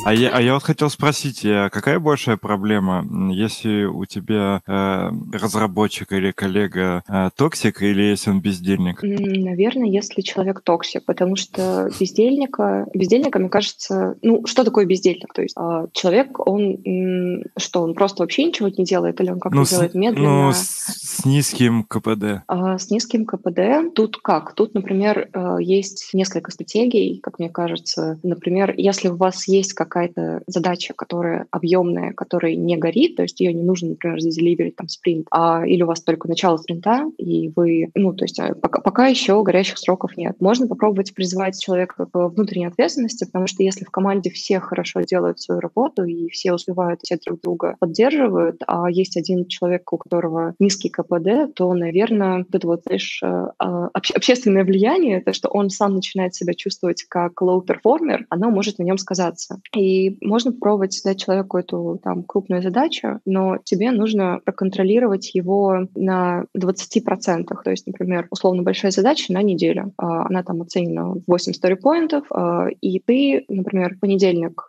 А 0.04 0.14
я, 0.14 0.30
а 0.30 0.40
я 0.40 0.54
вот 0.54 0.62
хотел 0.62 0.88
спросить, 0.90 1.44
а 1.44 1.68
какая 1.70 1.98
большая 1.98 2.36
проблема, 2.36 3.04
если 3.32 3.84
у 3.84 4.04
тебя 4.06 4.62
э, 4.66 5.10
разработчик 5.32 6.12
или 6.12 6.30
коллега 6.30 7.02
э, 7.08 7.30
токсик, 7.36 7.82
или 7.82 8.02
если 8.02 8.30
он 8.30 8.40
бездельник? 8.40 9.02
Наверное, 9.02 9.88
если 9.88 10.22
человек 10.22 10.60
токсик, 10.62 11.04
потому 11.04 11.36
что 11.36 11.90
бездельника, 11.98 12.86
бездельника, 12.94 13.38
мне 13.38 13.48
кажется, 13.48 14.16
ну, 14.22 14.46
что 14.46 14.64
такое 14.64 14.86
бездельник? 14.86 15.32
То 15.34 15.42
есть 15.42 15.56
э, 15.58 15.88
человек, 15.92 16.38
он, 16.46 17.44
что, 17.56 17.82
он 17.82 17.94
просто 17.94 18.22
вообще 18.22 18.44
ничего 18.44 18.68
не 18.68 18.84
делает, 18.84 19.20
или 19.20 19.30
он 19.30 19.40
как-то 19.40 19.58
ну, 19.58 19.64
делает 19.64 19.94
медленно? 19.94 20.46
Ну, 20.46 20.52
с, 20.52 20.58
с 20.58 21.24
низким 21.24 21.82
КПД. 21.82 22.44
А, 22.46 22.78
с 22.78 22.90
низким 22.90 23.26
КПД 23.26 23.94
тут 23.94 24.16
как? 24.18 24.54
Тут, 24.54 24.74
например, 24.74 25.28
э, 25.32 25.56
есть 25.60 26.10
несколько 26.12 26.52
стратегий, 26.52 27.18
как 27.20 27.40
мне 27.40 27.50
кажется. 27.50 28.18
Например, 28.22 28.72
если 28.76 29.08
у 29.08 29.16
вас 29.16 29.48
есть 29.48 29.72
как 29.72 29.87
какая-то 29.88 30.42
задача, 30.46 30.94
которая 30.94 31.46
объемная, 31.50 32.12
которая 32.12 32.54
не 32.54 32.76
горит, 32.76 33.16
то 33.16 33.22
есть 33.22 33.40
ее 33.40 33.52
не 33.52 33.62
нужно, 33.62 33.90
например, 33.90 34.20
заделиверить 34.20 34.76
там 34.76 34.88
спринт, 34.88 35.26
а, 35.30 35.66
или 35.66 35.82
у 35.82 35.86
вас 35.86 36.02
только 36.02 36.28
начало 36.28 36.56
спринта, 36.58 37.04
и 37.18 37.50
вы, 37.56 37.90
ну, 37.94 38.12
то 38.12 38.24
есть 38.24 38.38
э, 38.38 38.54
пока, 38.54 38.80
пока 38.80 39.06
еще 39.06 39.42
горящих 39.42 39.78
сроков 39.78 40.16
нет. 40.16 40.36
Можно 40.40 40.66
попробовать 40.66 41.14
призвать 41.14 41.60
человека 41.60 42.06
к 42.06 42.28
внутренней 42.28 42.66
ответственности, 42.66 43.24
потому 43.24 43.46
что 43.46 43.62
если 43.62 43.84
в 43.84 43.90
команде 43.90 44.30
все 44.30 44.60
хорошо 44.60 45.00
делают 45.00 45.40
свою 45.40 45.60
работу 45.60 46.04
и 46.04 46.28
все 46.28 46.52
успевают, 46.52 47.00
все 47.02 47.18
друг 47.24 47.40
друга 47.40 47.76
поддерживают, 47.80 48.62
а 48.66 48.90
есть 48.90 49.16
один 49.16 49.46
человек, 49.46 49.92
у 49.92 49.96
которого 49.96 50.54
низкий 50.58 50.90
КПД, 50.90 51.54
то, 51.54 51.72
наверное, 51.74 52.44
это 52.52 52.66
вот, 52.66 52.82
знаешь, 52.84 53.20
э, 53.22 53.46
а, 53.58 53.88
общественное 53.92 54.64
влияние, 54.64 55.20
то, 55.20 55.32
что 55.32 55.48
он 55.48 55.70
сам 55.70 55.94
начинает 55.94 56.34
себя 56.34 56.54
чувствовать 56.54 57.04
как 57.04 57.40
low-performer, 57.40 58.24
оно 58.28 58.50
может 58.50 58.78
на 58.78 58.82
нем 58.82 58.98
сказаться. 58.98 59.60
И 59.78 60.16
можно 60.20 60.52
попробовать 60.52 61.00
дать 61.04 61.20
человеку 61.20 61.58
эту 61.58 62.00
там 62.02 62.24
крупную 62.24 62.62
задачу, 62.62 63.20
но 63.24 63.58
тебе 63.62 63.92
нужно 63.92 64.40
проконтролировать 64.44 65.34
его 65.34 65.86
на 65.94 66.46
20%. 66.56 67.46
То 67.64 67.70
есть, 67.70 67.86
например, 67.86 68.26
условно 68.30 68.62
большая 68.62 68.90
задача 68.90 69.32
на 69.32 69.42
неделю. 69.42 69.92
А, 69.96 70.26
она 70.26 70.42
там 70.42 70.62
оценена 70.62 71.14
8 71.26 71.52
story-поинтов, 71.52 72.24
а, 72.30 72.66
и 72.80 72.98
ты, 72.98 73.44
например, 73.48 73.94
в 73.94 74.00
понедельник 74.00 74.66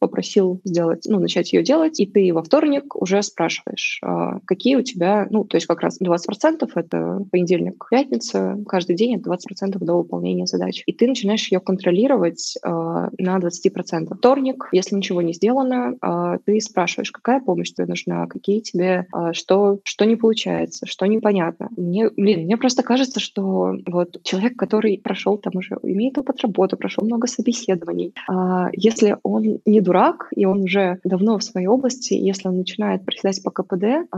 попросил 0.00 0.60
сделать, 0.64 1.04
ну, 1.08 1.18
начать 1.18 1.52
ее 1.52 1.62
делать, 1.62 1.98
и 2.00 2.06
ты 2.06 2.32
во 2.32 2.42
вторник 2.42 2.94
уже 2.96 3.22
спрашиваешь, 3.22 4.00
какие 4.44 4.76
у 4.76 4.82
тебя, 4.82 5.26
ну, 5.30 5.44
то 5.44 5.56
есть 5.56 5.66
как 5.66 5.80
раз 5.80 6.00
20% 6.00 6.68
это 6.74 7.24
понедельник, 7.30 7.84
пятница, 7.90 8.58
каждый 8.66 8.96
день 8.96 9.16
это 9.16 9.30
20% 9.30 9.78
до 9.78 9.94
выполнения 9.94 10.46
задач. 10.46 10.82
И 10.86 10.92
ты 10.92 11.06
начинаешь 11.06 11.50
ее 11.50 11.60
контролировать 11.60 12.56
на 12.62 13.10
20%. 13.38 14.16
Вторник, 14.16 14.51
если 14.72 14.96
ничего 14.96 15.22
не 15.22 15.32
сделано, 15.32 15.96
э, 16.00 16.38
ты 16.44 16.60
спрашиваешь, 16.60 17.10
какая 17.10 17.40
помощь 17.40 17.72
тебе 17.72 17.86
нужна, 17.86 18.26
какие 18.26 18.60
тебе, 18.60 19.06
э, 19.14 19.32
что, 19.32 19.78
что 19.84 20.04
не 20.04 20.16
получается, 20.16 20.86
что 20.86 21.06
непонятно. 21.06 21.68
Мне, 21.76 22.10
блин, 22.10 22.44
мне 22.44 22.56
просто 22.56 22.82
кажется, 22.82 23.20
что 23.20 23.74
вот 23.86 24.22
человек, 24.22 24.56
который 24.56 25.00
прошел 25.02 25.38
там 25.38 25.52
уже, 25.56 25.76
имеет 25.82 26.18
опыт 26.18 26.42
работы, 26.42 26.76
прошел 26.76 27.04
много 27.04 27.26
собеседований, 27.26 28.14
э, 28.30 28.68
если 28.72 29.16
он 29.22 29.60
не 29.64 29.80
дурак, 29.80 30.28
и 30.34 30.44
он 30.44 30.62
уже 30.62 30.98
давно 31.04 31.38
в 31.38 31.44
своей 31.44 31.66
области, 31.66 32.14
если 32.14 32.48
он 32.48 32.58
начинает 32.58 33.04
проседать 33.04 33.42
по 33.42 33.50
КПД, 33.50 34.08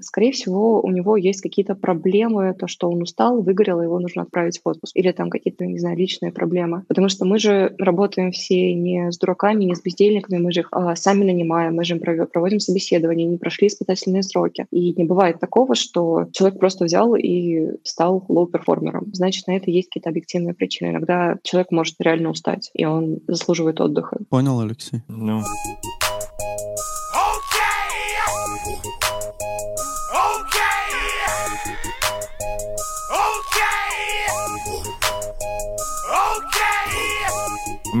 скорее 0.00 0.32
всего, 0.32 0.80
у 0.80 0.90
него 0.90 1.16
есть 1.16 1.40
какие-то 1.40 1.74
проблемы, 1.74 2.54
то, 2.58 2.66
что 2.66 2.90
он 2.90 3.02
устал, 3.02 3.42
выгорел, 3.42 3.82
его 3.82 3.98
нужно 3.98 4.22
отправить 4.22 4.60
в 4.62 4.68
отпуск. 4.68 4.96
Или 4.96 5.12
там 5.12 5.30
какие-то, 5.30 5.66
не 5.66 5.78
знаю, 5.78 5.96
личные 5.96 6.32
проблемы. 6.32 6.84
Потому 6.88 7.08
что 7.08 7.24
мы 7.24 7.38
же 7.38 7.74
работаем 7.78 8.32
все 8.32 8.74
не 8.74 9.10
с 9.10 9.18
дураками, 9.18 9.64
не 9.64 9.74
с 9.74 9.81
бездельниками, 9.82 10.38
мы 10.38 10.52
же 10.52 10.60
их 10.60 10.68
а, 10.72 10.96
сами 10.96 11.24
нанимаем, 11.24 11.74
мы 11.74 11.84
же 11.84 11.94
им 11.96 12.26
проводим 12.26 12.60
собеседование, 12.60 13.26
не 13.26 13.36
прошли 13.36 13.68
испытательные 13.68 14.22
сроки. 14.22 14.66
И 14.70 14.92
не 14.94 15.04
бывает 15.04 15.40
такого, 15.40 15.74
что 15.74 16.26
человек 16.32 16.58
просто 16.58 16.84
взял 16.84 17.14
и 17.14 17.76
стал 17.84 18.24
low-перформером. 18.28 19.10
Значит, 19.12 19.46
на 19.46 19.56
это 19.56 19.70
есть 19.70 19.88
какие-то 19.88 20.10
объективные 20.10 20.54
причины. 20.54 20.90
Иногда 20.90 21.38
человек 21.42 21.70
может 21.70 21.96
реально 22.00 22.30
устать, 22.30 22.70
и 22.74 22.84
он 22.84 23.20
заслуживает 23.26 23.80
отдыха. 23.80 24.18
Понял, 24.28 24.60
Алексей? 24.60 25.00
Ну. 25.08 25.40
No. 25.40 26.01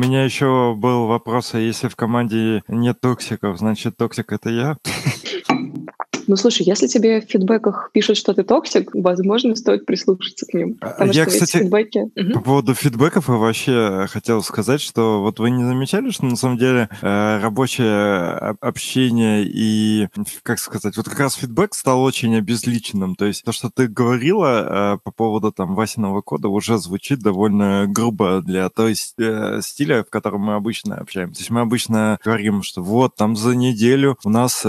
Меня 0.02 0.24
еще 0.24 0.74
был 0.76 1.06
вопрос, 1.06 1.54
а 1.54 1.60
если 1.60 1.86
в 1.86 1.94
команде 1.94 2.64
нет 2.66 3.00
токсиков, 3.00 3.58
значит 3.58 3.96
токсик 3.96 4.32
это 4.32 4.50
я? 4.50 4.76
Ну, 6.32 6.36
слушай, 6.36 6.62
если 6.62 6.86
тебе 6.86 7.20
в 7.20 7.24
фидбеках 7.24 7.90
пишут, 7.92 8.16
что 8.16 8.32
ты 8.32 8.42
токсик, 8.42 8.88
возможно, 8.94 9.54
стоит 9.54 9.84
прислушаться 9.84 10.46
к 10.46 10.54
ним. 10.54 10.78
А, 10.80 11.04
я, 11.04 11.26
кстати, 11.26 11.58
фидбеки... 11.58 12.06
по 12.32 12.40
поводу 12.40 12.72
фидбеков 12.72 13.28
я 13.28 13.34
вообще 13.34 14.06
хотел 14.08 14.42
сказать, 14.42 14.80
что 14.80 15.20
вот 15.20 15.38
вы 15.40 15.50
не 15.50 15.62
замечали, 15.62 16.08
что 16.08 16.24
на 16.24 16.36
самом 16.36 16.56
деле 16.56 16.88
э, 17.02 17.38
рабочее 17.38 18.56
общение 18.62 19.44
и, 19.44 20.08
как 20.42 20.58
сказать, 20.58 20.96
вот 20.96 21.06
как 21.06 21.20
раз 21.20 21.34
фидбек 21.34 21.74
стал 21.74 22.02
очень 22.02 22.34
обезличенным. 22.34 23.14
То 23.14 23.26
есть 23.26 23.44
то, 23.44 23.52
что 23.52 23.68
ты 23.68 23.86
говорила 23.86 24.94
э, 24.94 24.98
по 25.04 25.10
поводу 25.10 25.52
там 25.52 25.74
Васиного 25.74 26.22
кода, 26.22 26.48
уже 26.48 26.78
звучит 26.78 27.18
довольно 27.18 27.84
грубо 27.86 28.40
для 28.40 28.70
той 28.70 28.94
э, 29.18 29.60
стиля, 29.60 30.02
в 30.02 30.08
котором 30.08 30.40
мы 30.40 30.54
обычно 30.54 30.96
общаемся. 30.96 31.34
То 31.34 31.40
есть 31.42 31.50
мы 31.50 31.60
обычно 31.60 32.18
говорим, 32.24 32.62
что 32.62 32.82
вот 32.82 33.16
там 33.16 33.36
за 33.36 33.54
неделю 33.54 34.16
у 34.24 34.30
нас 34.30 34.64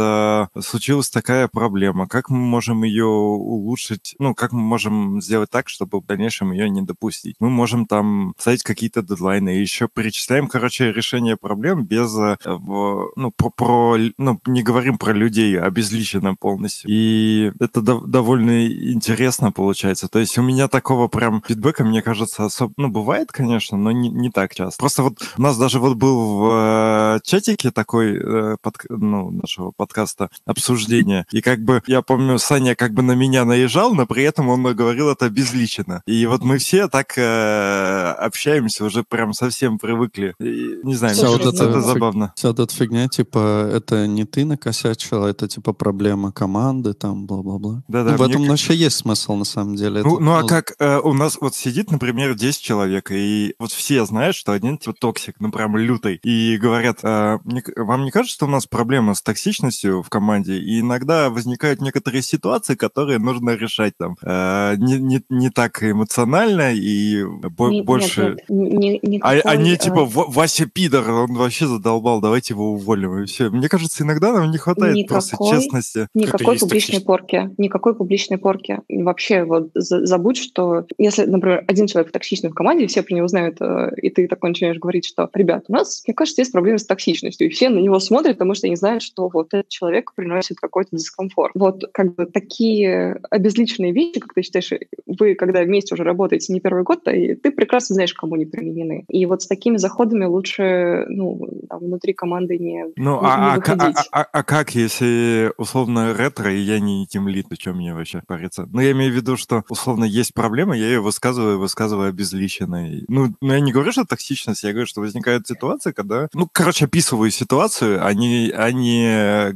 случилась 0.60 1.10
такая 1.10 1.47
проблема, 1.53 2.07
как 2.07 2.29
мы 2.29 2.39
можем 2.39 2.83
ее 2.83 3.05
улучшить, 3.05 4.15
ну, 4.19 4.33
как 4.33 4.51
мы 4.51 4.61
можем 4.61 5.21
сделать 5.21 5.51
так, 5.51 5.69
чтобы 5.69 6.01
в 6.01 6.05
дальнейшем 6.05 6.51
ее 6.51 6.69
не 6.69 6.81
допустить. 6.81 7.35
Мы 7.39 7.49
можем 7.49 7.85
там 7.85 8.33
ставить 8.37 8.63
какие-то 8.63 9.03
дедлайны, 9.03 9.55
и 9.55 9.61
еще 9.61 9.87
перечисляем, 9.87 10.47
короче, 10.47 10.91
решение 10.91 11.37
проблем 11.37 11.85
без, 11.85 12.17
э, 12.17 12.37
ну, 12.45 13.31
про, 13.37 13.49
про 13.51 13.97
ну, 14.17 14.39
не 14.47 14.63
говорим 14.63 14.97
про 14.97 15.13
людей, 15.13 15.59
а 15.59 15.69
безличенно 15.69 16.35
полностью. 16.35 16.89
И 16.91 17.51
это 17.59 17.81
до, 17.81 17.99
довольно 18.01 18.67
интересно 18.67 19.51
получается. 19.51 20.07
То 20.07 20.19
есть 20.19 20.37
у 20.37 20.41
меня 20.41 20.67
такого 20.67 21.07
прям 21.07 21.43
фидбэка, 21.47 21.83
мне 21.83 22.01
кажется, 22.01 22.45
особо, 22.45 22.73
ну, 22.77 22.89
бывает, 22.89 23.31
конечно, 23.31 23.77
но 23.77 23.91
не, 23.91 24.09
не 24.09 24.31
так 24.31 24.55
часто. 24.55 24.79
Просто 24.79 25.03
вот 25.03 25.19
у 25.37 25.41
нас 25.41 25.57
даже 25.57 25.79
вот 25.79 25.95
был 25.95 26.37
в 26.39 27.17
э, 27.17 27.19
чатике 27.23 27.69
такой, 27.69 28.17
э, 28.17 28.57
под, 28.59 28.77
ну, 28.89 29.29
нашего 29.29 29.71
подкаста 29.71 30.29
обсуждение, 30.45 31.27
и 31.31 31.42
как 31.43 31.60
бы, 31.60 31.82
я 31.88 32.01
помню, 32.01 32.39
Саня 32.39 32.75
как 32.75 32.93
бы 32.93 33.03
на 33.03 33.13
меня 33.13 33.45
наезжал, 33.45 33.93
но 33.93 34.06
при 34.06 34.23
этом 34.23 34.49
он 34.49 34.63
говорил 34.63 35.10
это 35.10 35.29
безлично. 35.29 36.01
И 36.06 36.25
вот 36.25 36.43
мы 36.43 36.58
все 36.58 36.88
так 36.88 37.17
э, 37.17 38.12
общаемся, 38.17 38.86
уже 38.86 39.03
прям 39.03 39.34
совсем 39.34 39.77
привыкли. 39.77 40.34
И, 40.39 40.79
не 40.84 40.95
знаю, 40.95 41.15
вся 41.15 41.29
вот 41.29 41.41
это, 41.41 41.65
это 41.65 41.82
забавно. 41.82 42.34
Вся 42.36 42.49
эта 42.49 42.67
фигня, 42.67 43.08
типа, 43.08 43.69
это 43.71 44.08
не 44.08 44.25
ты 44.25 44.45
накосячила, 44.45 45.27
это 45.27 45.47
типа 45.47 45.73
проблема 45.73 46.32
команды, 46.32 46.93
там, 46.93 47.25
бла-бла-бла. 47.25 47.84
Да-да. 47.88 48.12
Ну, 48.12 48.17
в 48.17 48.21
этом 48.21 48.41
мне... 48.41 48.49
вообще 48.49 48.75
есть 48.75 48.97
смысл, 48.97 49.36
на 49.36 49.45
самом 49.45 49.75
деле. 49.75 50.01
Ну, 50.03 50.15
это, 50.15 50.23
ну 50.23 50.34
а 50.34 50.41
ну... 50.41 50.47
как 50.47 50.73
э, 50.79 50.99
у 50.99 51.13
нас 51.13 51.38
вот 51.41 51.56
сидит, 51.56 51.91
например, 51.91 52.36
10 52.36 52.62
человек, 52.62 53.12
и 53.12 53.56
вот 53.60 53.71
все 53.71 54.06
знают, 54.06 54.36
что 54.36 54.53
один 54.53 54.77
типа 54.77 54.93
токсик, 54.93 55.36
ну 55.39 55.51
прям 55.51 55.75
лютый, 55.77 56.19
и 56.23 56.58
говорят, 56.58 56.99
э, 57.03 57.39
вам 57.75 58.06
не 58.06 58.12
кажется, 58.12 58.36
что 58.36 58.45
у 58.45 58.49
нас 58.49 58.65
проблема 58.65 59.13
с 59.13 59.21
токсичностью 59.21 60.01
в 60.01 60.10
команде? 60.10 60.58
И 60.58 60.79
иногда 60.79 61.22
возникают 61.29 61.81
некоторые 61.81 62.21
ситуации, 62.21 62.75
которые 62.75 63.19
нужно 63.19 63.51
решать 63.51 63.93
там 63.97 64.15
э, 64.21 64.75
не, 64.77 64.99
не, 64.99 65.21
не 65.29 65.49
так 65.49 65.83
эмоционально 65.83 66.73
и 66.73 67.23
бо- 67.23 67.69
нет, 67.69 67.86
больше... 67.86 68.38
Нет, 68.49 69.03
нет, 69.03 69.03
не, 69.03 69.19
а, 69.21 69.39
а 69.43 69.55
не 69.55 69.77
типа 69.77 70.05
Вася 70.05 70.65
пидор, 70.65 71.09
он 71.09 71.33
вообще 71.33 71.67
задолбал, 71.67 72.21
давайте 72.21 72.53
его 72.53 72.73
уволим 72.73 73.19
и 73.19 73.25
все. 73.25 73.49
Мне 73.49 73.69
кажется, 73.69 74.03
иногда 74.03 74.33
нам 74.33 74.51
не 74.51 74.57
хватает 74.57 74.95
никакой, 74.95 75.29
просто 75.29 75.38
честности. 75.49 76.07
Никакой 76.13 76.57
публичной 76.59 76.95
токсич... 76.95 77.05
порки. 77.05 77.49
Никакой 77.57 77.95
публичной 77.95 78.38
порки. 78.38 78.79
Вообще 78.89 79.43
вот 79.43 79.69
забудь, 79.73 80.38
что 80.38 80.86
если, 80.97 81.25
например, 81.25 81.63
один 81.67 81.88
человек 81.88 82.12
токсичный 82.12 82.49
в 82.49 82.53
команде, 82.53 82.88
все 82.88 83.03
про 83.03 83.15
него 83.15 83.27
знают, 83.27 83.57
э, 83.62 83.91
и 84.01 84.09
ты 84.09 84.27
такой 84.27 84.49
начинаешь 84.49 84.77
говорить, 84.77 85.05
что, 85.05 85.29
ребят, 85.33 85.65
у 85.67 85.73
нас, 85.73 86.03
мне 86.07 86.13
кажется, 86.13 86.41
есть 86.41 86.51
проблемы 86.51 86.79
с 86.79 86.86
токсичностью, 86.86 87.47
и 87.47 87.49
все 87.49 87.69
на 87.69 87.79
него 87.79 87.99
смотрят, 87.99 88.38
потому 88.38 88.53
что 88.53 88.67
они 88.67 88.75
знают, 88.75 89.03
что 89.03 89.29
вот 89.31 89.53
этот 89.53 89.69
человек 89.69 90.13
приносит 90.15 90.57
какой-то 90.57 90.89
дискомфорт. 90.95 91.12
Вот 91.54 91.84
как 91.93 92.15
бы 92.15 92.26
такие 92.26 93.19
обезличенные 93.30 93.91
вещи, 93.91 94.19
как 94.19 94.34
ты 94.34 94.41
считаешь, 94.41 94.71
вы 95.06 95.36
когда 95.36 95.62
вместе 95.62 95.93
уже 95.93 96.04
работаете 96.04 96.54
не 96.54 96.60
первый 96.60 96.84
год, 96.84 97.08
и 97.08 97.36
ты 97.36 97.52
прекрасно 97.52 97.95
знаешь, 97.95 98.13
кому 98.13 98.36
они 98.36 98.45
применены. 98.45 99.06
И 99.08 99.26
вот 99.26 99.43
с 99.43 99.47
такими 99.47 99.78
заходами 99.78 100.26
лучше 100.26 101.06
ну, 101.10 101.39
там, 101.69 101.80
внутри 101.80 102.13
команды 102.13 102.58
не 102.58 102.86
Ну, 102.95 103.21
не, 103.21 103.28
а, 103.28 103.58
не 103.58 103.71
а, 103.71 103.93
а, 104.12 104.21
а, 104.21 104.28
а 104.32 104.43
как, 104.43 104.76
если 104.76 105.52
условно 105.58 106.13
ретро, 106.13 106.54
и 106.54 106.60
я 106.60 106.80
не 106.80 107.06
тем 107.08 107.28
лид, 107.28 107.47
о 107.52 107.56
чем 107.56 107.78
мне 107.78 107.93
вообще 107.93 108.21
париться? 108.26 108.67
Ну, 108.71 108.82
я 108.82 108.91
имею 108.91 109.12
в 109.12 109.15
виду, 109.15 109.38
что 109.38 109.63
условно 109.69 110.06
есть 110.06 110.34
проблема, 110.34 110.76
я 110.76 110.88
ее 110.88 111.02
высказываю, 111.02 111.60
высказываю 111.60 112.10
обезличенно. 112.10 112.88
Ну, 113.08 113.34
ну, 113.41 113.54
я 113.54 113.60
не 113.60 113.71
говорю, 113.71 113.91
что 113.91 114.06
токсичность, 114.06 114.63
я 114.63 114.71
говорю, 114.71 114.88
что 114.88 115.02
возникает 115.02 115.47
ситуация, 115.47 115.93
когда, 115.93 116.28
ну, 116.34 116.47
короче, 116.52 116.86
описываю 116.86 117.32
ситуацию, 117.32 118.06
они, 118.06 118.52
они 118.56 119.06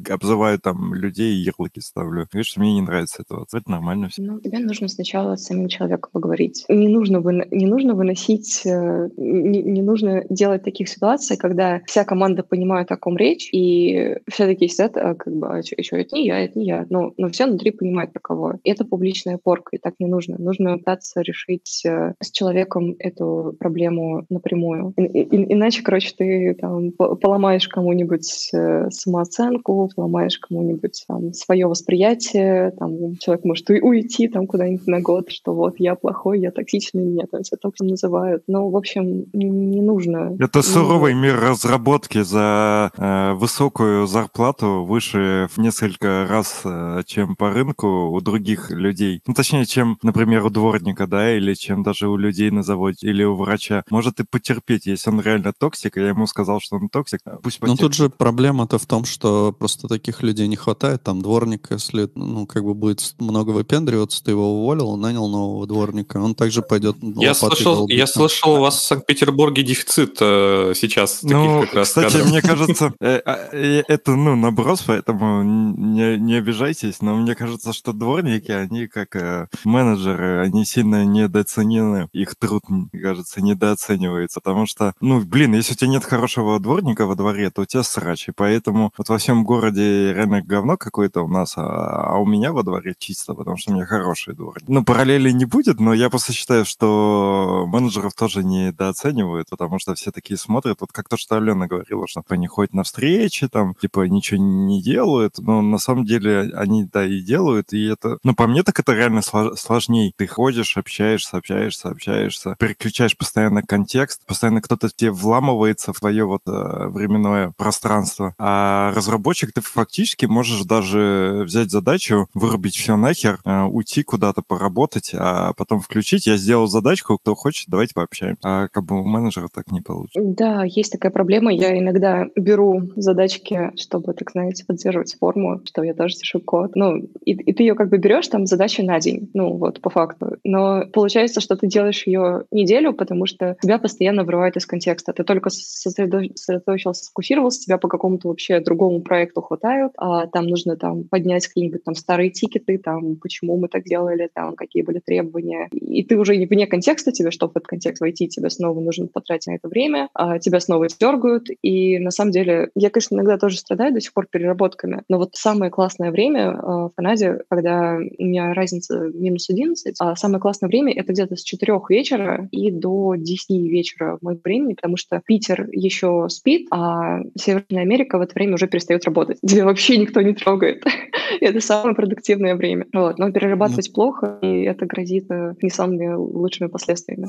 обзывают 0.10 0.62
там 0.62 0.94
людей 0.94 1.47
ярлыки 1.48 1.80
ставлю. 1.80 2.28
Говоришь, 2.32 2.58
мне 2.58 2.74
не 2.74 2.82
нравится 2.82 3.24
это. 3.24 3.44
Это 3.54 3.70
нормально 3.70 4.10
все. 4.10 4.22
Ну, 4.22 4.40
тебе 4.40 4.60
нужно 4.60 4.88
сначала 4.88 5.36
с 5.36 5.46
самим 5.46 5.68
человеком 5.68 6.10
поговорить. 6.12 6.66
Не 6.70 6.88
нужно, 6.88 7.20
вы, 7.20 7.48
не 7.52 7.66
нужно 7.66 7.94
выносить, 7.94 8.62
э, 8.66 9.10
не, 9.18 9.62
не 9.62 9.82
нужно 9.82 10.24
делать 10.30 10.64
таких 10.64 10.90
ситуаций, 10.90 11.38
когда 11.38 11.82
вся 11.86 12.04
команда 12.04 12.44
понимает, 12.44 12.92
о 12.92 12.98
ком 12.98 13.18
речь, 13.18 13.50
и 13.52 14.18
все 14.30 14.46
такие 14.46 14.70
сидят, 14.70 14.98
а, 14.98 15.16
как 15.16 15.34
бы, 15.34 15.48
а 15.48 15.64
что, 15.64 15.98
это 15.98 16.16
не 16.16 16.26
я, 16.26 16.40
это 16.40 16.58
не 16.60 16.66
я. 16.66 16.86
Но, 16.90 17.14
но 17.18 17.30
все 17.30 17.46
внутри 17.46 17.72
понимают, 17.72 18.12
про 18.14 18.60
это 18.64 18.86
публичная 18.86 19.38
порка, 19.38 19.76
и 19.76 19.80
так 19.80 19.96
не 20.00 20.08
нужно. 20.08 20.38
Нужно 20.38 20.78
пытаться 20.78 21.22
решить 21.22 21.84
э, 21.86 22.14
с 22.22 22.32
человеком 22.32 22.96
эту 23.00 23.56
проблему 23.60 24.26
напрямую. 24.30 24.94
И, 24.98 25.04
и, 25.04 25.54
иначе, 25.54 25.82
короче, 25.84 26.14
ты 26.18 26.56
там 26.60 26.92
поломаешь 26.92 27.68
кому-нибудь 27.68 28.50
э, 28.54 28.90
самооценку, 28.90 29.90
поломаешь 29.96 30.38
кому-нибудь 30.40 31.04
там, 31.08 31.34
свое 31.38 31.68
восприятие, 31.68 32.72
там, 32.78 33.18
человек 33.18 33.46
может 33.46 33.70
уйти 33.70 34.28
там 34.28 34.48
куда-нибудь 34.48 34.88
на 34.88 35.02
год, 35.02 35.30
что 35.32 35.54
вот 35.54 35.76
я 35.80 35.96
плохой, 35.96 36.40
я 36.40 36.52
токсичный, 36.52 37.04
меня 37.04 37.26
там 37.32 37.44
все 37.44 37.56
так 37.58 37.74
называют. 37.80 38.44
Ну, 38.48 38.70
в 38.70 38.78
общем, 38.78 39.26
не 39.34 39.82
нужно. 39.82 40.36
Это 40.40 40.62
суровый 40.62 41.14
мир 41.14 41.40
разработки 41.40 42.22
за 42.22 42.92
э, 42.98 43.34
высокую 43.34 44.08
зарплату 44.08 44.86
выше 44.86 45.48
в 45.52 45.58
несколько 45.60 46.26
раз, 46.30 46.62
э, 46.66 47.02
чем 47.06 47.36
по 47.36 47.52
рынку 47.52 48.10
у 48.10 48.22
других 48.22 48.72
людей. 48.72 49.22
Ну, 49.28 49.34
точнее, 49.34 49.66
чем, 49.66 49.98
например, 50.04 50.46
у 50.46 50.50
дворника, 50.50 51.08
да, 51.08 51.36
или 51.36 51.54
чем 51.54 51.84
даже 51.84 52.08
у 52.08 52.18
людей 52.18 52.52
на 52.52 52.64
заводе, 52.64 53.08
или 53.08 53.24
у 53.24 53.36
врача. 53.36 53.84
Может 53.90 54.20
и 54.20 54.26
потерпеть, 54.30 54.86
если 54.86 55.10
он 55.10 55.22
реально 55.22 55.54
токсик, 55.58 55.98
и 55.98 56.02
я 56.02 56.10
ему 56.10 56.28
сказал, 56.28 56.60
что 56.60 56.78
он 56.78 56.90
токсик, 56.90 57.22
пусть 57.44 57.60
потерпит. 57.60 57.82
Ну, 57.82 57.88
тут 57.88 57.94
же 57.94 58.10
проблема-то 58.10 58.78
в 58.78 58.86
том, 58.86 59.06
что 59.06 59.54
просто 59.58 59.88
таких 59.88 60.24
людей 60.24 60.48
не 60.48 60.56
хватает. 60.56 61.04
Там 61.04 61.22
дворник, 61.28 61.68
если, 61.72 62.10
ну, 62.16 62.48
как 62.48 62.64
бы 62.64 62.74
будет 62.74 63.16
много 63.20 63.50
выпендриваться, 63.50 64.24
ты 64.24 64.32
его 64.32 64.62
уволил, 64.62 64.96
нанял 64.96 65.28
нового 65.28 65.68
дворника, 65.68 66.18
он 66.18 66.36
также 66.36 66.62
пойдет 66.62 66.96
Я 67.02 67.34
слышал, 67.34 67.86
я 67.90 68.08
слышал, 68.08 68.54
у 68.54 68.60
вас 68.62 68.78
в 68.78 68.84
Санкт-Петербурге 68.84 69.64
дефицит 69.64 70.18
э, 70.22 70.72
сейчас 70.74 71.24
ну, 71.24 71.30
таких 71.30 71.70
как 71.70 71.80
раз 71.80 71.88
кстати, 71.90 72.14
кадров. 72.14 72.30
мне 72.30 72.42
кажется, 72.52 72.94
э, 73.02 73.22
а, 73.26 73.50
э, 73.52 73.84
это, 73.90 74.16
ну, 74.16 74.38
наброс, 74.38 74.84
поэтому 74.88 75.44
не, 75.44 76.18
не 76.18 76.36
обижайтесь, 76.36 77.02
но 77.02 77.16
мне 77.18 77.36
кажется, 77.36 77.74
что 77.74 77.92
дворники, 77.92 78.52
они 78.52 78.88
как 78.88 79.18
э, 79.18 79.48
менеджеры, 79.66 80.40
они 80.46 80.64
сильно 80.64 81.04
недооценены, 81.04 82.08
их 82.14 82.36
труд, 82.38 82.64
мне 82.70 83.02
кажется, 83.02 83.42
недооценивается, 83.42 84.40
потому 84.40 84.66
что, 84.66 84.94
ну, 85.02 85.20
блин, 85.20 85.56
если 85.56 85.74
у 85.74 85.76
тебя 85.76 85.90
нет 85.90 86.06
хорошего 86.06 86.58
дворника 86.62 87.06
во 87.06 87.16
дворе, 87.16 87.50
то 87.50 87.64
у 87.64 87.66
тебя 87.66 87.84
срач, 87.84 88.30
и 88.30 88.32
поэтому 88.32 88.94
вот 88.98 89.10
во 89.10 89.18
всем 89.18 89.44
городе 89.44 90.14
реально 90.14 90.42
говно 90.42 90.78
какое-то 90.78 91.17
у 91.22 91.28
нас, 91.28 91.54
а, 91.58 92.14
а 92.14 92.18
у 92.18 92.26
меня 92.26 92.52
во 92.52 92.64
дворе 92.64 92.96
чисто, 92.98 93.34
потому 93.34 93.58
что 93.58 93.72
у 93.72 93.76
меня 93.76 93.86
хороший 93.86 94.36
дворник. 94.36 94.68
Ну, 94.68 94.84
параллели 94.84 95.32
не 95.32 95.46
будет, 95.46 95.80
но 95.80 95.94
я 95.94 96.10
просто 96.10 96.34
считаю, 96.34 96.66
что 96.66 97.66
менеджеров 97.68 98.14
тоже 98.14 98.44
недооценивают, 98.44 99.50
потому 99.50 99.80
что 99.80 99.96
все 99.96 100.12
такие 100.12 100.38
смотрят, 100.38 100.82
вот 100.82 100.92
как 100.92 101.10
то, 101.10 101.18
что 101.18 101.38
Алена 101.38 101.68
говорила, 101.68 102.08
что 102.08 102.24
они 102.30 102.48
ходят 102.48 102.74
на 102.74 102.84
встречи, 102.84 103.48
там, 103.48 103.76
типа, 103.76 104.08
ничего 104.08 104.42
не 104.42 104.82
делают, 104.82 105.40
но 105.40 105.62
на 105.62 105.78
самом 105.78 106.06
деле 106.06 106.52
они, 106.56 106.86
да, 106.86 107.06
и 107.06 107.22
делают, 107.22 107.74
и 107.74 107.86
это, 107.86 108.18
ну, 108.24 108.36
по 108.36 108.48
мне 108.48 108.64
так 108.64 108.80
это 108.80 108.94
реально 108.94 109.22
сложнее. 109.22 110.12
Ты 110.16 110.28
ходишь, 110.28 110.78
общаешься, 110.78 111.38
общаешься, 111.38 111.90
общаешься, 111.90 112.56
переключаешь 112.60 113.18
постоянно 113.18 113.62
контекст, 113.62 114.26
постоянно 114.26 114.62
кто-то 114.62 114.90
тебе 114.90 115.12
вламывается 115.12 115.94
в 115.94 116.00
твое 116.00 116.26
вот 116.26 116.42
э, 116.48 116.88
временное 116.88 117.54
пространство, 117.58 118.34
а 118.38 118.92
разработчик 118.96 119.52
ты 119.54 119.62
фактически 119.62 120.26
можешь 120.26 120.64
даже 120.64 121.00
взять 121.44 121.72
задачу, 121.72 122.28
вырубить 122.34 122.76
все 122.76 122.96
нахер, 122.96 123.40
э, 123.46 123.64
уйти 123.64 124.04
куда-то 124.04 124.42
поработать, 124.42 125.12
а 125.14 125.54
потом 125.54 125.80
включить. 125.80 126.28
Я 126.28 126.38
сделал 126.38 126.68
задачку, 126.68 127.18
кто 127.18 127.36
хочет, 127.36 127.70
давайте 127.70 127.94
пообщаемся. 127.94 128.40
А 128.44 128.68
как 128.68 128.86
бы 128.86 129.00
у 129.00 129.04
менеджера 129.04 129.48
так 129.54 129.72
не 129.72 129.82
получится. 129.82 130.20
Да, 130.24 130.64
есть 130.64 130.92
такая 130.92 131.12
проблема. 131.12 131.54
Я 131.54 131.78
иногда 131.78 132.26
беру 132.36 132.82
задачки, 132.96 133.72
чтобы, 133.76 134.14
так 134.14 134.32
знаете, 134.32 134.66
поддерживать 134.66 135.16
форму, 135.20 135.62
что 135.66 135.84
я 135.84 135.94
тоже 135.94 136.16
пишу 136.20 136.40
код. 136.40 136.76
Ну, 136.76 136.98
и, 137.26 137.32
и 137.32 137.54
ты 137.54 137.64
ее 137.64 137.76
как 137.76 137.90
бы 137.90 137.98
берешь, 137.98 138.28
там, 138.28 138.46
задача 138.46 138.84
на 138.84 139.00
день, 139.00 139.30
ну, 139.34 139.58
вот, 139.58 139.82
по 139.82 139.90
факту. 139.90 140.38
Но 140.44 140.86
получается, 140.94 141.42
что 141.42 141.56
ты 141.56 141.68
делаешь 141.68 142.06
ее 142.06 142.46
неделю, 142.52 142.94
потому 142.94 143.26
что 143.26 143.58
тебя 143.62 143.78
постоянно 143.78 144.24
вырывает 144.24 144.58
из 144.58 144.66
контекста. 144.66 145.14
Ты 145.14 145.24
только 145.24 145.50
сосредоточился, 145.50 147.06
сфокусировался, 147.06 147.62
тебя 147.62 147.78
по 147.78 147.88
какому-то 147.88 148.30
вообще 148.30 148.60
другому 148.60 149.02
проекту 149.02 149.42
хватают, 149.42 149.94
а 149.98 150.28
там 150.28 150.48
нужно 150.48 150.76
там 150.76 150.97
поднять 151.04 151.48
какие-нибудь 151.48 151.84
там 151.84 151.96
старые 151.96 152.30
тикеты, 152.30 152.78
там, 152.78 153.16
почему 153.18 153.58
мы 153.58 153.68
так 153.68 153.84
делали, 153.84 154.30
там, 154.34 154.56
какие 154.56 154.84
были 154.84 155.00
требования. 155.00 155.68
И 155.72 156.04
ты 156.04 156.18
уже 156.18 156.34
вне 156.34 156.68
контекста 156.68 157.12
тебе, 157.12 157.32
чтобы 157.32 157.54
в 157.54 157.58
этот 157.58 157.68
контекст 157.68 158.02
войти, 158.02 158.28
тебе 158.28 158.50
снова 158.50 158.80
нужно 158.80 159.08
потратить 159.08 159.48
на 159.48 159.56
это 159.56 159.68
время, 159.68 160.10
а 160.14 160.40
тебя 160.40 160.60
снова 160.60 160.88
дергают. 160.88 161.48
И 161.62 162.00
на 162.00 162.12
самом 162.12 162.32
деле, 162.32 162.70
я, 162.76 162.90
конечно, 162.90 163.16
иногда 163.16 163.38
тоже 163.38 163.58
страдаю 163.58 163.94
до 163.94 164.02
сих 164.02 164.14
пор 164.14 164.28
переработками, 164.30 165.04
но 165.10 165.18
вот 165.18 165.36
самое 165.36 165.72
классное 165.72 166.12
время 166.12 166.52
э, 166.52 166.56
в 166.58 166.92
Канаде, 166.96 167.40
когда 167.50 167.98
у 167.98 168.24
меня 168.24 168.54
разница 168.54 169.12
минус 169.14 169.50
11, 169.50 169.96
а 170.00 170.16
самое 170.16 170.40
классное 170.40 170.68
время— 170.68 170.94
это 170.96 171.14
где-то 171.14 171.36
с 171.36 171.44
4 171.44 171.80
вечера 171.90 172.48
и 172.52 172.72
до 172.72 173.16
10 173.16 173.50
вечера 173.70 174.18
моего 174.22 174.40
времени, 174.44 174.74
потому 174.74 174.98
что 174.98 175.22
Питер 175.26 175.68
еще 175.72 176.28
спит, 176.30 176.68
а 176.72 177.22
Северная 177.36 177.82
Америка 177.82 178.18
в 178.18 178.22
это 178.22 178.34
время 178.34 178.56
уже 178.56 178.68
перестает 178.68 179.06
работать. 179.06 179.40
Тебя 179.48 179.66
вообще 179.66 179.98
никто 179.98 180.22
не 180.22 180.34
трогает. 180.34 180.77
это 181.42 181.62
самое 181.62 181.96
продуктивное 181.96 182.56
время. 182.56 182.86
Вот. 182.94 183.18
Но 183.18 183.32
перерабатывать 183.32 183.94
плохо, 183.94 184.40
и 184.42 184.64
это 184.64 184.86
грозит 184.86 185.30
э, 185.30 185.54
не 185.62 185.70
самыми 185.70 186.14
лучшими 186.14 186.68
последствиями. 186.68 187.28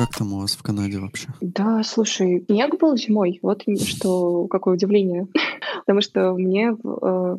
Как 0.00 0.16
там 0.16 0.32
у 0.32 0.40
вас 0.40 0.52
в 0.52 0.62
Канаде 0.62 0.98
вообще? 0.98 1.28
Да, 1.42 1.82
слушай, 1.82 2.42
снег 2.48 2.80
был 2.80 2.96
зимой. 2.96 3.38
Вот 3.42 3.64
что, 3.84 4.46
какое 4.46 4.76
удивление. 4.76 5.26
Потому 5.84 6.00
что 6.00 6.32
мне, 6.32 6.70
э, 6.70 6.74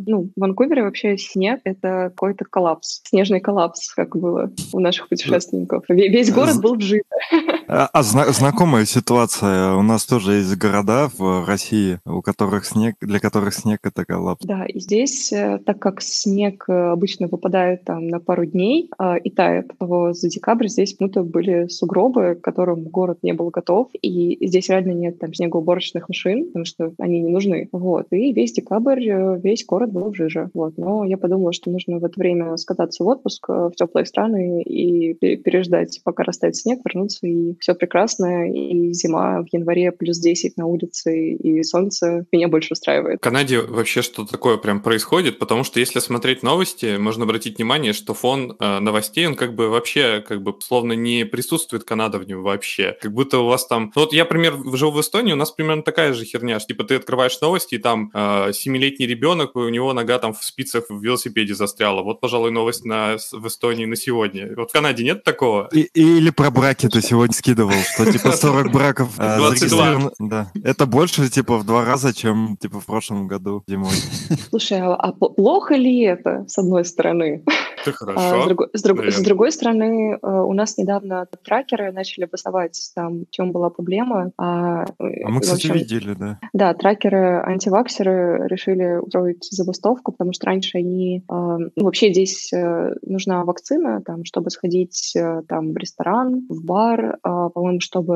ну, 0.05 0.29
в 0.35 0.39
Ванкувере 0.39 0.83
вообще 0.83 1.17
снег— 1.17 1.61
это 1.63 2.11
какой-то 2.15 2.45
коллапс. 2.45 3.01
Снежный 3.05 3.39
коллапс, 3.39 3.91
как 3.95 4.15
было 4.15 4.51
у 4.73 4.79
наших 4.79 5.09
путешественников. 5.09 5.85
Весь 5.89 6.31
город 6.31 6.61
был 6.61 6.75
вжит. 6.75 7.01
А, 7.73 7.89
а 7.93 8.03
зна- 8.03 8.29
знакомая 8.33 8.83
ситуация. 8.83 9.75
У 9.75 9.81
нас 9.81 10.05
тоже 10.05 10.33
есть 10.33 10.57
города 10.57 11.09
в 11.17 11.47
России, 11.47 11.99
у 12.05 12.21
которых 12.21 12.65
снег, 12.65 12.95
для 12.99 13.19
которых 13.19 13.53
снег— 13.53 13.79
это 13.83 14.03
коллапс. 14.03 14.45
Да, 14.45 14.65
и 14.65 14.77
здесь, 14.77 15.31
э, 15.31 15.57
так 15.65 15.79
как 15.79 16.01
снег 16.01 16.65
э, 16.67 16.73
обычно 16.73 17.27
выпадает 17.27 17.85
там 17.85 18.09
на 18.09 18.19
пару 18.19 18.45
дней 18.45 18.89
э, 18.99 19.19
и 19.19 19.29
тает, 19.29 19.71
то 19.79 20.11
за 20.11 20.27
декабрь 20.27 20.67
здесь 20.67 20.91
почему-то 20.91 21.23
были 21.23 21.69
сугробы, 21.69 22.37
которым 22.51 22.83
город 22.83 23.19
не 23.21 23.33
был 23.33 23.49
готов, 23.49 23.89
и 24.01 24.37
здесь 24.45 24.69
реально 24.69 24.91
нет 24.91 25.19
там 25.19 25.33
снегоуборочных 25.33 26.09
машин, 26.09 26.47
потому 26.47 26.65
что 26.65 26.93
они 26.97 27.21
не 27.21 27.29
нужны. 27.29 27.69
Вот, 27.71 28.07
и 28.11 28.33
весь 28.33 28.51
декабрь, 28.51 29.07
э, 29.07 29.39
весь 29.41 29.65
город 29.65 29.91
был 29.91 30.11
в 30.11 30.15
жиже. 30.15 30.49
Вот. 30.53 30.77
Но 30.77 31.05
я 31.05 31.17
подумала, 31.17 31.53
что 31.53 31.71
нужно 31.71 31.99
в 31.99 32.05
это 32.05 32.19
время 32.19 32.57
скататься 32.57 33.03
в 33.03 33.07
отпуск 33.07 33.45
э, 33.49 33.69
в 33.69 33.75
теплые 33.75 34.05
страны 34.05 34.61
и 34.63 35.13
переждать, 35.13 36.01
пока 36.03 36.23
растает 36.23 36.55
снег, 36.57 36.79
вернуться, 36.83 37.25
и 37.25 37.55
все 37.59 37.73
прекрасно, 37.73 38.51
и 38.51 38.91
зима 38.93 39.41
в 39.41 39.45
январе 39.53 39.91
плюс 39.91 40.19
10 40.19 40.57
на 40.57 40.65
улице, 40.65 41.33
и 41.33 41.63
солнце 41.63 42.25
меня 42.31 42.47
больше 42.47 42.73
устраивает. 42.73 43.19
В 43.19 43.23
Канаде 43.23 43.61
вообще 43.61 44.01
что 44.01 44.25
такое 44.25 44.57
прям 44.57 44.81
происходит, 44.81 45.39
потому 45.39 45.63
что 45.63 45.79
если 45.79 45.99
смотреть 45.99 46.43
новости, 46.43 46.97
можно 46.97 47.23
обратить 47.23 47.57
внимание, 47.57 47.93
что 47.93 48.13
фон 48.13 48.55
э, 48.59 48.79
новостей, 48.79 49.25
он 49.27 49.35
как 49.35 49.55
бы 49.55 49.69
вообще, 49.69 50.23
как 50.27 50.41
бы, 50.41 50.55
словно 50.59 50.93
не 50.93 51.25
присутствует 51.25 51.83
Канада 51.83 52.19
в 52.19 52.27
нем 52.27 52.40
вообще. 52.41 52.97
Как 53.01 53.13
будто 53.13 53.39
у 53.39 53.47
вас 53.47 53.65
там... 53.67 53.91
Ну, 53.95 54.01
вот 54.01 54.13
я, 54.13 54.23
например, 54.23 54.55
живу 54.73 54.91
в 54.91 55.01
Эстонии, 55.01 55.33
у 55.33 55.37
нас 55.37 55.51
примерно 55.51 55.83
такая 55.83 56.13
же 56.13 56.25
херня, 56.25 56.59
что, 56.59 56.69
типа, 56.69 56.83
ты 56.83 56.95
открываешь 56.95 57.39
новости, 57.41 57.75
и 57.75 57.77
там 57.77 58.11
э, 58.13 58.51
семилетний 58.53 59.07
ребенок, 59.07 59.55
у 59.55 59.69
него 59.69 59.93
нога 59.93 60.19
там 60.19 60.33
в 60.33 60.43
спицах 60.43 60.85
в 60.89 61.01
велосипеде 61.01 61.53
застряла. 61.55 62.01
Вот, 62.03 62.19
пожалуй, 62.19 62.51
новость 62.51 62.85
на, 62.85 63.17
в 63.31 63.47
Эстонии 63.47 63.85
на 63.85 63.95
сегодня. 63.95 64.53
Вот 64.55 64.69
в 64.69 64.73
Канаде 64.73 65.03
нет 65.03 65.23
такого? 65.23 65.69
И, 65.71 65.89
или 65.93 66.29
про 66.29 66.51
браки 66.51 66.87
ты 66.87 67.01
сегодня 67.01 67.33
скидывал, 67.33 67.73
что, 67.93 68.11
типа, 68.11 68.31
40 68.31 68.71
браков 68.73 69.15
22. 69.17 70.11
Да. 70.19 70.51
Это 70.63 70.85
больше, 70.85 71.29
типа, 71.29 71.57
в 71.57 71.65
два 71.65 71.85
раза, 71.85 72.13
чем, 72.13 72.57
типа, 72.57 72.79
в 72.79 72.85
прошлом 72.85 73.27
году 73.27 73.63
зимой. 73.67 73.93
Слушай, 74.49 74.79
а, 74.81 74.95
а 74.95 75.11
плохо 75.11 75.75
ли 75.75 76.01
это, 76.03 76.45
с 76.47 76.57
одной 76.57 76.85
стороны? 76.85 77.43
Это 77.81 77.91
хорошо. 77.93 78.19
А, 78.19 78.43
с, 78.43 78.45
друг, 78.47 78.61
с, 78.73 78.81
друг, 78.81 79.05
с 79.05 79.21
другой 79.21 79.51
стороны, 79.51 80.19
э, 80.21 80.27
у 80.27 80.53
нас 80.53 80.77
недавно 80.77 81.25
тракеры 81.43 81.91
начали 81.91 82.25
басовать, 82.31 82.79
там, 82.95 83.25
в 83.25 83.29
чем 83.31 83.51
была 83.51 83.69
проблема. 83.69 84.31
А, 84.37 84.83
а 84.83 85.29
мы, 85.29 85.41
кстати, 85.41 85.67
общем, 85.67 85.75
видели, 85.75 86.13
да. 86.13 86.39
Да, 86.53 86.73
тракеры, 86.73 87.41
антиваксеры 87.45 88.47
решили 88.47 88.99
устроить 88.99 89.47
забастовку, 89.51 90.11
потому 90.11 90.33
что 90.33 90.47
раньше 90.47 90.77
они... 90.77 91.23
Э, 91.29 91.57
ну, 91.75 91.83
вообще 91.83 92.11
здесь 92.11 92.51
э, 92.53 92.95
нужна 93.01 93.43
вакцина, 93.43 94.01
там, 94.05 94.25
чтобы 94.25 94.49
сходить 94.49 95.15
там, 95.47 95.73
в 95.73 95.77
ресторан, 95.77 96.45
в 96.49 96.63
бар, 96.63 97.17
а, 97.23 97.49
по-моему, 97.49 97.79
чтобы 97.79 98.15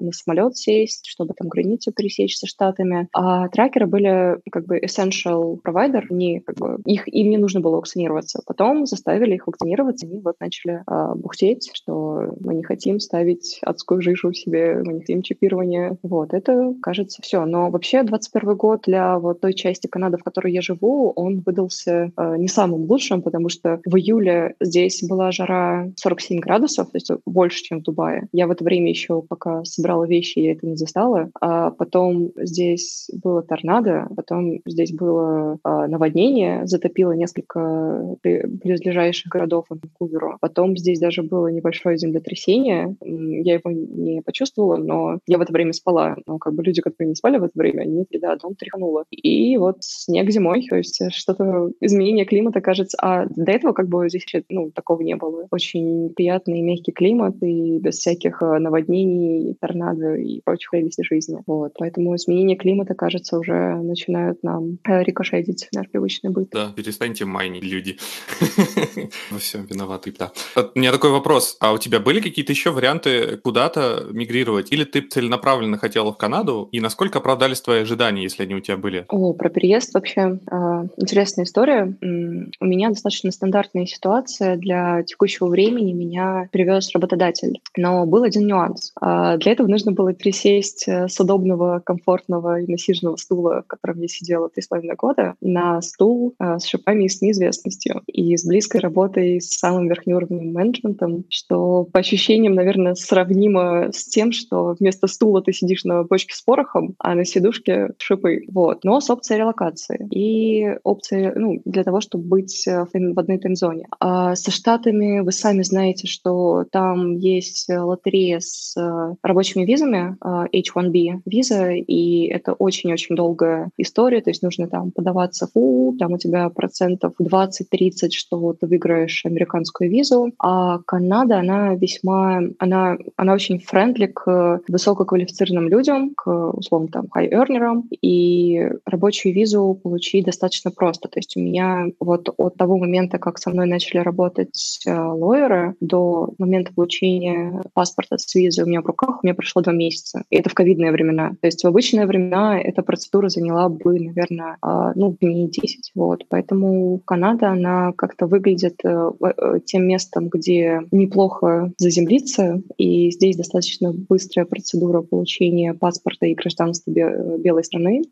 на 0.00 0.12
самолет 0.12 0.56
сесть, 0.56 1.06
чтобы 1.06 1.34
там 1.34 1.48
границу 1.48 1.92
пересечь 1.92 2.36
со 2.36 2.46
Штатами. 2.46 3.08
А 3.12 3.48
тракеры 3.48 3.86
были 3.86 4.38
как 4.50 4.66
бы 4.66 4.78
essential 4.78 5.58
provider, 5.66 6.02
они 6.10 6.40
как 6.40 6.56
бы, 6.56 6.78
их, 6.84 7.08
им 7.08 7.30
не 7.30 7.38
нужно 7.38 7.60
было 7.60 7.76
вакцинироваться. 7.76 8.40
Потом 8.46 8.86
заставили 8.86 9.34
их 9.34 9.46
вакцинироваться, 9.46 10.06
и 10.06 10.20
вот 10.20 10.36
начали 10.40 10.82
а, 10.86 11.14
бухтеть, 11.14 11.70
что 11.72 12.34
мы 12.40 12.54
не 12.54 12.62
хотим 12.62 13.00
ставить 13.00 13.53
адскую 13.62 14.00
жижу 14.00 14.32
себе, 14.32 14.82
мы 14.84 14.94
не 14.94 15.00
хотим 15.00 15.22
чипирование. 15.22 15.96
Вот, 16.02 16.34
это, 16.34 16.74
кажется, 16.82 17.22
все. 17.22 17.44
Но 17.44 17.70
вообще 17.70 18.02
21 18.02 18.56
год 18.56 18.82
для 18.86 19.18
вот 19.18 19.40
той 19.40 19.54
части 19.54 19.86
Канады, 19.86 20.18
в 20.18 20.22
которой 20.22 20.52
я 20.52 20.60
живу, 20.60 21.12
он 21.14 21.42
выдался 21.44 22.12
а, 22.16 22.36
не 22.36 22.48
самым 22.48 22.82
лучшим, 22.82 23.22
потому 23.22 23.48
что 23.48 23.80
в 23.84 23.96
июле 23.96 24.54
здесь 24.60 25.02
была 25.02 25.32
жара 25.32 25.88
47 25.96 26.40
градусов, 26.40 26.90
то 26.90 26.96
есть 26.96 27.10
больше, 27.26 27.62
чем 27.62 27.80
в 27.80 27.82
Дубае. 27.82 28.28
Я 28.32 28.46
в 28.46 28.50
это 28.50 28.64
время 28.64 28.90
еще 28.90 29.22
пока 29.22 29.64
собирала 29.64 30.04
вещи, 30.04 30.38
я 30.38 30.52
это 30.52 30.66
не 30.66 30.76
застала. 30.76 31.30
А 31.40 31.70
потом 31.70 32.32
здесь 32.36 33.10
было 33.12 33.42
торнадо, 33.42 34.08
потом 34.16 34.60
здесь 34.66 34.92
было 34.92 35.58
а, 35.62 35.86
наводнение, 35.86 36.66
затопило 36.66 37.12
несколько 37.12 38.16
близлежащих 38.22 39.30
городов 39.30 39.66
Ванкуверу. 39.68 40.38
Потом 40.40 40.76
здесь 40.76 40.98
даже 40.98 41.22
было 41.22 41.48
небольшое 41.48 41.96
землетрясение. 41.96 42.96
Я 43.44 43.54
его 43.54 43.70
не 43.70 44.22
почувствовала, 44.22 44.76
но 44.76 45.18
я 45.26 45.38
в 45.38 45.42
это 45.42 45.52
время 45.52 45.72
спала. 45.72 46.16
Но 46.26 46.38
как 46.38 46.54
бы 46.54 46.62
люди, 46.62 46.80
которые 46.80 47.10
не 47.10 47.14
спали 47.14 47.38
в 47.38 47.44
это 47.44 47.52
время, 47.54 47.82
они, 47.82 48.06
да, 48.20 48.36
дом 48.36 48.54
тряхануло. 48.54 49.04
И 49.10 49.56
вот 49.58 49.76
снег 49.80 50.30
зимой, 50.30 50.66
то 50.68 50.76
есть 50.76 51.00
что-то, 51.10 51.70
изменение 51.80 52.24
климата, 52.24 52.60
кажется. 52.60 52.96
А 53.00 53.26
до 53.26 53.52
этого 53.52 53.72
как 53.72 53.88
бы 53.88 54.08
здесь 54.08 54.24
ну, 54.48 54.70
такого 54.70 55.02
не 55.02 55.16
было. 55.16 55.46
Очень 55.50 56.10
приятный 56.14 56.62
мягкий 56.62 56.92
климат 56.92 57.36
и 57.42 57.78
без 57.78 57.98
всяких 57.98 58.42
а, 58.42 58.58
наводнений, 58.58 59.56
торнадо 59.60 60.14
и 60.14 60.40
прочих 60.40 60.70
прелестей 60.70 61.04
жизни. 61.04 61.38
Вот. 61.46 61.72
Поэтому 61.78 62.16
изменение 62.16 62.56
климата, 62.56 62.94
кажется, 62.94 63.38
уже 63.38 63.76
начинают 63.76 64.42
нам 64.42 64.78
э, 64.84 65.02
рикошетить 65.02 65.68
наш 65.72 65.88
привычный 65.90 66.30
быт. 66.30 66.48
Да, 66.50 66.72
перестаньте 66.74 67.24
майнить, 67.24 67.64
люди. 67.64 67.98
Во 69.30 69.38
всем 69.38 69.66
виноваты, 69.66 70.14
да. 70.18 70.32
У 70.74 70.78
меня 70.78 70.92
такой 70.92 71.10
вопрос. 71.10 71.56
А 71.60 71.72
у 71.72 71.78
тебя 71.78 72.00
были 72.00 72.20
какие-то 72.20 72.52
еще 72.52 72.70
варианты 72.70 73.23
куда-то 73.42 74.06
мигрировать? 74.10 74.72
Или 74.72 74.84
ты 74.84 75.00
целенаправленно 75.00 75.78
хотела 75.78 76.12
в 76.12 76.16
Канаду? 76.16 76.68
И 76.72 76.80
насколько 76.80 77.18
оправдались 77.18 77.60
твои 77.60 77.82
ожидания, 77.82 78.22
если 78.22 78.42
они 78.42 78.54
у 78.54 78.60
тебя 78.60 78.76
были? 78.76 79.06
О, 79.08 79.32
про 79.32 79.48
переезд 79.48 79.94
вообще 79.94 80.38
э, 80.50 80.54
интересная 80.96 81.44
история. 81.44 81.96
У 82.00 82.64
меня 82.64 82.88
достаточно 82.88 83.30
стандартная 83.30 83.86
ситуация. 83.86 84.56
Для 84.56 85.02
текущего 85.02 85.48
времени 85.48 85.92
меня 85.92 86.48
привез 86.52 86.92
работодатель. 86.92 87.60
Но 87.76 88.06
был 88.06 88.22
один 88.22 88.46
нюанс. 88.46 88.92
Э, 89.00 89.36
для 89.38 89.52
этого 89.52 89.66
нужно 89.68 89.92
было 89.92 90.12
пересесть 90.12 90.86
э, 90.86 91.08
с 91.08 91.18
удобного, 91.20 91.80
комфортного 91.84 92.60
и 92.60 92.70
насиженного 92.70 93.16
стула, 93.16 93.62
в 93.62 93.66
котором 93.66 94.00
я 94.00 94.08
сидела 94.08 94.48
три 94.48 94.62
с 94.62 94.68
половиной 94.68 94.96
года, 94.96 95.34
на 95.40 95.80
стул 95.82 96.34
э, 96.38 96.58
с 96.58 96.66
шипами 96.66 97.04
и 97.04 97.08
с 97.08 97.20
неизвестностью. 97.20 98.02
И 98.06 98.36
с 98.36 98.46
близкой 98.46 98.80
работой 98.80 99.40
с 99.40 99.58
самым 99.58 99.88
верхнеуровневым 99.88 100.52
менеджментом, 100.52 101.24
что 101.28 101.84
по 101.84 102.00
ощущениям, 102.00 102.54
наверное, 102.54 102.94
сравнимо 103.14 103.92
с 103.92 104.06
тем, 104.06 104.32
что 104.32 104.74
вместо 104.80 105.06
стула 105.06 105.40
ты 105.40 105.52
сидишь 105.52 105.84
на 105.84 106.02
бочке 106.02 106.34
с 106.34 106.42
порохом, 106.42 106.96
а 106.98 107.14
на 107.14 107.24
сидушке 107.24 107.90
шипы. 107.98 108.42
Вот. 108.48 108.82
Но 108.82 109.00
с 109.00 109.08
опцией 109.08 109.38
релокации. 109.38 110.08
И 110.10 110.76
опцией, 110.82 111.32
ну, 111.36 111.62
для 111.64 111.84
того, 111.84 112.00
чтобы 112.00 112.24
быть 112.24 112.66
э, 112.66 112.84
в 112.92 113.18
одной 113.18 113.38
таймзоне. 113.38 113.86
А 114.00 114.34
со 114.34 114.50
Штатами 114.50 115.20
вы 115.20 115.30
сами 115.30 115.62
знаете, 115.62 116.08
что 116.08 116.64
там 116.72 117.16
есть 117.16 117.68
лотерея 117.68 118.40
с 118.40 118.74
рабочими 119.22 119.64
визами, 119.64 120.16
H1B 120.22 121.22
виза, 121.24 121.70
и 121.70 122.26
это 122.26 122.52
очень-очень 122.52 123.14
долгая 123.14 123.70
история, 123.76 124.20
то 124.20 124.30
есть 124.30 124.42
нужно 124.42 124.68
там 124.68 124.90
подаваться 124.90 125.48
в 125.54 125.96
там 125.98 126.12
у 126.12 126.18
тебя 126.18 126.48
процентов 126.50 127.14
20-30, 127.20 128.10
что 128.10 128.54
ты 128.54 128.66
выиграешь 128.66 129.24
американскую 129.24 129.90
визу, 129.90 130.32
а 130.38 130.78
Канада, 130.86 131.38
она 131.38 131.74
весьма, 131.74 132.40
она, 132.58 132.96
она 133.16 133.34
очень 133.34 133.58
friendly 133.58 134.06
к 134.06 134.60
высококвалифицированным 134.68 135.68
людям, 135.68 136.14
к, 136.14 136.50
условно, 136.50 136.88
там, 136.88 137.06
high-earner 137.14 137.69
ам, 137.69 137.84
и 138.02 138.68
рабочую 138.84 139.34
визу 139.34 139.78
получить 139.82 140.24
достаточно 140.24 140.70
просто. 140.70 141.08
То 141.08 141.18
есть 141.18 141.36
у 141.36 141.40
меня 141.40 141.86
вот 142.00 142.32
от 142.36 142.56
того 142.56 142.78
момента, 142.78 143.18
как 143.18 143.38
со 143.38 143.50
мной 143.50 143.66
начали 143.66 143.98
работать 143.98 144.80
э, 144.86 144.94
lawyer 144.94 145.54
ы, 145.54 145.74
до 145.80 146.34
момента 146.38 146.72
получения 146.74 147.62
паспорта 147.72 148.18
с 148.18 148.34
визой 148.34 148.64
у 148.64 148.68
меня 148.68 148.82
в 148.82 148.86
руках, 148.86 149.20
у 149.22 149.26
меня 149.26 149.34
прошло 149.34 149.62
два 149.62 149.72
месяца. 149.72 150.24
И 150.30 150.36
это 150.36 150.50
в 150.50 150.54
ковидные 150.54 150.92
времена. 150.92 151.30
То 151.40 151.46
есть 151.46 151.62
в 151.64 151.66
обычные 151.66 152.06
времена 152.06 152.60
эта 152.60 152.82
процедура 152.82 153.28
заняла 153.28 153.68
бы, 153.68 154.00
наверное, 154.00 154.56
а, 154.60 154.92
ну, 154.94 155.16
дней 155.20 155.48
10. 155.48 155.92
Вот. 155.94 156.24
Поэтому 156.28 157.00
Канада, 157.04 157.50
она 157.50 157.92
как-то 157.92 158.26
выглядит 158.26 158.80
э, 158.84 159.10
э, 159.20 159.60
тем 159.64 159.86
местом, 159.86 160.28
где 160.28 160.82
неплохо 160.90 161.72
заземлиться, 161.78 162.62
и 162.78 162.84
здесь 163.10 163.36
достаточно 163.36 163.92
быстрая 163.92 164.46
процедура 164.46 165.02
получения 165.02 165.74
паспорта 165.74 166.26
и 166.26 166.34
гражданства 166.34 166.90
белой 166.90 167.64
страны. 167.64 168.02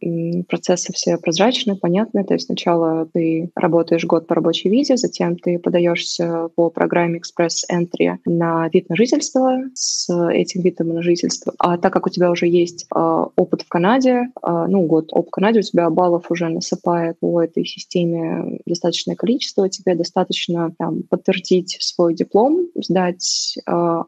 Процессы 0.48 0.92
все 0.92 1.18
прозрачные, 1.18 1.76
понятные. 1.76 2.24
То 2.24 2.34
есть 2.34 2.46
сначала 2.46 3.08
ты 3.12 3.50
работаешь 3.54 4.04
год 4.04 4.26
по 4.26 4.34
рабочей 4.34 4.68
визе, 4.68 4.96
затем 4.96 5.36
ты 5.36 5.58
подаешься 5.58 6.48
по 6.54 6.70
программе 6.70 7.20
Express 7.20 7.64
Entry 7.70 8.16
на 8.24 8.68
вид 8.72 8.88
на 8.88 8.96
жительство 8.96 9.58
с 9.74 10.08
этим 10.30 10.62
видом 10.62 10.88
на 10.88 11.02
жительство. 11.02 11.52
А 11.58 11.78
так 11.78 11.92
как 11.92 12.06
у 12.06 12.10
тебя 12.10 12.30
уже 12.30 12.46
есть 12.46 12.86
э, 12.94 12.98
опыт 13.36 13.62
в 13.62 13.68
Канаде, 13.68 14.28
э, 14.42 14.66
ну, 14.68 14.86
год 14.86 15.08
опыт 15.12 15.28
в 15.28 15.30
Канаде, 15.30 15.60
у 15.60 15.62
тебя 15.62 15.90
баллов 15.90 16.30
уже 16.30 16.48
насыпает 16.48 17.18
по 17.20 17.42
этой 17.42 17.64
системе 17.64 18.60
достаточное 18.66 19.16
количество, 19.16 19.68
тебе 19.68 19.94
достаточно 19.94 20.74
там, 20.78 21.02
подтвердить 21.02 21.76
свой 21.80 22.14
диплом, 22.14 22.68
сдать 22.74 23.56
э, 23.66 24.02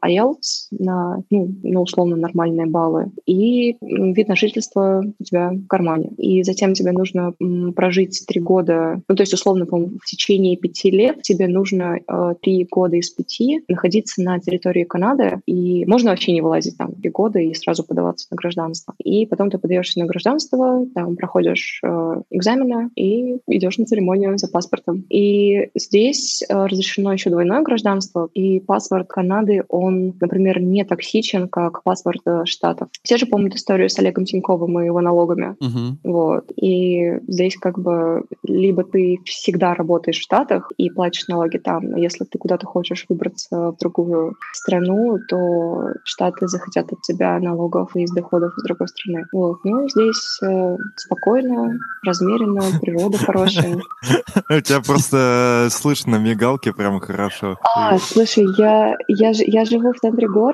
На, 0.71 1.23
ну, 1.29 1.49
на 1.63 1.81
условно 1.81 2.15
нормальные 2.15 2.67
баллы, 2.67 3.11
и 3.25 3.77
вид 3.81 4.27
на 4.27 4.35
жительство 4.35 5.03
у 5.19 5.23
тебя 5.23 5.51
в 5.51 5.67
кармане. 5.67 6.09
И 6.17 6.43
затем 6.43 6.73
тебе 6.73 6.91
нужно 6.91 7.33
прожить 7.75 8.23
три 8.27 8.41
года, 8.41 9.01
ну, 9.07 9.15
то 9.15 9.23
есть, 9.23 9.33
условно, 9.33 9.65
по 9.65 9.77
в 9.77 10.05
течение 10.05 10.57
пяти 10.57 10.91
лет 10.91 11.21
тебе 11.21 11.47
нужно 11.47 11.99
э, 11.99 12.33
три 12.41 12.67
года 12.69 12.95
из 12.95 13.09
пяти 13.09 13.61
находиться 13.67 14.21
на 14.21 14.39
территории 14.39 14.83
Канады, 14.83 15.41
и 15.45 15.85
можно 15.85 16.11
вообще 16.11 16.31
не 16.31 16.41
вылазить 16.41 16.77
там 16.77 16.93
три 16.93 17.09
года 17.09 17.39
и 17.39 17.53
сразу 17.53 17.83
подаваться 17.83 18.27
на 18.31 18.35
гражданство. 18.35 18.93
И 19.03 19.25
потом 19.25 19.49
ты 19.49 19.57
подаешься 19.57 19.99
на 19.99 20.05
гражданство, 20.05 20.85
там 20.93 21.15
проходишь 21.15 21.81
э, 21.83 22.21
экзамены 22.31 22.89
и 22.95 23.37
идешь 23.47 23.77
на 23.77 23.85
церемонию 23.85 24.37
за 24.37 24.47
паспортом. 24.47 25.05
И 25.09 25.69
здесь 25.75 26.43
э, 26.47 26.65
разрешено 26.65 27.13
еще 27.13 27.29
двойное 27.29 27.61
гражданство, 27.61 28.29
и 28.33 28.59
паспорт 28.59 29.07
Канады, 29.07 29.63
он, 29.69 30.13
например, 30.19 30.59
не 30.71 30.83
токсичен, 30.83 31.47
как 31.47 31.83
паспорт 31.83 32.21
э, 32.25 32.45
Штатов. 32.45 32.89
Все 33.03 33.17
же 33.17 33.25
помнят 33.25 33.55
историю 33.55 33.89
с 33.89 33.99
Олегом 33.99 34.25
Тиньковым 34.25 34.79
и 34.79 34.85
его 34.85 35.01
налогами. 35.01 35.55
Uh-huh. 35.61 35.95
Вот. 36.03 36.51
И 36.55 37.19
здесь 37.27 37.57
как 37.57 37.79
бы 37.79 38.25
либо 38.43 38.83
ты 38.83 39.19
всегда 39.25 39.73
работаешь 39.73 40.19
в 40.19 40.23
Штатах 40.23 40.71
и 40.77 40.89
платишь 40.89 41.27
налоги 41.27 41.57
там, 41.57 41.89
но 41.89 41.97
если 41.97 42.25
ты 42.25 42.37
куда-то 42.37 42.65
хочешь 42.65 43.05
выбраться 43.09 43.71
в 43.71 43.77
другую 43.77 44.35
страну, 44.53 45.17
то 45.27 45.89
Штаты 46.03 46.47
захотят 46.47 46.91
от 46.91 47.01
тебя 47.01 47.39
налогов 47.39 47.95
из 47.95 48.11
доходов 48.11 48.53
из 48.57 48.63
другой 48.63 48.87
страны. 48.87 49.25
Вот. 49.31 49.59
Ну, 49.63 49.87
здесь 49.89 50.39
э, 50.43 50.77
спокойно, 50.95 51.79
размеренно, 52.05 52.61
природа 52.81 53.17
хорошая. 53.17 53.77
У 54.49 54.61
тебя 54.61 54.81
просто 54.81 55.67
слышно 55.71 56.15
мигалки 56.15 56.71
прям 56.71 56.99
хорошо. 56.99 57.57
А, 57.75 57.97
слушай, 57.97 58.45
я, 58.57 58.95
я, 59.07 59.31
я 59.33 59.65
живу 59.65 59.93
в 59.93 59.99
центре 59.99 60.27
города, 60.27 60.44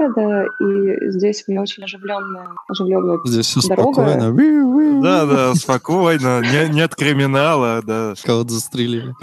и 0.60 1.10
здесь 1.12 1.44
у 1.48 1.52
меня 1.52 1.62
очень 1.62 1.84
оживленная, 1.84 2.50
оживленная 2.68 3.20
Здесь 3.26 3.48
все 3.48 3.68
дорога. 3.68 3.94
спокойно. 3.94 5.02
Да, 5.02 5.26
да, 5.26 5.56
спокойно, 5.56 6.42
не, 6.42 6.74
нет 6.74 6.96
криминала, 6.96 7.82
да. 7.86 8.14
Кого-то 8.24 8.50
застрелили. 8.50 9.14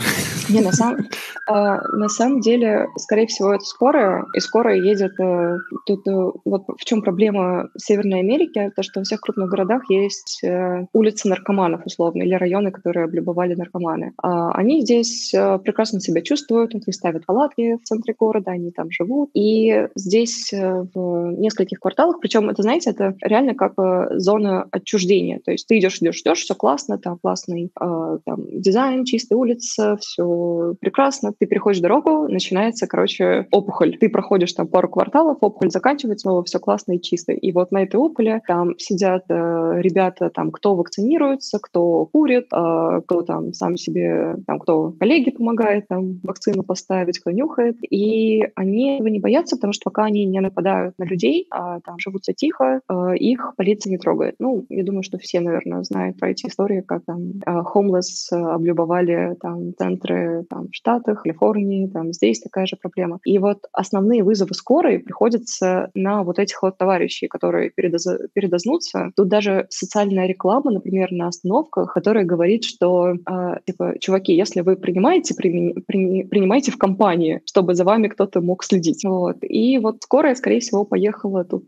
Не, 0.49 0.61
на 0.61 0.73
самом, 0.73 1.07
а, 1.47 1.81
на 1.93 2.09
самом 2.09 2.41
деле, 2.41 2.89
скорее 2.97 3.27
всего, 3.27 3.55
это 3.55 3.65
скорая, 3.65 4.25
и 4.35 4.41
скорая 4.41 4.77
едет... 4.77 5.19
Э, 5.21 5.57
тут 5.87 6.07
э, 6.07 6.31
вот 6.45 6.65
в 6.69 6.85
чем 6.85 7.03
проблема 7.03 7.69
Северной 7.77 8.21
Америки, 8.21 8.71
то, 8.75 8.83
что 8.83 9.01
во 9.01 9.05
всех 9.05 9.21
крупных 9.21 9.49
городах 9.49 9.83
есть 9.91 10.41
э, 10.43 10.87
улицы 10.93 11.29
наркоманов, 11.29 11.87
условно, 11.87 12.23
или 12.23 12.35
районы, 12.35 12.71
которые 12.71 13.05
облюбовали 13.05 13.55
наркоманы. 13.55 14.13
А 14.23 14.53
они 14.53 14.83
здесь 14.83 15.31
прекрасно 15.65 16.01
себя 16.01 16.23
чувствуют, 16.23 16.75
они 16.75 16.93
ставят 16.93 17.27
палатки 17.27 17.77
в 17.77 17.83
центре 17.83 18.15
города, 18.19 18.51
они 18.51 18.71
там 18.71 18.91
живут, 18.91 19.31
и 19.35 19.89
здесь 19.95 20.53
в 20.95 21.33
нескольких 21.33 21.81
кварталах, 21.81 22.21
причем 22.21 22.49
это, 22.51 22.63
знаете, 22.63 22.91
это 22.91 23.15
реально 23.23 23.55
как 23.55 23.75
зона 24.19 24.67
отчуждения, 24.71 25.41
то 25.45 25.53
есть 25.53 25.67
ты 25.67 25.79
идешь, 25.79 25.99
идешь, 26.01 26.21
идешь, 26.21 26.41
все 26.41 26.55
классно, 26.55 26.99
там 26.99 27.19
классный 27.19 27.71
там, 27.75 28.61
дизайн, 28.61 29.05
чистая 29.05 29.37
улица, 29.39 29.97
все 30.01 30.75
прекрасно, 30.81 31.33
ты 31.39 31.47
переходишь 31.47 31.81
дорогу, 31.81 32.29
начинается, 32.29 32.87
короче, 32.87 33.47
опухоль. 33.53 33.97
Ты 33.99 34.09
проходишь 34.09 34.53
там 34.53 34.69
пару 34.69 34.89
кварталов, 34.89 35.39
опухоль 35.41 35.71
заканчивается, 35.71 36.23
снова 36.23 36.45
все 36.45 36.59
классно 36.59 36.93
и 36.93 37.01
чисто. 37.01 37.33
И 37.33 37.53
вот 37.53 37.73
на 37.73 37.83
этой 37.83 37.97
опухоли 37.97 38.41
там 38.47 38.79
сидят 38.79 39.25
э, 39.29 39.35
ребята, 39.81 40.31
там, 40.31 40.51
кто 40.51 40.75
вакцинируется, 40.75 41.59
кто 41.61 42.07
курит, 42.07 42.47
э, 42.53 43.01
кто 43.07 43.23
там 43.23 43.53
сам 43.53 43.77
себе, 43.77 44.37
там, 44.47 44.59
кто 44.59 44.93
коллеги 44.99 45.31
помогает 45.31 45.89
там 45.89 46.21
вакцину 46.23 46.63
поставить, 46.63 47.19
кто 47.19 47.31
нюхает. 47.31 47.77
И 47.89 48.43
они 48.55 48.97
этого 48.97 49.09
не 49.09 49.21
боятся, 49.21 49.57
потому 49.57 49.73
что 49.73 49.85
пока 49.85 50.05
они 50.05 50.25
не 50.25 50.41
нападают 50.49 50.95
на 50.99 51.05
людей, 51.05 51.47
а 51.51 51.81
там 51.81 51.99
живут 51.99 52.23
все 52.23 52.33
тихо, 52.33 52.81
э, 52.89 53.17
их 53.17 53.55
полиция 53.57 53.91
не 53.91 53.99
трогает. 53.99 54.35
Ну, 54.39 54.67
я 54.69 54.85
думаю, 54.85 55.03
что 55.03 55.19
все, 55.19 55.41
наверное, 55.41 55.83
знают 55.83 56.19
про 56.19 56.31
эти 56.31 56.47
истории, 56.47 56.81
как 56.81 57.05
там 57.05 57.33
э, 57.47 57.51
homeless 57.75 58.33
э, 58.33 58.37
облюбовали 58.37 59.37
там 59.41 59.75
центры 59.75 60.45
там, 60.49 60.69
в 60.69 60.75
Штатах, 60.75 61.23
Калифорнии, 61.23 61.89
там 61.89 62.13
здесь 62.13 62.41
такая 62.41 62.67
же 62.67 62.77
проблема. 62.77 63.21
И 63.25 63.39
вот 63.39 63.59
основные 63.73 64.23
вызовы 64.23 64.55
скорой 64.55 64.99
приходятся 64.99 65.91
на 65.95 66.23
вот 66.23 66.39
этих 66.39 66.63
вот 66.63 66.79
товарищей, 66.79 67.29
которые 67.29 67.71
передоз... 67.71 68.07
передознутся. 68.33 69.11
Тут 69.17 69.29
даже 69.29 69.67
социальная 69.71 70.27
реклама, 70.27 70.71
например, 70.71 71.13
на 71.13 71.29
остановках, 71.29 71.93
которая 71.93 72.25
говорит, 72.25 72.65
что 72.65 73.13
э, 73.13 73.57
типа, 73.67 73.95
чуваки, 74.01 74.33
если 74.33 74.63
вы 74.63 74.77
принимаете, 74.77 75.35
при... 75.35 75.75
При... 75.87 76.25
принимайте 76.25 76.71
в 76.73 76.79
компании, 76.79 77.41
чтобы 77.45 77.75
за 77.75 77.85
вами 77.85 78.09
кто-то 78.09 78.41
мог 78.41 78.65
следить. 78.65 79.05
Вот. 79.05 79.37
И 79.43 79.79
вот 79.79 80.03
скорая, 80.03 80.35
скорее 80.39 80.61
всего, 80.61 80.85
поехала 80.85 81.45
тут 81.45 81.65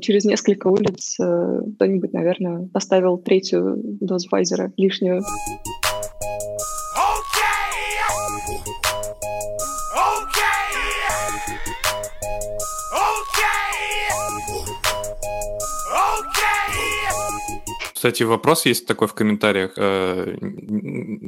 через 0.00 0.24
несколько 0.24 0.68
улиц. 0.68 1.16
Э, 1.20 1.60
кто-нибудь, 1.76 2.12
наверное, 2.12 2.68
поставил 2.72 3.18
третью 3.18 3.76
дозу 4.00 4.28
Pfizer 4.28 4.70
лишнюю. 4.76 5.22
Кстати, 18.04 18.22
вопрос 18.22 18.66
есть 18.66 18.86
такой 18.86 19.08
в 19.08 19.14
комментариях. 19.14 19.72
Э, 19.78 20.36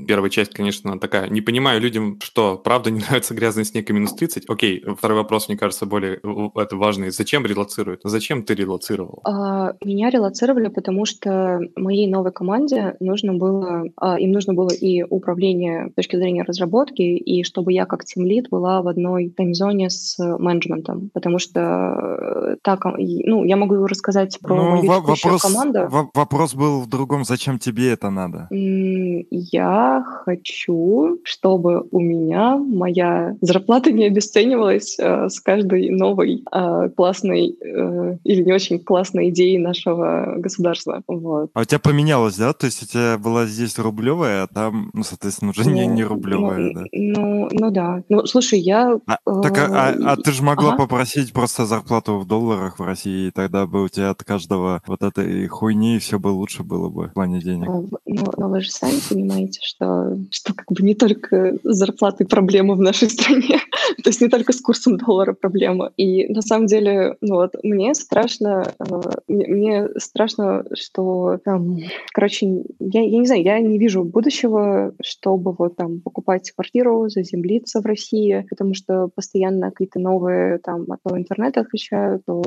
первая 0.06 0.28
часть, 0.28 0.52
конечно, 0.52 1.00
такая. 1.00 1.26
Не 1.30 1.40
понимаю 1.40 1.80
людям, 1.80 2.18
что 2.20 2.58
правда 2.58 2.90
не 2.90 3.00
нравится 3.08 3.32
грязный 3.32 3.64
снег 3.64 3.88
и 3.88 3.94
минус 3.94 4.12
30. 4.12 4.50
Окей, 4.50 4.84
второй 4.98 5.16
вопрос, 5.16 5.48
мне 5.48 5.56
кажется, 5.56 5.86
более 5.86 6.20
это 6.54 6.76
важный. 6.76 7.08
Зачем 7.08 7.46
релацируют? 7.46 8.02
Зачем 8.04 8.42
ты 8.42 8.54
релацировал? 8.54 9.20
А, 9.24 9.72
меня 9.82 10.10
релацировали, 10.10 10.68
потому 10.68 11.06
что 11.06 11.60
моей 11.76 12.08
новой 12.08 12.30
команде 12.30 12.96
нужно 13.00 13.32
было, 13.32 13.84
а, 13.96 14.20
им 14.20 14.32
нужно 14.32 14.52
было 14.52 14.68
и 14.68 15.02
управление 15.02 15.88
с 15.92 15.94
точки 15.94 16.16
зрения 16.16 16.42
разработки, 16.42 17.00
и 17.00 17.42
чтобы 17.42 17.72
я 17.72 17.86
как 17.86 18.04
тимлид 18.04 18.50
была 18.50 18.82
в 18.82 18.88
одной 18.88 19.30
таймзоне 19.30 19.88
с 19.88 20.18
менеджментом, 20.18 21.08
потому 21.14 21.38
что 21.38 21.60
э, 21.60 22.56
так, 22.60 22.84
ну, 22.84 23.44
я 23.44 23.56
могу 23.56 23.86
рассказать 23.86 24.38
про 24.40 24.54
ну, 24.54 24.70
мою 24.76 24.86
вопрос, 24.86 25.40
команду. 25.40 25.88
Вопрос 26.12 26.54
был 26.54 26.65
был 26.66 26.80
в 26.80 26.88
другом, 26.88 27.24
зачем 27.24 27.58
тебе 27.58 27.92
это 27.92 28.10
надо? 28.10 28.48
Я 28.50 30.04
хочу, 30.24 31.18
чтобы 31.22 31.86
у 31.92 32.00
меня 32.00 32.56
моя 32.56 33.36
зарплата 33.40 33.92
не 33.92 34.06
обесценивалась 34.06 34.98
э, 34.98 35.28
с 35.28 35.40
каждой 35.40 35.90
новой 35.90 36.42
э, 36.52 36.88
классной 36.96 37.50
э, 37.50 38.18
или 38.24 38.42
не 38.42 38.52
очень 38.52 38.80
классной 38.80 39.30
идеей 39.30 39.58
нашего 39.58 40.34
государства. 40.38 41.02
Вот. 41.06 41.50
А 41.54 41.60
у 41.60 41.64
тебя 41.64 41.78
поменялось, 41.78 42.36
да? 42.36 42.52
То 42.52 42.66
есть 42.66 42.82
у 42.82 42.86
тебя 42.86 43.16
была 43.18 43.46
здесь 43.46 43.78
рублевая, 43.78 44.44
а 44.44 44.46
там, 44.48 44.90
ну, 44.92 45.04
соответственно, 45.04 45.52
уже 45.52 45.68
ну, 45.68 45.74
не, 45.74 45.86
не 45.86 46.04
рублевая, 46.04 46.58
ну, 46.58 46.72
да? 46.74 46.84
Ну, 46.92 47.48
ну 47.52 47.70
да. 47.70 48.02
Ну, 48.08 48.26
слушай, 48.26 48.58
я... 48.58 48.98
А, 49.06 49.18
э, 49.26 49.42
так, 49.42 49.58
а, 49.58 49.66
а, 49.68 50.12
а 50.12 50.16
ты 50.16 50.32
же 50.32 50.42
могла 50.42 50.70
ага. 50.70 50.78
попросить 50.78 51.32
просто 51.32 51.64
зарплату 51.64 52.18
в 52.18 52.26
долларах 52.26 52.78
в 52.78 52.82
России, 52.82 53.28
и 53.28 53.30
тогда 53.30 53.66
бы 53.66 53.84
у 53.84 53.88
тебя 53.88 54.10
от 54.10 54.24
каждого 54.24 54.82
вот 54.86 55.02
этой 55.02 55.46
хуйни 55.46 55.98
все 55.98 56.18
было 56.18 56.32
лучше 56.32 56.55
было 56.64 56.88
бы 56.88 57.08
в 57.08 57.14
плане 57.14 57.40
денег. 57.40 57.68
Но, 57.68 58.32
но 58.36 58.48
вы 58.48 58.60
же 58.60 58.70
сами 58.70 58.98
понимаете, 59.08 59.60
что, 59.62 60.16
что 60.30 60.54
как 60.54 60.70
бы 60.70 60.82
не 60.82 60.94
только 60.94 61.56
зарплаты 61.62 62.24
проблемы 62.24 62.74
в 62.74 62.80
нашей 62.80 63.10
стране, 63.10 63.58
то 64.02 64.10
есть 64.10 64.20
не 64.20 64.28
только 64.28 64.52
с 64.52 64.60
курсом 64.60 64.96
доллара 64.96 65.32
проблема. 65.32 65.92
И 65.96 66.32
на 66.32 66.42
самом 66.42 66.66
деле, 66.66 67.16
ну 67.20 67.36
вот, 67.36 67.54
мне 67.62 67.94
страшно, 67.94 68.72
э, 68.78 68.84
мне 69.28 69.88
страшно, 69.96 70.64
что 70.74 71.38
там, 71.44 71.76
короче, 72.12 72.46
я, 72.78 73.02
я 73.02 73.18
не 73.18 73.26
знаю, 73.26 73.42
я 73.42 73.60
не 73.60 73.78
вижу 73.78 74.04
будущего, 74.04 74.92
чтобы 75.02 75.54
вот 75.58 75.76
там 75.76 76.00
покупать 76.00 76.50
квартиру, 76.50 77.08
заземлиться 77.08 77.80
в 77.80 77.86
России, 77.86 78.46
потому 78.48 78.74
что 78.74 79.08
постоянно 79.14 79.70
какие-то 79.70 79.98
новые 79.98 80.58
там 80.58 80.86
то 80.86 81.16
интернет 81.16 81.56
отключают, 81.56 82.24
то 82.26 82.42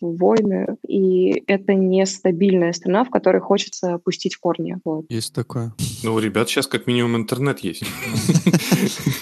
войны, 0.00 0.76
и 0.86 1.42
это 1.46 1.74
нестабильная 1.74 2.72
страна, 2.72 3.04
в 3.04 3.10
которой 3.10 3.40
хочется 3.54 3.98
пустить 4.04 4.36
корни. 4.36 4.78
Вот. 4.84 5.04
Есть 5.08 5.32
такое. 5.32 5.72
Ну, 6.02 6.14
у 6.14 6.18
ребят 6.18 6.48
сейчас 6.48 6.66
как 6.66 6.88
минимум 6.88 7.16
интернет 7.16 7.60
есть. 7.60 7.84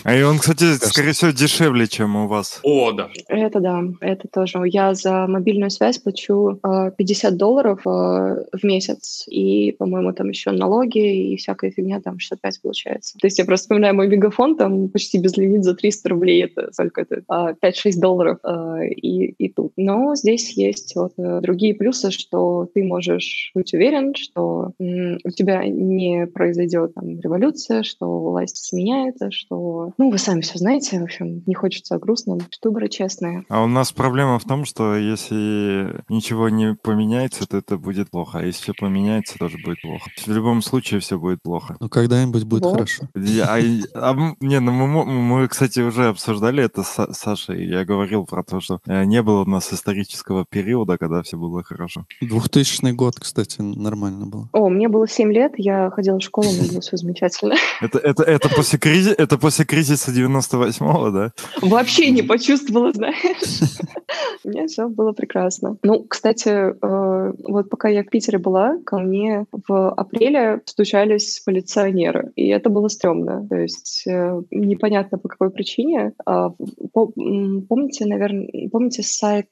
А 0.05 0.17
и 0.17 0.23
он, 0.23 0.39
кстати, 0.39 0.85
скорее 0.85 1.13
всего, 1.13 1.31
дешевле, 1.31 1.87
чем 1.87 2.17
у 2.17 2.27
вас. 2.27 2.61
О, 2.63 2.93
да. 2.93 3.11
Это 3.29 3.61
да, 3.61 3.83
это 4.01 4.27
тоже. 4.29 4.59
Я 4.65 4.95
за 4.95 5.27
мобильную 5.27 5.71
связь 5.71 5.99
плачу 5.99 6.59
50 6.97 7.33
э, 7.33 7.37
долларов 7.37 7.81
э, 7.87 7.91
в 7.91 8.65
месяц, 8.65 9.25
и, 9.29 9.73
по-моему, 9.73 10.13
там 10.13 10.31
еще 10.31 10.51
налоги 10.51 11.33
и 11.33 11.37
всякая 11.37 11.71
фигня, 11.71 12.01
там 12.01 12.19
65 12.19 12.63
получается. 12.63 13.19
То 13.21 13.27
есть 13.27 13.39
я 13.39 13.45
просто 13.45 13.65
вспоминаю 13.65 13.95
мой 13.95 14.09
мегафон, 14.09 14.57
там 14.57 14.89
почти 14.89 15.19
безлимит 15.19 15.63
за 15.63 15.75
300 15.75 16.09
рублей, 16.09 16.45
это 16.45 16.73
сколько 16.73 17.03
это? 17.03 17.23
5-6 17.29 17.55
а, 17.69 18.01
долларов 18.01 18.39
э, 18.43 18.89
и, 18.89 19.27
и 19.27 19.49
тут. 19.51 19.73
Но 19.77 20.17
здесь 20.17 20.57
есть 20.57 20.97
вот 20.97 21.13
другие 21.17 21.75
плюсы, 21.75 22.11
что 22.11 22.69
ты 22.75 22.83
можешь 22.83 23.53
быть 23.55 23.75
уверен, 23.75 24.15
что 24.23 24.73
у 24.79 25.31
тебя 25.31 25.67
не 25.67 26.27
произойдет 26.27 26.95
там 26.95 27.21
революция, 27.21 27.83
что 27.83 28.07
власть 28.21 28.65
сменяется, 28.65 29.31
что... 29.31 29.93
Ну, 29.99 30.11
вы 30.11 30.19
сами 30.19 30.41
все 30.41 30.59
знаете, 30.59 31.01
в 31.01 31.05
общем, 31.05 31.43
не 31.47 31.55
хочется 31.55 31.99
грустно, 31.99 32.39
выборы 32.73 32.89
честные. 32.89 33.45
А 33.49 33.63
у 33.63 33.67
нас 33.67 33.93
проблема 33.93 34.39
в 34.39 34.45
том, 34.45 34.65
что 34.65 34.97
если 34.97 36.03
ничего 36.09 36.49
не 36.49 36.75
поменяется, 36.75 37.47
то 37.47 37.59
это 37.59 37.77
будет 37.77 38.11
плохо, 38.11 38.39
а 38.39 38.45
если 38.45 38.63
все 38.63 38.73
поменяется, 38.79 39.39
тоже 39.39 39.59
будет 39.63 39.81
плохо. 39.83 40.11
В 40.27 40.29
любом 40.29 40.63
случае 40.63 41.01
все 41.01 41.19
будет 41.19 41.43
плохо. 41.43 41.77
Ну, 41.81 41.89
когда-нибудь 41.89 42.45
будет 42.45 42.63
вот. 42.63 42.73
хорошо. 42.73 43.09
Я, 43.15 43.47
а, 43.47 43.59
а, 43.95 44.35
не, 44.41 44.61
ну 44.61 44.73
мы, 44.73 45.05
мы, 45.05 45.49
кстати, 45.49 45.81
уже 45.81 46.09
обсуждали 46.09 46.65
это 46.65 46.83
с 46.83 47.13
Сашей, 47.13 47.67
я 47.67 47.85
говорил 47.85 48.25
про 48.25 48.43
то, 48.43 48.61
что 48.61 48.81
э, 48.87 49.05
не 49.05 49.23
было 49.23 49.43
у 49.43 49.49
нас 49.49 49.73
исторического 49.73 50.45
периода, 50.49 50.97
когда 50.99 51.23
все 51.23 51.37
было 51.37 51.63
хорошо. 51.63 52.07
2000 52.21 52.93
год, 52.93 53.19
кстати, 53.19 53.61
нормально 53.61 54.12
было. 54.13 54.49
О, 54.53 54.69
мне 54.69 54.89
было 54.89 55.09
7 55.09 55.33
лет, 55.33 55.53
я 55.57 55.91
ходила 55.91 56.19
в 56.19 56.23
школу, 56.23 56.49
мне 56.51 56.69
было 56.71 56.81
все 56.81 56.97
замечательно. 56.97 57.55
Это, 57.81 57.99
это, 57.99 58.23
это, 58.23 58.49
после, 58.49 58.79
кризиса, 58.79 59.15
это 59.19 59.39
после 59.39 59.65
кризиса 59.65 60.13
98-го, 60.13 61.11
да? 61.11 61.33
Вообще 61.61 62.11
не 62.11 62.23
почувствовала, 62.23 62.93
знаешь. 62.93 63.17
У 64.45 64.49
меня 64.49 64.67
все 64.67 64.89
было 64.89 65.13
прекрасно. 65.13 65.77
Ну, 65.83 66.05
кстати, 66.09 66.49
э, 66.49 67.33
вот 67.49 67.71
пока 67.71 67.89
я 67.89 68.03
в 68.03 68.09
Питере 68.09 68.39
была, 68.39 68.79
ко 68.85 68.99
мне 68.99 69.47
в 69.69 69.91
апреле 69.91 70.61
стучались 70.65 71.41
полиционеры, 71.45 72.31
и 72.37 72.49
это 72.49 72.71
было 72.71 72.89
стрёмно. 72.89 73.47
То 73.49 73.57
есть 73.57 74.05
э, 74.07 74.43
непонятно 74.51 75.19
по 75.19 75.29
какой 75.29 75.51
причине. 75.51 76.13
А, 76.25 76.51
помните, 76.93 78.07
наверное, 78.07 78.49
помните 78.71 79.03
сайт 79.03 79.47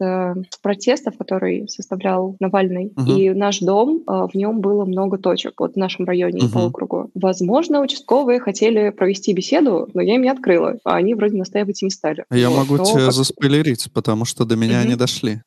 протестов, 0.63 1.17
который 1.17 1.69
составлял 1.69 2.37
Навальный? 2.41 2.93
Угу. 2.97 3.13
И 3.13 3.31
наш 3.31 3.61
дом, 3.61 4.03
э, 4.07 4.27
в 4.33 4.35
нем 4.41 4.61
было 4.61 4.85
много 4.85 5.19
точек 5.19 5.55
вот 5.59 5.75
в 5.75 5.77
нашем 5.77 6.07
районе 6.07 6.45
угу. 6.45 6.53
по 6.53 6.59
округу. 6.67 7.11
Возможно, 7.15 7.81
участковые 7.81 8.41
хотели 8.41 8.91
провести 8.91 9.33
беседу, 9.33 9.89
но 9.95 10.03
я 10.03 10.15
им 10.15 10.23
не 10.23 10.31
открыла, 10.31 10.77
а 10.85 10.97
они 10.97 11.15
вроде 11.15 11.37
настаивать 11.37 11.83
не 11.83 11.91
стали. 11.91 12.25
Я 12.31 12.51
вот. 12.51 12.59
могу 12.59 12.77
но... 12.77 12.85
тебя 12.85 13.11
заспойлерить, 13.11 13.89
потому 13.93 14.25
что 14.25 14.45
до 14.45 14.57
меня 14.57 14.79
угу. 14.79 14.87
они 14.87 14.97
дошли. 14.97 15.43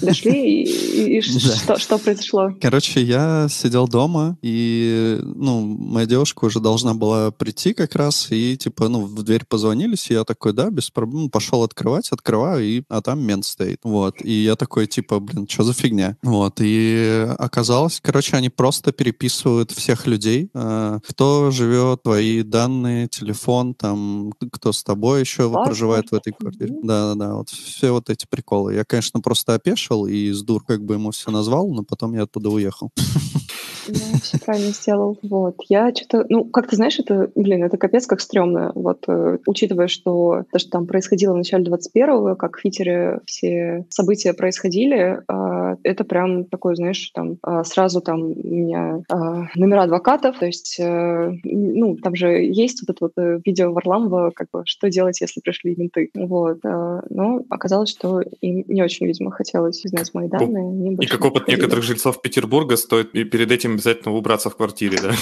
дошли, 0.00 0.64
и, 0.64 1.18
и 1.18 1.20
что, 1.56 1.78
что 1.78 1.98
произошло? 1.98 2.52
Короче, 2.60 3.02
я 3.02 3.48
сидел 3.50 3.88
дома, 3.88 4.36
и, 4.42 5.18
ну, 5.22 5.60
моя 5.60 6.06
девушка 6.06 6.44
уже 6.44 6.60
должна 6.60 6.94
была 6.94 7.30
прийти 7.30 7.74
как 7.74 7.94
раз, 7.94 8.28
и, 8.30 8.56
типа, 8.56 8.88
ну, 8.88 9.02
в 9.02 9.22
дверь 9.22 9.44
позвонились, 9.48 10.10
и 10.10 10.14
я 10.14 10.24
такой, 10.24 10.52
да, 10.52 10.70
без 10.70 10.90
проблем, 10.90 11.30
пошел 11.30 11.62
открывать, 11.62 12.10
открываю, 12.10 12.64
и, 12.64 12.82
а 12.88 13.02
там 13.02 13.22
мент 13.22 13.44
стоит, 13.44 13.80
вот. 13.82 14.16
И 14.22 14.32
я 14.32 14.56
такой, 14.56 14.86
типа, 14.86 15.20
блин, 15.20 15.46
что 15.48 15.64
за 15.64 15.72
фигня? 15.72 16.16
Вот, 16.22 16.60
и 16.60 17.26
оказалось, 17.38 18.00
короче, 18.02 18.35
они 18.36 18.50
просто 18.50 18.92
переписывают 18.92 19.70
всех 19.70 20.06
людей, 20.06 20.50
э, 20.54 21.00
кто 21.08 21.50
живет, 21.50 22.02
твои 22.02 22.42
данные, 22.42 23.08
телефон, 23.08 23.74
там, 23.74 24.32
кто 24.52 24.72
с 24.72 24.82
тобой 24.84 25.20
еще 25.20 25.48
Классно. 25.48 25.64
проживает 25.64 26.10
в 26.10 26.14
этой 26.14 26.32
квартире. 26.32 26.74
Да-да-да, 26.82 27.34
вот 27.36 27.50
все 27.50 27.90
вот 27.90 28.10
эти 28.10 28.26
приколы. 28.28 28.74
Я, 28.74 28.84
конечно, 28.84 29.20
просто 29.20 29.54
опешил 29.54 30.06
и 30.06 30.30
с 30.30 30.42
дур 30.42 30.64
как 30.64 30.84
бы 30.84 30.94
ему 30.94 31.10
все 31.10 31.30
назвал, 31.30 31.68
но 31.72 31.82
потом 31.82 32.14
я 32.14 32.22
оттуда 32.22 32.50
уехал. 32.50 32.90
Ну, 33.88 34.18
все 34.22 34.38
правильно 34.38 34.70
сделал. 34.70 35.18
Вот. 35.22 35.56
Я 35.68 35.94
что-то, 35.94 36.26
ну, 36.28 36.44
как 36.44 36.68
ты 36.68 36.76
знаешь, 36.76 36.98
это, 36.98 37.30
блин, 37.34 37.64
это 37.64 37.76
капец 37.76 38.06
как 38.06 38.20
стрёмно. 38.20 38.72
Вот, 38.74 39.04
э, 39.08 39.38
учитывая, 39.46 39.88
что 39.88 40.44
то, 40.50 40.58
что 40.58 40.70
там 40.70 40.86
происходило 40.86 41.34
в 41.34 41.36
начале 41.36 41.64
21-го, 41.64 42.36
как 42.36 42.58
в 42.58 42.62
Питере 42.62 43.20
все 43.26 43.86
события 43.88 44.32
происходили, 44.32 45.20
э, 45.28 45.76
это 45.82 46.04
прям 46.04 46.44
такой, 46.44 46.76
знаешь, 46.76 47.10
там 47.14 47.38
э, 47.46 47.62
сразу 47.64 48.00
там 48.00 48.22
у 48.22 48.34
меня 48.34 49.02
э, 49.10 49.14
номера 49.54 49.82
адвокатов, 49.82 50.38
то 50.38 50.46
есть, 50.46 50.76
э, 50.78 51.32
ну, 51.44 51.96
там 51.96 52.14
же 52.14 52.28
есть 52.28 52.82
вот 52.82 52.94
это 52.94 53.04
вот 53.04 53.12
э, 53.16 53.40
видео 53.44 53.72
Варламова, 53.72 54.30
как 54.34 54.48
бы, 54.52 54.62
что 54.64 54.88
делать, 54.88 55.20
если 55.20 55.40
пришли 55.40 55.74
менты. 55.76 56.10
Вот. 56.14 56.58
Э, 56.64 57.00
но 57.10 57.44
оказалось, 57.50 57.90
что 57.90 58.20
им 58.40 58.64
не 58.66 58.82
очень, 58.82 59.06
видимо, 59.06 59.30
хотелось 59.30 59.82
знать 59.82 60.12
мои 60.14 60.28
данные. 60.28 60.94
И 61.00 61.06
как 61.06 61.24
опыт 61.24 61.48
некоторых 61.48 61.84
жильцов 61.84 62.20
Петербурга 62.22 62.76
стоит 62.76 63.12
перед 63.12 63.50
этим 63.50 63.75
обязательно 63.76 64.14
убраться 64.14 64.50
в 64.50 64.56
квартире, 64.56 64.98
да? 65.00 65.12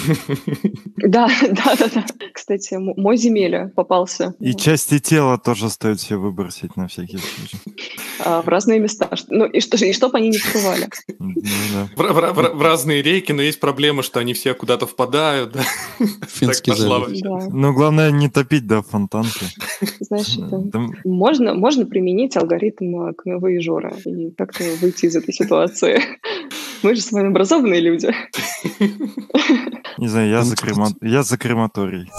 Да, 0.97 1.29
да, 1.43 1.75
да, 1.79 1.91
да. 1.95 2.05
Кстати, 2.33 2.75
мой 2.75 3.17
земеля 3.17 3.73
попался. 3.75 4.35
И 4.41 4.55
части 4.55 4.99
тела 4.99 5.39
тоже 5.39 5.69
стоит 5.69 6.01
все 6.01 6.17
выбросить 6.17 6.77
на 6.77 6.89
всякий 6.89 7.19
случай. 7.19 7.59
А, 8.25 8.43
в 8.43 8.49
разные 8.49 8.79
места. 8.79 9.11
Ну 9.29 9.45
и, 9.45 9.61
что, 9.61 9.77
и 9.77 9.93
чтобы 9.93 10.19
они 10.19 10.31
не 10.31 10.39
всплывали. 10.39 10.89
Ну, 11.19 11.35
да. 11.73 11.89
в, 11.97 12.13
в, 12.13 12.33
в, 12.33 12.57
в 12.59 12.63
разные 12.63 13.03
реки, 13.03 13.33
но 13.33 13.43
есть 13.43 13.61
проблема, 13.61 14.03
что 14.03 14.21
они 14.21 14.35
все 14.35 14.55
куда-то 14.55 14.87
впадают. 14.87 15.53
Да? 15.53 15.63
Финский 16.29 16.75
залив. 16.75 17.21
Да. 17.21 17.49
Ну, 17.51 17.73
главное 17.75 18.11
не 18.11 18.29
топить, 18.29 18.67
да, 18.67 18.83
фонтанки. 18.83 19.47
Знаешь, 20.01 20.37
это... 20.39 20.71
Там... 20.71 20.95
можно, 21.05 21.55
можно 21.55 21.87
применить 21.87 22.37
алгоритм 22.37 23.13
Кневы 23.15 23.57
и 23.57 23.61
Жора 23.61 23.95
и 24.05 24.31
как-то 24.31 24.65
выйти 24.81 25.07
из 25.07 25.17
этой 25.17 25.35
ситуации. 25.35 26.03
Мы 26.85 26.95
же 26.95 27.01
с 27.01 27.13
вами 27.13 27.29
образованные 27.29 27.81
люди. 27.81 28.09
Не 29.99 30.09
знаю, 30.09 30.29
я 30.29 30.43
за, 30.43 30.55
крема... 30.55 30.89
я 31.01 31.23
за 31.23 31.39
крематорий. 31.39 32.11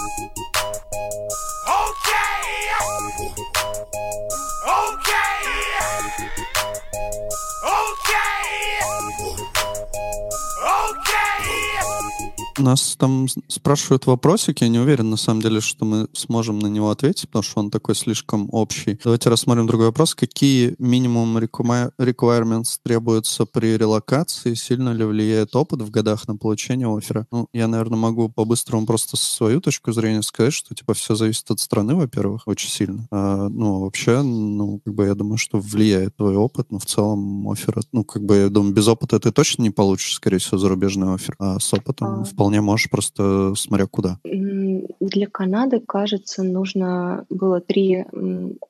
Нас 12.57 12.95
там 12.97 13.27
спрашивают 13.49 14.05
вопросик, 14.05 14.61
я 14.61 14.69
не 14.69 14.79
уверен, 14.79 15.09
на 15.09 15.17
самом 15.17 15.41
деле, 15.41 15.59
что 15.59 15.83
мы 15.83 16.07
сможем 16.13 16.59
на 16.59 16.67
него 16.67 16.89
ответить, 16.89 17.27
потому 17.27 17.43
что 17.43 17.59
он 17.59 17.69
такой 17.69 17.95
слишком 17.95 18.47
общий. 18.51 18.97
Давайте 19.03 19.29
рассмотрим 19.29 19.67
другой 19.67 19.87
вопрос. 19.87 20.15
Какие 20.15 20.73
минимум 20.79 21.37
requirements 21.37 22.79
требуются 22.81 23.45
при 23.45 23.77
релокации? 23.77 24.53
Сильно 24.53 24.93
ли 24.93 25.03
влияет 25.03 25.53
опыт 25.55 25.81
в 25.81 25.91
годах 25.91 26.29
на 26.29 26.37
получение 26.37 26.87
оффера? 26.87 27.27
Ну, 27.29 27.47
я, 27.51 27.67
наверное, 27.67 27.97
могу 27.97 28.29
по-быстрому 28.29 28.85
просто 28.85 29.17
свою 29.17 29.59
точку 29.59 29.91
зрения 29.91 30.21
сказать, 30.21 30.53
что, 30.53 30.73
типа, 30.73 30.93
все 30.93 31.15
зависит 31.15 31.51
от 31.51 31.59
страны, 31.59 31.95
во-первых, 31.95 32.43
очень 32.47 32.69
сильно. 32.69 33.05
А, 33.11 33.49
ну, 33.49 33.81
вообще, 33.81 34.21
ну, 34.21 34.79
как 34.85 34.95
бы 34.95 35.05
я 35.05 35.15
думаю, 35.15 35.37
что 35.37 35.59
влияет 35.59 36.15
твой 36.15 36.37
опыт, 36.37 36.71
но 36.71 36.79
в 36.79 36.85
целом 36.85 37.49
оффер, 37.49 37.81
ну, 37.91 38.05
как 38.05 38.23
бы, 38.23 38.35
я 38.37 38.49
думаю, 38.49 38.73
без 38.73 38.87
опыта 38.87 39.19
ты 39.19 39.31
точно 39.33 39.63
не 39.63 39.71
получишь, 39.71 40.15
скорее 40.15 40.37
всего, 40.37 40.57
зарубежный 40.57 41.13
оффер, 41.13 41.35
а 41.37 41.59
с 41.59 41.73
опытом 41.73 42.21
а... 42.21 42.23
вполне 42.23 42.44
вполне 42.45 42.61
можешь, 42.61 42.89
просто 42.91 43.53
смотря 43.55 43.87
куда. 43.87 44.19
Для 44.23 45.27
Канады, 45.27 45.79
кажется, 45.79 46.43
нужно 46.43 47.25
было 47.29 47.59
три 47.59 48.05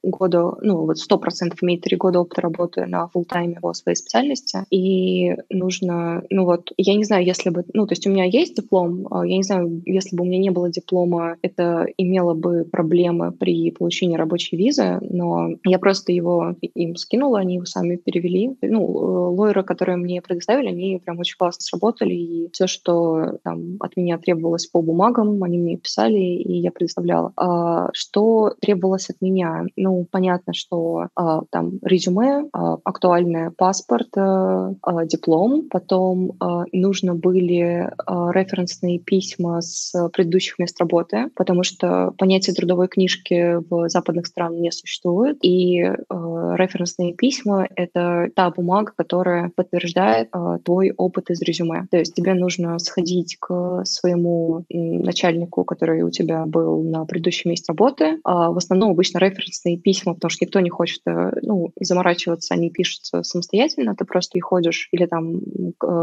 года, 0.02 0.54
ну 0.62 0.86
вот 0.86 0.98
сто 0.98 1.18
процентов 1.18 1.62
иметь 1.62 1.82
три 1.82 1.98
года 1.98 2.22
опыта 2.22 2.42
работы 2.42 2.86
на 2.86 3.10
full 3.14 3.26
тайме 3.26 3.58
по 3.62 3.74
своей 3.74 3.98
специальности. 3.98 4.60
И 4.70 5.36
нужно, 5.50 6.24
ну 6.30 6.46
вот, 6.46 6.72
я 6.78 6.96
не 6.96 7.04
знаю, 7.04 7.26
если 7.26 7.50
бы, 7.50 7.66
ну 7.74 7.86
то 7.86 7.94
есть 7.94 8.08
у 8.08 8.10
меня 8.10 8.24
есть 8.24 8.56
диплом, 8.56 9.08
а, 9.12 9.28
я 9.28 9.36
не 9.36 9.44
знаю, 9.44 9.82
если 9.86 10.16
бы 10.16 10.24
у 10.24 10.26
меня 10.26 10.40
не 10.40 10.52
было 10.52 10.70
диплома, 10.70 11.36
это 11.42 11.86
имело 11.98 12.34
бы 12.34 12.64
проблемы 12.64 13.34
при 13.34 13.72
получении 13.72 14.16
рабочей 14.16 14.56
визы, 14.56 15.00
но 15.02 15.50
я 15.66 15.80
просто 15.80 16.14
его 16.14 16.56
им 16.62 16.96
скинула, 16.96 17.40
они 17.40 17.56
его 17.56 17.66
сами 17.66 17.98
перевели. 17.98 18.56
Ну, 18.62 18.82
э, 18.82 19.36
лойеры, 19.36 19.64
которые 19.64 19.98
мне 19.98 20.22
предоставили, 20.22 20.70
они 20.70 21.02
прям 21.04 21.20
очень 21.20 21.38
классно 21.38 21.62
сработали, 21.62 22.14
и 22.14 22.50
все, 22.54 22.68
что 22.68 23.38
там 23.44 23.65
от 23.80 23.98
меня 23.98 24.18
требовалось 24.18 24.68
по 24.68 24.82
бумагам, 24.82 25.44
они 25.44 25.58
мне 25.58 25.78
писали, 25.78 26.20
и 26.20 26.58
я 26.58 26.72
предоставляла. 26.72 27.32
А, 27.36 27.90
что 27.94 28.54
требовалось 28.62 29.10
от 29.10 29.22
меня? 29.22 29.66
Ну, 29.76 30.08
понятно, 30.10 30.54
что 30.54 31.08
а, 31.16 31.42
там 31.50 31.80
резюме, 31.82 32.50
а, 32.54 32.78
актуальный 32.84 33.52
паспорт, 33.52 34.10
а, 34.18 34.74
а, 34.82 35.06
диплом, 35.06 35.68
потом 35.70 36.34
а, 36.40 36.66
нужно 36.72 37.16
были 37.16 37.92
а, 38.06 38.32
референсные 38.32 39.00
письма 39.00 39.62
с 39.62 39.94
предыдущих 40.14 40.60
мест 40.60 40.80
работы, 40.80 41.30
потому 41.36 41.64
что 41.64 42.14
понятие 42.18 42.56
трудовой 42.56 42.88
книжки 42.88 43.58
в 43.70 43.90
западных 43.90 44.28
странах 44.28 44.60
не 44.60 44.72
существует, 44.72 45.38
и 45.42 45.84
а, 45.84 46.56
референсные 46.56 47.14
письма— 47.14 47.68
это 47.76 48.30
та 48.36 48.50
бумага, 48.52 48.94
которая 48.96 49.52
подтверждает 49.56 50.30
а, 50.32 50.60
твой 50.60 50.92
опыт 50.96 51.30
из 51.30 51.42
резюме. 51.42 51.88
То 51.92 51.98
есть 51.98 52.14
тебе 52.14 52.34
нужно 52.34 52.78
сходить 52.80 53.38
к 53.40 53.54
своему 53.84 54.66
начальнику, 54.70 55.64
который 55.64 56.02
у 56.04 56.10
тебя 56.10 56.46
был 56.46 56.84
на 56.84 57.06
предыдущем 57.06 57.52
месте 57.52 57.72
работы. 57.72 58.20
А 58.24 58.52
в 58.52 58.58
основном 58.58 58.92
обычно 58.92 59.20
референсные 59.20 59.78
письма, 59.78 60.14
потому 60.14 60.30
что 60.30 60.46
никто 60.46 60.60
не 60.60 60.70
хочет 60.70 61.02
э, 61.08 61.32
ну, 61.42 61.72
заморачиваться, 61.80 62.54
они 62.54 62.70
пишутся 62.70 63.24
самостоятельно, 63.24 63.96
ты 63.96 64.06
просто 64.06 64.38
и 64.38 64.42
ходишь 64.42 64.90
или 64.92 65.06
там 65.06 65.42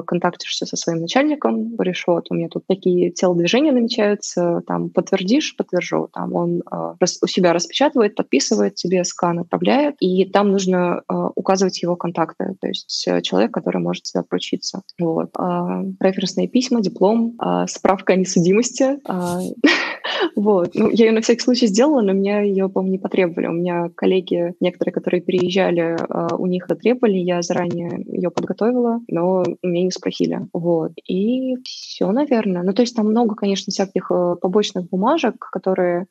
контактишься 0.06 0.66
со 0.66 0.76
своим 0.76 1.00
начальником, 1.00 1.74
говоришь, 1.74 2.04
вот, 2.06 2.26
у 2.30 2.34
меня 2.34 2.48
тут 2.48 2.64
такие 2.66 3.10
телодвижения 3.10 3.72
намечаются, 3.72 4.62
там, 4.66 4.90
подтвердишь, 4.90 5.56
подтвержу, 5.56 6.08
там, 6.12 6.34
он 6.34 6.62
э, 6.70 6.94
у 7.00 7.26
себя 7.26 7.52
распечатывает, 7.52 8.14
подписывает, 8.14 8.74
тебе 8.74 9.04
скан 9.04 9.40
отправляет, 9.40 9.96
и 10.00 10.24
там 10.24 10.50
нужно 10.50 11.02
э, 11.08 11.14
указывать 11.34 11.82
его 11.82 11.96
контакты, 11.96 12.56
то 12.60 12.68
есть 12.68 13.08
человек, 13.22 13.52
который 13.52 13.80
может 13.80 14.04
тебя 14.04 14.22
поручиться. 14.22 14.82
Вот. 14.98 15.30
А 15.36 15.82
референсные 16.00 16.48
письма, 16.48 16.80
диплом, 16.80 17.34
справка 17.68 18.12
о 18.12 18.16
несудимости. 18.16 18.98
А, 20.22 20.28
вот. 20.36 20.74
Ну, 20.74 20.90
я 20.90 21.06
ее 21.06 21.12
на 21.12 21.20
всякий 21.20 21.40
случай 21.40 21.66
сделала, 21.66 22.00
но 22.00 22.12
меня 22.12 22.40
ее, 22.40 22.68
по-моему, 22.68 22.92
не 22.92 22.98
потребовали. 22.98 23.46
У 23.46 23.52
меня 23.52 23.90
коллеги, 23.94 24.54
некоторые, 24.60 24.92
которые 24.92 25.20
переезжали, 25.20 25.96
а, 26.08 26.36
у 26.36 26.46
них 26.46 26.64
это 26.64 26.76
требовали, 26.76 27.18
я 27.18 27.42
заранее 27.42 28.04
ее 28.06 28.30
подготовила, 28.30 29.00
но 29.08 29.44
меня 29.62 29.84
не 29.84 29.90
спросили. 29.90 30.40
Вот. 30.52 30.92
И 31.06 31.56
все, 31.64 32.10
наверное. 32.10 32.62
Ну, 32.62 32.72
то 32.72 32.82
есть 32.82 32.94
там 32.96 33.08
много, 33.08 33.34
конечно, 33.34 33.70
всяких 33.70 34.10
э, 34.10 34.36
побочных 34.40 34.88
бумажек, 34.88 35.48
которые, 35.50 36.06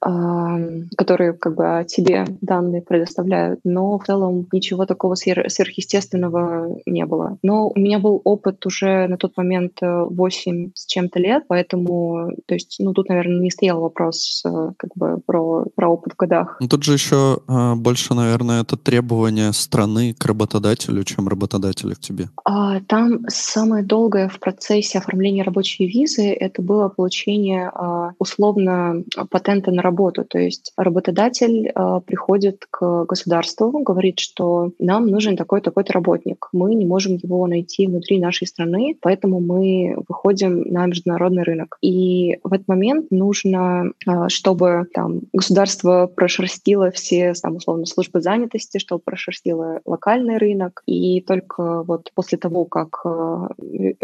которые 0.97 1.33
как 1.33 1.55
бы 1.55 1.85
тебе 1.87 2.25
данные 2.41 2.81
предоставляют, 2.81 3.59
но 3.63 3.97
в 3.97 4.05
целом 4.05 4.47
ничего 4.51 4.85
такого 4.85 5.15
сверхъестественного 5.15 6.77
не 6.85 7.05
было. 7.05 7.37
Но 7.43 7.69
у 7.69 7.79
меня 7.79 7.99
был 7.99 8.21
опыт 8.23 8.65
уже 8.65 9.07
на 9.07 9.17
тот 9.17 9.37
момент 9.37 9.79
8 9.81 10.65
э, 10.65 10.69
с 10.73 10.85
чем-то 10.85 11.19
лет, 11.19 11.43
поэтому, 11.47 12.31
то 12.45 12.53
есть, 12.53 12.77
ну, 12.79 12.93
тут, 12.93 13.09
наверное, 13.09 13.39
не 13.39 13.51
стоял 13.51 13.79
вопрос 13.79 14.00
э, 14.45 14.71
как 14.77 14.91
бы 14.95 15.19
про, 15.25 15.65
про 15.75 15.89
опыт 15.89 16.13
в 16.13 16.17
годах. 16.17 16.57
Ну, 16.59 16.67
тут 16.67 16.83
же 16.83 16.93
еще 16.93 17.39
э, 17.47 17.75
больше, 17.75 18.13
наверное, 18.13 18.61
это 18.61 18.77
требование 18.77 19.53
страны 19.53 20.13
к 20.17 20.25
работодателю, 20.25 21.03
чем 21.03 21.27
работодателя 21.27 21.95
к 21.95 21.99
тебе. 21.99 22.29
А, 22.45 22.79
там 22.81 23.21
самое 23.27 23.83
долгое 23.83 24.27
в 24.27 24.39
процессе 24.39 24.99
оформления 24.99 25.43
рабочей 25.43 25.87
визы 25.87 26.31
это 26.31 26.61
было 26.61 26.89
получение 26.89 27.71
а, 27.73 28.11
условно 28.19 29.03
патента 29.29 29.71
на 29.71 29.81
работу. 29.81 30.25
То 30.25 30.39
есть 30.39 30.73
работодатель 30.77 31.71
а, 31.73 31.99
приходит 31.99 32.65
к 32.69 33.05
государству, 33.05 33.71
говорит, 33.83 34.19
что 34.19 34.71
нам 34.79 35.07
нужен 35.07 35.37
такой-такой-то 35.37 35.93
работник. 35.93 36.47
Мы 36.51 36.75
не 36.75 36.85
можем 36.85 37.15
его 37.15 37.45
найти 37.47 37.87
внутри 37.87 38.19
нашей 38.19 38.47
страны, 38.47 38.97
поэтому 39.01 39.39
мы 39.39 39.95
выходим 40.07 40.61
на 40.61 40.85
международный 40.85 41.43
рынок. 41.43 41.77
И 41.81 42.39
в 42.43 42.53
этот 42.53 42.67
момент 42.67 43.11
нужно 43.11 43.90
чтобы 44.27 44.85
там 44.93 45.21
государство 45.33 46.07
прошерстило 46.07 46.91
все, 46.91 47.33
там, 47.41 47.57
условно, 47.57 47.85
службы 47.85 48.21
занятости, 48.21 48.77
чтобы 48.77 49.01
прошерстило 49.03 49.81
локальный 49.85 50.37
рынок, 50.37 50.81
и 50.85 51.21
только 51.21 51.83
вот 51.83 52.11
после 52.13 52.37
того, 52.37 52.65
как 52.65 53.05
а, 53.05 53.49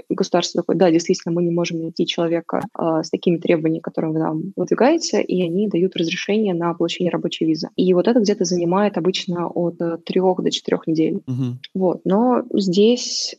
государство 0.09 0.61
такое, 0.61 0.75
да, 0.75 0.91
действительно, 0.91 1.33
мы 1.33 1.43
не 1.43 1.51
можем 1.51 1.79
найти 1.79 2.05
человека 2.05 2.61
с 2.77 3.09
такими 3.09 3.37
требованиями, 3.37 3.81
которые 3.81 4.11
вы 4.11 4.19
нам 4.19 4.53
выдвигаете, 4.55 5.21
и 5.21 5.43
они 5.43 5.67
дают 5.67 5.95
разрешение 5.95 6.53
на 6.53 6.73
получение 6.73 7.11
рабочей 7.11 7.45
визы. 7.45 7.69
И 7.75 7.93
вот 7.93 8.07
это 8.07 8.19
где-то 8.19 8.45
занимает 8.45 8.97
обычно 8.97 9.47
от 9.47 9.77
трех 10.05 10.41
до 10.41 10.51
четырех 10.51 10.87
недель. 10.87 11.15
Угу. 11.27 11.43
Вот. 11.75 12.01
Но 12.05 12.43
здесь, 12.53 13.35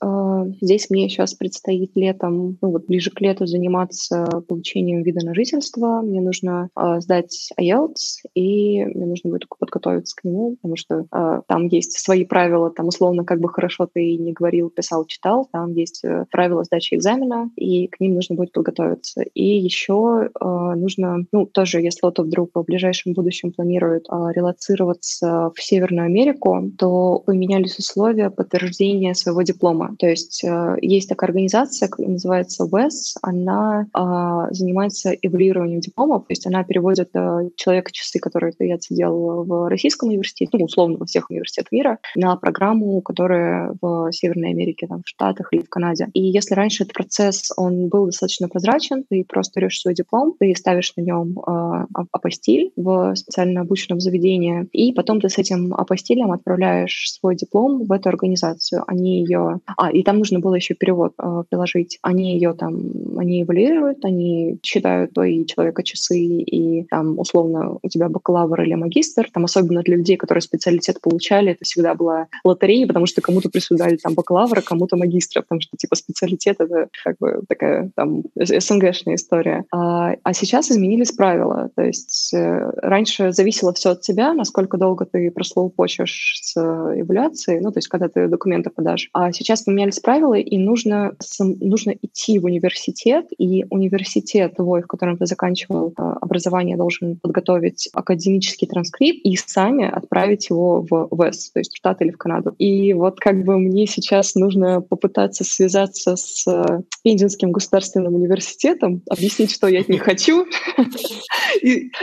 здесь 0.61 0.91
мне 0.91 1.09
сейчас 1.09 1.35
предстоит 1.35 1.93
летом, 1.95 2.59
ну 2.61 2.71
вот 2.71 2.87
ближе 2.87 3.11
к 3.11 3.21
лету 3.21 3.47
заниматься 3.47 4.43
получением 4.47 5.03
вида 5.03 5.25
на 5.25 5.35
жительство, 5.35 6.01
мне 6.03 6.21
нужно 6.21 6.38
э, 6.45 7.01
сдать 7.01 7.51
IELTS, 7.61 8.29
и 8.35 8.85
мне 8.85 9.07
нужно 9.07 9.31
будет 9.31 9.49
подготовиться 9.49 10.17
к 10.17 10.25
нему, 10.25 10.57
потому 10.57 10.77
что 10.77 11.07
э, 11.11 11.41
там 11.47 11.67
есть 11.67 11.99
свои 11.99 12.25
правила, 12.25 12.71
там 12.71 12.89
условно 12.89 13.25
как 13.25 13.41
бы 13.41 13.49
хорошо 13.49 13.89
ты 13.93 14.17
не 14.17 14.33
говорил, 14.33 14.71
писал, 14.71 15.05
читал, 15.07 15.49
там 15.53 15.73
есть 15.73 16.05
э, 16.05 16.25
правила 16.31 16.65
сдачи 16.65 16.95
экзамена, 16.95 17.51
и 17.57 17.87
к 17.89 18.01
ним 18.01 18.15
нужно 18.15 18.37
будет 18.37 18.53
подготовиться. 18.53 19.23
И 19.35 19.45
еще 19.45 20.29
э, 20.29 20.45
нужно, 20.45 21.27
ну 21.33 21.47
тоже, 21.47 21.81
если 21.81 21.99
кто-то 21.99 22.23
вдруг 22.23 22.51
в 22.55 22.63
ближайшем 22.63 23.13
будущем 23.13 23.53
планирует 23.53 24.07
э, 24.11 24.15
релацироваться 24.35 25.51
в 25.55 25.63
Северную 25.63 26.07
Америку, 26.07 26.71
то 26.79 27.23
поменялись 27.27 27.79
условия 27.79 28.31
подтверждения 28.31 29.15
своего 29.15 29.43
диплома. 29.43 29.95
То 29.99 30.07
есть 30.07 30.43
э, 30.45 30.77
есть 30.81 31.09
такая 31.09 31.29
организация, 31.29 31.91
называется 31.99 32.65
WES, 32.65 33.19
она 33.23 33.87
э, 33.87 34.55
занимается 34.55 35.11
эволюированием 35.11 35.81
дипломов, 35.81 36.25
то 36.29 36.33
есть 36.33 36.47
она 36.47 36.63
переводит 36.63 37.09
э, 37.15 37.49
человека 37.57 37.91
часы, 37.91 38.19
которые 38.19 38.53
ты 38.53 38.71
отсидел 38.71 39.45
в 39.45 39.69
российском 39.69 40.11
университете, 40.11 40.51
ну, 40.53 40.67
условно, 40.67 40.99
во 40.99 41.07
всех 41.07 41.31
университетах 41.31 41.73
мира, 41.73 41.99
на 42.15 42.37
программу, 42.37 43.01
которая 43.01 43.75
в 43.81 44.13
Северной 44.13 44.51
Америке, 44.51 44.87
там, 44.87 45.03
в 45.03 45.09
Штатах 45.09 45.49
или 45.53 45.63
в 45.63 45.71
Канаде. 45.71 46.09
И 46.13 46.21
если 46.21 46.55
раньше 46.55 46.83
этот 46.83 46.93
процесс, 46.93 47.51
он 47.57 47.89
был 47.89 48.07
достаточно 48.07 48.49
прозрачен, 48.49 49.05
ты 49.09 49.25
просто 49.27 49.59
берешь 49.59 49.81
свой 49.81 49.95
диплом, 49.95 50.35
ты 50.39 50.55
ставишь 50.55 50.93
на 50.97 51.01
нем 51.01 51.39
э, 51.39 51.87
апостиль 52.13 52.73
в 52.77 53.15
специально 53.17 53.63
обученном 53.63 54.01
заведении, 54.01 54.69
и 54.73 54.93
потом 54.93 55.23
ты 55.23 55.31
с 55.31 55.39
этим 55.39 55.73
апостилем 55.73 56.33
отправляешь 56.33 57.11
свой 57.11 57.37
диплом 57.37 57.85
в 57.87 57.93
эту 57.93 58.11
организацию. 58.11 58.85
Они 58.87 59.21
ее... 59.21 59.61
А, 59.79 59.91
и 59.91 60.03
там 60.03 60.19
нужно 60.19 60.41
было 60.41 60.57
еще 60.57 60.75
перевод 60.75 61.15
э, 61.19 61.45
приложить. 61.49 61.99
Они 62.03 62.35
ее 62.35 62.53
там, 62.53 62.79
они 63.17 63.43
эвалюируют, 63.43 64.05
они 64.05 64.59
считают 64.63 65.15
твои 65.15 65.47
человека 65.47 65.83
часы, 65.83 66.18
и 66.19 66.85
там, 66.85 67.19
условно, 67.19 67.79
у 67.83 67.89
тебя 67.89 68.09
бакалавр 68.09 68.63
или 68.63 68.75
магистр, 68.75 69.29
там, 69.33 69.45
особенно 69.45 69.83
для 69.83 69.97
людей, 69.97 70.17
которые 70.17 70.43
специалитет 70.43 71.01
получали, 71.01 71.53
это 71.53 71.65
всегда 71.65 71.95
была 71.95 72.29
лотерея, 72.45 72.87
потому 72.87 73.07
что 73.07 73.21
кому-то 73.21 73.49
присуждали 73.49 73.97
там 73.97 74.15
бакалавра, 74.15 74.61
кому-то 74.61 74.97
магистра, 74.97 75.43
потому 75.43 75.61
что, 75.61 75.77
типа, 75.77 75.97
специалитет— 75.97 76.57
это 76.61 76.89
как 77.05 77.17
бы 77.19 77.43
такая 77.49 77.91
там 77.97 78.25
СНГшная 78.37 79.17
история. 79.17 79.65
А, 79.73 80.15
а 80.23 80.33
сейчас 80.33 80.71
изменились 80.71 81.13
правила, 81.13 81.71
то 81.75 81.83
есть 81.83 82.33
э, 82.35 82.71
раньше 82.77 83.33
зависело 83.33 83.73
все 83.73 83.91
от 83.91 84.01
тебя, 84.01 84.35
насколько 84.35 84.77
долго 84.77 85.05
ты 85.05 85.31
прослоупочешь 85.31 86.41
с 86.43 86.57
эволюцией, 86.57 87.61
ну, 87.61 87.71
то 87.73 87.79
есть 87.79 87.89
когда 87.89 88.09
ты 88.09 88.29
документы 88.29 88.71
подашь. 88.71 89.09
А 89.13 89.33
сейчас 89.33 89.63
поменялись 89.63 90.01
правила, 90.01 90.35
и 90.35 90.59
нужно, 90.59 91.13
нужно 91.39 91.91
идти 91.91 92.39
в 92.39 92.45
университет, 92.45 93.27
и 93.37 93.65
университет 93.71 94.57
твой, 94.57 94.83
в 94.83 94.87
котором 94.87 95.17
ты 95.17 95.27
заканчивал 95.27 95.91
э, 95.99 96.03
образование, 96.21 96.77
должен 96.77 97.17
подготовить 97.17 97.89
академический 97.93 98.67
транскрипт 98.67 99.21
и 99.25 99.37
сами 99.37 99.89
отправить 99.89 100.51
его 100.51 100.87
в 100.89 101.09
ВЭС, 101.11 101.51
то 101.51 101.61
есть 101.61 101.73
в 101.73 101.77
Штат 101.77 102.01
или 102.03 102.11
в 102.11 102.19
Канаду. 102.19 102.55
И 102.59 102.93
вот 102.93 103.21
как 103.21 103.45
бы 103.45 103.59
мне 103.59 103.87
сейчас 103.87 104.35
нужно 104.35 104.81
попытаться 104.81 105.45
связаться 105.45 106.17
с 106.17 106.47
э, 106.47 106.81
Пензенским 107.03 107.53
государственным 107.53 108.15
университетом, 108.15 109.03
объяснить, 109.09 109.53
что 109.53 109.69
я 109.69 109.81
от 109.81 109.89
них 109.89 110.03
хочу. 110.03 110.47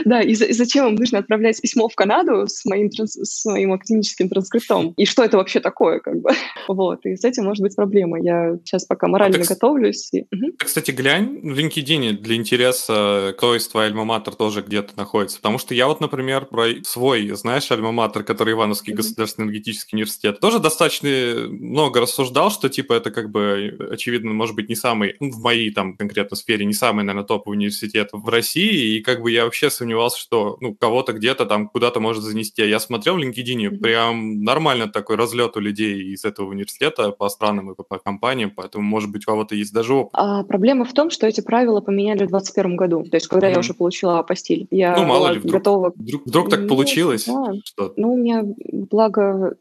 Да, 0.04 0.20
и, 0.20 0.34
зачем 0.34 0.88
им 0.88 0.94
нужно 0.96 1.18
отправлять 1.18 1.60
письмо 1.60 1.88
в 1.88 1.94
Канаду 1.94 2.46
с 2.46 2.64
моим, 2.64 3.72
академическим 3.72 4.28
транскриптом? 4.28 4.92
И 4.96 5.04
что 5.04 5.24
это 5.24 5.36
вообще 5.36 5.60
такое, 5.60 6.00
как 6.00 6.20
бы? 6.20 6.30
Вот, 6.68 7.06
и 7.06 7.16
с 7.16 7.24
этим 7.24 7.44
может 7.44 7.62
быть 7.62 7.74
проблема. 7.76 8.20
Я 8.20 8.58
сейчас 8.64 8.84
пока 8.84 9.06
морально 9.08 9.38
а 9.38 9.46
готовлюсь. 9.46 10.10
Кстати, 10.58 10.90
глянь 10.90 11.40
в 11.42 11.56
LinkedIn 11.58 12.18
для 12.18 12.36
интереса, 12.36 13.34
кто 13.36 13.56
из 13.56 13.66
твоей 13.68 13.85
альма-матер 13.86 14.34
тоже 14.34 14.62
где-то 14.62 14.96
находится. 14.96 15.38
Потому 15.38 15.58
что 15.58 15.74
я 15.74 15.86
вот, 15.86 16.00
например, 16.00 16.46
про 16.46 16.66
свой, 16.84 17.30
знаешь, 17.30 17.70
альма-матер, 17.70 18.22
который 18.22 18.54
Ивановский 18.54 18.92
mm-hmm. 18.92 18.96
государственный 18.96 19.46
энергетический 19.46 19.96
университет, 19.96 20.40
тоже 20.40 20.58
достаточно 20.58 21.08
много 21.48 22.00
рассуждал, 22.00 22.50
что, 22.50 22.68
типа, 22.68 22.94
это 22.94 23.10
как 23.10 23.30
бы, 23.30 23.76
очевидно, 23.90 24.32
может 24.32 24.54
быть, 24.54 24.68
не 24.68 24.74
самый, 24.74 25.16
ну, 25.20 25.30
в 25.30 25.42
моей 25.42 25.70
там 25.70 25.96
конкретно 25.96 26.36
сфере, 26.36 26.64
не 26.64 26.72
самый, 26.72 27.04
наверное, 27.04 27.26
топовый 27.26 27.56
университет 27.56 28.10
в 28.12 28.28
России, 28.28 28.96
и 28.96 29.02
как 29.02 29.22
бы 29.22 29.30
я 29.30 29.44
вообще 29.44 29.70
сомневался, 29.70 30.18
что, 30.18 30.56
ну, 30.60 30.74
кого-то 30.74 31.12
где-то 31.12 31.46
там 31.46 31.68
куда-то 31.68 32.00
может 32.00 32.22
занести. 32.22 32.62
А 32.62 32.66
я 32.66 32.80
смотрел 32.80 33.16
в 33.16 33.18
LinkedIn, 33.18 33.70
mm-hmm. 33.70 33.78
прям 33.78 34.42
нормально 34.42 34.88
такой 34.88 35.16
разлет 35.16 35.56
у 35.56 35.60
людей 35.60 36.12
из 36.12 36.24
этого 36.24 36.50
университета 36.50 37.10
по 37.10 37.28
странам 37.28 37.72
и 37.72 37.74
по 37.74 37.98
компаниям, 37.98 38.50
поэтому, 38.54 38.84
может 38.84 39.10
быть, 39.10 39.22
у 39.26 39.30
кого-то 39.30 39.54
есть 39.54 39.72
даже 39.72 39.94
опыт. 39.94 40.10
А, 40.14 40.42
проблема 40.44 40.84
в 40.84 40.92
том, 40.92 41.10
что 41.10 41.26
эти 41.26 41.40
правила 41.40 41.80
поменяли 41.80 42.24
в 42.24 42.30
2021 42.30 42.76
году, 42.76 43.04
то 43.04 43.16
есть 43.16 43.28
когда 43.28 43.48
mm-hmm. 43.48 43.52
я 43.52 43.58
уже 43.58 43.74
получила 43.76 44.18
апостиль. 44.18 44.66
Я 44.70 44.96
ну, 44.96 45.04
мало 45.04 45.32
ли, 45.32 45.38
вдруг, 45.38 45.52
готова... 45.52 45.92
вдруг, 45.94 46.26
вдруг 46.26 46.50
так 46.50 46.60
ну, 46.60 46.68
получилось. 46.68 47.26
Да. 47.26 47.52
Что? 47.64 47.92
Ну, 47.96 48.14
у 48.14 48.16
меня, 48.16 48.44
благо, 48.90 49.54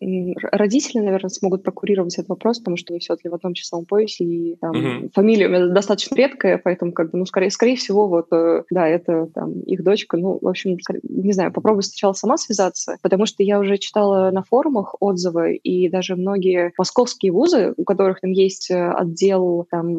родители, 0.51 0.99
наверное, 0.99 1.29
смогут 1.29 1.63
прокурировать 1.63 2.15
этот 2.15 2.29
вопрос, 2.29 2.59
потому 2.59 2.77
что 2.77 2.93
они 2.93 2.99
все-таки 2.99 3.29
в 3.29 3.35
одном 3.35 3.53
часовом 3.53 3.85
поясе, 3.85 4.23
и 4.23 4.55
там, 4.55 4.71
mm-hmm. 4.71 5.11
фамилия 5.13 5.47
у 5.47 5.49
меня 5.49 5.67
достаточно 5.67 6.15
редкая, 6.15 6.59
поэтому, 6.63 6.91
как 6.91 7.11
бы, 7.11 7.19
ну, 7.19 7.25
скорее, 7.25 7.49
скорее 7.49 7.75
всего, 7.75 8.07
вот, 8.07 8.27
э, 8.31 8.63
да, 8.69 8.87
это 8.87 9.27
там 9.33 9.61
их 9.61 9.83
дочка, 9.83 10.17
ну, 10.17 10.39
в 10.41 10.47
общем, 10.47 10.77
не 11.03 11.33
знаю, 11.33 11.51
попробую 11.51 11.83
сначала 11.83 12.13
сама 12.13 12.37
связаться, 12.37 12.97
потому 13.01 13.25
что 13.25 13.43
я 13.43 13.59
уже 13.59 13.77
читала 13.77 14.31
на 14.31 14.43
форумах 14.43 14.95
отзывы, 14.99 15.55
и 15.55 15.89
даже 15.89 16.15
многие 16.15 16.73
московские 16.77 17.31
вузы, 17.31 17.73
у 17.77 17.83
которых 17.83 18.21
там 18.21 18.31
есть 18.31 18.71
э, 18.71 18.91
отдел 18.91 19.67
там 19.69 19.97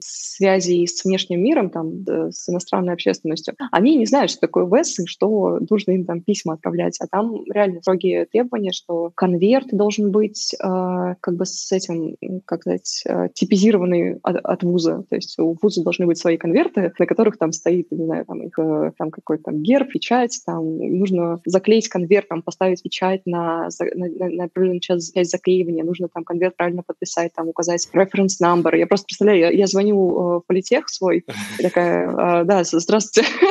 связей 0.00 0.86
с 0.86 1.04
внешним 1.04 1.42
миром, 1.42 1.70
там, 1.70 2.04
с 2.06 2.48
иностранной 2.48 2.92
общественностью, 2.92 3.54
они 3.70 3.96
не 3.96 4.06
знают, 4.06 4.30
что 4.30 4.40
такое 4.40 4.64
ВЭС 4.64 4.98
и 4.98 5.06
что 5.06 5.58
нужно 5.68 5.92
им 5.92 6.04
там 6.04 6.20
письма 6.20 6.54
отправлять. 6.54 6.98
А 7.00 7.06
там 7.06 7.44
реально 7.50 7.80
строгие 7.80 8.26
требования, 8.26 8.72
что 8.72 9.12
конверт 9.14 9.68
должен 9.72 10.10
быть 10.10 10.54
э, 10.54 11.14
как 11.20 11.36
бы 11.36 11.44
с 11.46 11.70
этим, 11.72 12.16
как 12.44 12.62
сказать, 12.62 13.02
э, 13.06 13.28
типизированный 13.34 14.18
от, 14.22 14.36
от 14.36 14.62
вуза. 14.62 15.04
То 15.08 15.16
есть 15.16 15.38
у 15.38 15.56
вуза 15.60 15.82
должны 15.82 16.06
быть 16.06 16.18
свои 16.18 16.36
конверты, 16.36 16.92
на 16.98 17.06
которых 17.06 17.38
там 17.38 17.52
стоит, 17.52 17.90
не 17.90 18.04
знаю, 18.04 18.24
там 18.26 18.42
их 18.42 18.58
э, 18.58 18.92
там 18.98 19.10
какой-то 19.10 19.44
там 19.44 19.62
герб, 19.62 19.90
печать, 19.90 20.40
там 20.44 20.76
нужно 20.76 21.40
заклеить 21.44 21.88
конверт, 21.88 22.28
там 22.28 22.42
поставить 22.42 22.82
печать 22.82 23.22
на, 23.24 23.68
на, 23.94 24.08
на, 24.08 24.48
на 24.54 24.80
часть, 24.80 25.14
часть 25.14 25.30
заклеивания, 25.30 25.84
нужно 25.84 26.08
там 26.08 26.24
конверт 26.24 26.56
правильно 26.56 26.82
подписать, 26.82 27.32
там 27.34 27.48
указать 27.48 27.88
reference 27.94 28.40
number. 28.42 28.76
Я 28.76 28.86
просто 28.86 29.06
представляю, 29.06 29.40
я, 29.40 29.50
я 29.50 29.66
звоню 29.66 29.96
э, 29.96 30.38
в 30.38 30.42
политех 30.46 30.88
свой, 30.88 31.24
такая, 31.60 32.42
э, 32.42 32.44
да, 32.44 32.62
здравствуйте, 32.64 33.28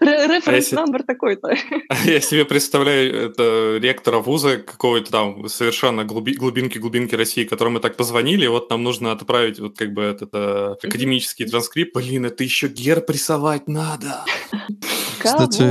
Референс 0.00 0.72
а 0.72 0.76
номер 0.76 1.02
такой-то. 1.02 1.54
Я 2.04 2.20
себе 2.20 2.44
представляю 2.44 3.30
это 3.30 3.78
ректора 3.80 4.18
вуза 4.18 4.58
какого-то 4.58 5.10
там 5.10 5.48
совершенно 5.48 6.04
глубинки-глубинки 6.04 7.14
России, 7.14 7.44
которому 7.44 7.74
мы 7.74 7.80
так 7.80 7.96
позвонили, 7.96 8.46
вот 8.46 8.70
нам 8.70 8.82
нужно 8.82 9.12
отправить 9.12 9.58
вот 9.58 9.76
как 9.76 9.92
бы 9.92 10.02
этот 10.02 10.30
э, 10.32 10.76
академический 10.82 11.46
транскрипт. 11.46 11.94
Блин, 11.94 12.26
это 12.26 12.44
еще 12.44 12.68
герб 12.68 13.08
рисовать 13.10 13.68
надо. 13.68 14.24
Кстати, 15.18 15.62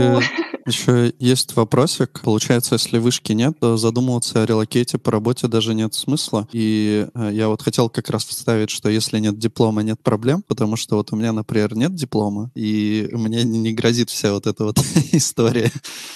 еще 0.66 1.14
есть 1.20 1.56
вопросик. 1.56 2.22
Получается, 2.24 2.76
если 2.76 2.98
вышки 2.98 3.34
нет, 3.34 3.60
то 3.60 3.78
задумываться 3.78 4.44
о 4.44 4.46
релокейте 4.46 4.98
по 4.98 5.12
работе 5.12 5.48
даже 5.48 5.74
нет 5.74 5.94
смысла. 5.94 6.48
И 6.52 7.08
э, 7.14 7.30
я 7.34 7.50
вот 7.50 7.62
хотел 7.62 7.90
как 7.90 8.10
раз 8.10 8.26
вставить, 8.26 8.70
что 8.70 8.90
если 8.90 9.20
нет 9.20 9.38
диплома, 9.38 9.84
нет 9.84 10.02
проблем, 10.02 10.44
потому 10.48 10.76
что 10.76 10.98
вот 10.98 11.12
у 11.12 11.16
меня, 11.16 11.34
например, 11.34 11.76
нет 11.76 11.94
диплома, 11.96 12.52
и 12.56 13.10
мне 13.12 13.44
не 13.44 13.74
грозит 13.74 14.10
вся 14.10 14.34
вот 14.34 14.48
эта 14.48 14.64
вот 14.64 14.80
история. 15.12 15.72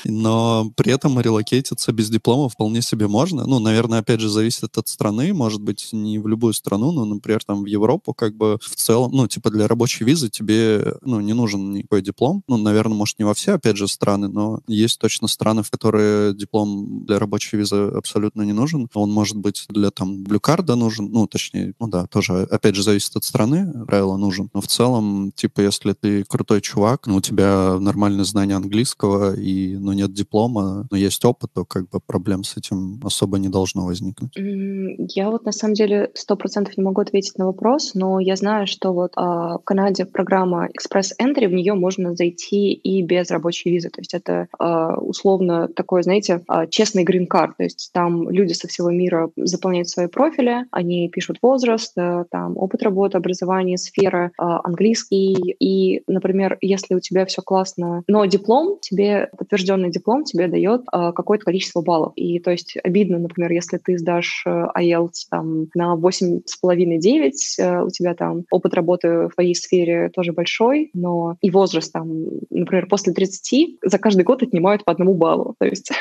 Но 0.06 0.72
при 0.76 0.93
этом 0.93 1.20
релокейтиться 1.20 1.91
без 1.91 2.10
диплома 2.10 2.50
вполне 2.50 2.82
себе 2.82 3.08
можно. 3.08 3.45
Ну, 3.45 3.60
наверное, 3.60 4.00
опять 4.00 4.22
же, 4.22 4.30
зависит 4.30 4.78
от 4.78 4.88
страны. 4.88 5.34
Может 5.34 5.62
быть, 5.62 5.89
не 5.91 6.20
в 6.20 6.28
любую 6.28 6.54
страну, 6.54 6.91
но, 6.91 7.06
например, 7.06 7.43
там 7.45 7.64
в 7.64 7.66
Европу 7.66 8.14
как 8.14 8.36
бы 8.36 8.58
в 8.62 8.76
целом, 8.76 9.12
ну, 9.12 9.28
типа 9.28 9.50
для 9.50 9.68
рабочей 9.68 10.06
визы 10.06 10.30
тебе, 10.30 10.95
ну, 11.02 11.20
не 11.20 11.34
нужен 11.34 11.74
никакой 11.74 12.02
диплом. 12.02 12.43
Ну, 12.48 12.58
наверное, 12.58 12.95
может, 12.95 13.20
не 13.20 13.26
во 13.26 13.34
все, 13.34 13.54
опять 13.54 13.78
же, 13.78 13.88
страны, 13.88 14.28
но 14.38 14.60
есть 14.68 15.00
точно 15.00 15.28
страны, 15.28 15.64
в 15.64 15.72
которые 15.72 16.34
диплом 16.36 17.06
для 17.06 17.18
рабочей 17.18 17.58
визы 17.58 17.76
абсолютно 17.76 18.44
не 18.44 18.54
нужен. 18.54 18.88
Он 18.94 19.12
может 19.12 19.36
быть 19.36 19.66
для 19.70 19.90
там 19.90 20.24
блюкарда 20.24 20.76
нужен, 20.76 21.10
ну, 21.12 21.26
точнее, 21.26 21.74
ну 21.80 21.88
да, 21.88 22.06
тоже, 22.06 22.48
опять 22.52 22.76
же, 22.76 22.84
зависит 22.84 23.16
от 23.16 23.24
страны, 23.24 23.86
правило 23.88 24.16
нужен. 24.16 24.52
Но 24.54 24.62
в 24.62 24.68
целом, 24.68 25.32
типа, 25.36 25.62
если 25.62 25.94
ты 25.94 26.24
крутой 26.24 26.62
чувак, 26.62 27.08
ну, 27.08 27.16
у 27.16 27.22
тебя 27.22 27.78
нормальное 27.80 28.26
знание 28.26 28.56
английского, 28.58 29.36
и, 29.36 29.76
ну, 29.76 29.94
нет 29.94 30.14
диплома, 30.14 30.88
но 30.92 30.98
есть 30.98 31.26
опыт, 31.26 31.50
то 31.54 31.66
как 31.66 31.90
бы 31.90 32.00
проблем 32.00 32.44
с 32.44 32.58
этим 32.58 33.02
особо 33.04 33.40
не 33.40 33.50
должно 33.50 33.86
возникнуть. 33.86 34.34
Я 34.36 35.32
вот 35.32 35.46
на 35.46 35.52
самом 35.52 35.74
деле 35.74 36.12
сто 36.14 36.36
процентов 36.36 36.78
не 36.78 36.84
могу 36.84 37.02
ответить 37.02 37.40
на 37.40 37.48
вопрос, 37.48 37.96
но 37.96 38.20
я 38.20 38.36
знаю, 38.36 38.68
что 38.68 38.94
вот 38.94 39.14
а, 39.16 39.58
в 39.58 39.64
Канаде 39.64 40.06
программа 40.06 40.68
Express 40.68 41.10
Entry, 41.20 41.48
в 41.48 41.54
нее 41.54 41.74
можно 41.74 42.16
зайти 42.16 42.74
и 42.74 43.02
без 43.02 43.32
рабочей 43.32 43.72
визы. 43.72 43.90
То 43.90 44.02
есть 44.02 44.14
это 44.14 44.26
а, 44.59 44.95
условно 44.99 45.67
такой, 45.67 46.03
знаете, 46.03 46.43
а, 46.47 46.67
честный 46.67 47.03
грин-карт. 47.03 47.57
То 47.57 47.63
есть 47.63 47.91
там 47.93 48.30
люди 48.30 48.53
со 48.53 48.67
всего 48.67 48.89
мира 48.89 49.30
заполняют 49.36 49.89
свои 49.89 50.07
профили, 50.07 50.65
они 50.71 51.09
пишут 51.09 51.38
возраст, 51.41 51.93
а, 51.97 52.25
там 52.30 52.57
опыт 52.57 52.84
работы, 52.84 53.17
образование, 53.17 53.78
сфера, 53.78 54.32
а, 54.38 54.61
английский. 54.63 55.55
И, 55.59 56.03
например, 56.07 56.57
если 56.61 56.95
у 56.95 56.99
тебя 56.99 57.25
все 57.25 57.41
классно, 57.41 58.03
но 58.07 58.25
диплом, 58.25 58.78
тебе 58.82 59.30
подтвержденный 59.38 59.91
диплом 59.91 60.23
тебе 60.23 60.47
дает 60.47 60.86
какое-то 60.91 61.45
количество 61.45 61.82
баллов. 61.82 62.13
И 62.15 62.39
то 62.39 62.51
есть 62.51 62.78
обидно, 62.84 63.19
например, 63.19 63.51
если 63.51 63.78
ты 63.78 63.97
сдашь 63.97 64.43
IELTS 64.45 65.28
там 65.30 65.67
на 65.75 65.95
8,5-9, 65.95 67.86
у 67.86 67.89
тебя 67.89 68.13
там 68.15 68.43
опыт 68.51 68.73
работы 68.73 69.28
в 69.28 69.32
твоей 69.36 69.55
сфере 69.55 70.09
тоже 70.09 70.34
большой, 70.34 70.89
но 70.93 71.38
и 71.41 71.49
возраст 71.49 71.91
там, 71.91 72.09
например, 72.49 72.88
после 72.88 73.13
30 73.13 73.78
за 73.84 73.97
каждый 73.97 74.16
год 74.24 74.43
отнимают 74.43 74.86
по 74.86 74.91
одному 74.91 75.13
баллу. 75.15 75.55
То 75.59 75.65
есть 75.65 75.91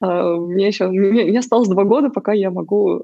мне 0.00 0.66
еще 0.66 0.88
мне, 0.88 1.24
мне 1.24 1.38
осталось 1.38 1.68
два 1.68 1.84
года, 1.84 2.10
пока 2.10 2.32
я 2.32 2.50
могу 2.50 3.02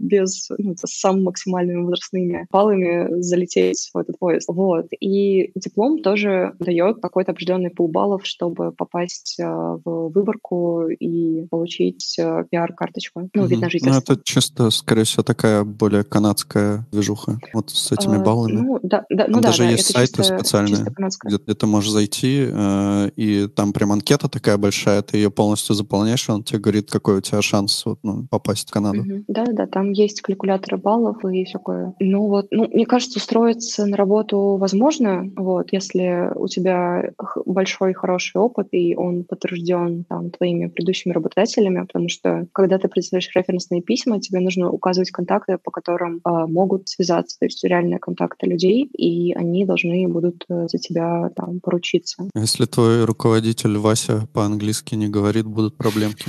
без 0.00 0.48
ну, 0.58 0.74
с 0.76 1.00
самыми 1.00 1.24
максимальными 1.24 1.82
возрастными 1.82 2.46
баллами 2.50 3.20
залететь 3.20 3.90
в 3.92 3.98
этот 3.98 4.18
поезд. 4.18 4.48
Вот. 4.48 4.86
И 5.00 5.52
диплом 5.54 6.02
тоже 6.02 6.54
дает 6.58 7.00
какой-то 7.00 7.32
определенный 7.32 7.70
пул 7.70 7.88
баллов, 7.88 8.22
чтобы 8.24 8.72
попасть 8.72 9.36
в 9.38 10.10
выборку 10.10 10.88
и 10.88 11.46
получить 11.46 12.16
пиар-карточку, 12.50 13.28
ну, 13.34 13.46
вид 13.46 13.60
на 13.60 13.70
жительство. 13.70 14.02
Ну, 14.06 14.14
это 14.14 14.22
чисто, 14.24 14.70
скорее 14.70 15.04
всего, 15.04 15.22
такая 15.22 15.64
более 15.64 16.04
канадская 16.04 16.86
движуха, 16.92 17.38
вот 17.52 17.70
с 17.70 17.92
этими 17.92 18.22
баллами. 18.22 18.60
Ну, 18.60 18.78
да, 18.82 19.04
да, 19.10 19.26
ну, 19.28 19.34
там 19.34 19.42
да, 19.42 19.48
даже 19.48 19.62
да, 19.64 19.70
есть 19.70 19.92
сайты 19.92 20.16
чисто, 20.18 20.36
специальные, 20.38 20.76
чисто 20.76 20.92
где, 21.24 21.36
где 21.36 21.54
ты 21.54 21.66
можешь 21.66 21.90
зайти, 21.90 22.46
э, 22.50 23.10
и 23.16 23.48
там 23.48 23.72
прям 23.72 23.92
анкета 24.04 24.28
такая 24.28 24.58
большая, 24.58 25.02
ты 25.02 25.16
ее 25.16 25.30
полностью 25.30 25.74
заполняешь, 25.74 26.28
и 26.28 26.32
он 26.32 26.42
тебе 26.42 26.58
говорит, 26.58 26.90
какой 26.90 27.18
у 27.18 27.20
тебя 27.20 27.40
шанс 27.40 27.86
вот, 27.86 27.98
ну, 28.02 28.26
попасть 28.30 28.68
в 28.68 28.72
Канаду. 28.72 29.00
Угу. 29.00 29.24
Да, 29.28 29.44
да, 29.46 29.66
там 29.66 29.92
есть 29.92 30.20
калькуляторы 30.20 30.76
баллов 30.76 31.24
и 31.24 31.44
все 31.44 31.58
такое. 31.58 31.94
Ну 32.00 32.26
вот, 32.28 32.48
ну, 32.50 32.68
мне 32.68 32.84
кажется, 32.84 33.18
устроиться 33.18 33.86
на 33.86 33.96
работу 33.96 34.56
возможно, 34.56 35.30
вот, 35.36 35.72
если 35.72 36.30
у 36.34 36.48
тебя 36.48 37.12
большой 37.46 37.94
хороший 37.94 38.40
опыт, 38.40 38.68
и 38.72 38.94
он 38.94 39.24
подтвержден 39.24 40.04
там 40.04 40.30
твоими 40.30 40.66
предыдущими 40.66 41.12
работодателями, 41.12 41.80
потому 41.80 42.08
что 42.08 42.46
когда 42.52 42.78
ты 42.78 42.88
представляешь 42.88 43.30
референсные 43.34 43.80
письма, 43.80 44.20
тебе 44.20 44.40
нужно 44.40 44.70
указывать 44.70 45.10
контакты, 45.10 45.58
по 45.62 45.70
которым 45.70 46.16
э, 46.16 46.46
могут 46.48 46.88
связаться, 46.88 47.38
то 47.38 47.46
есть 47.46 47.64
реальные 47.64 47.98
контакты 47.98 48.46
людей, 48.46 48.84
и 48.84 49.32
они 49.32 49.64
должны 49.64 50.06
будут 50.08 50.44
э, 50.48 50.66
за 50.68 50.78
тебя 50.78 51.30
там 51.34 51.60
поручиться. 51.60 52.28
Если 52.34 52.66
твой 52.66 53.04
руководитель 53.04 53.78
Вася 53.78 53.93
по-английски 54.32 54.94
не 54.94 55.08
говорит, 55.08 55.46
будут 55.46 55.76
проблемки. 55.76 56.26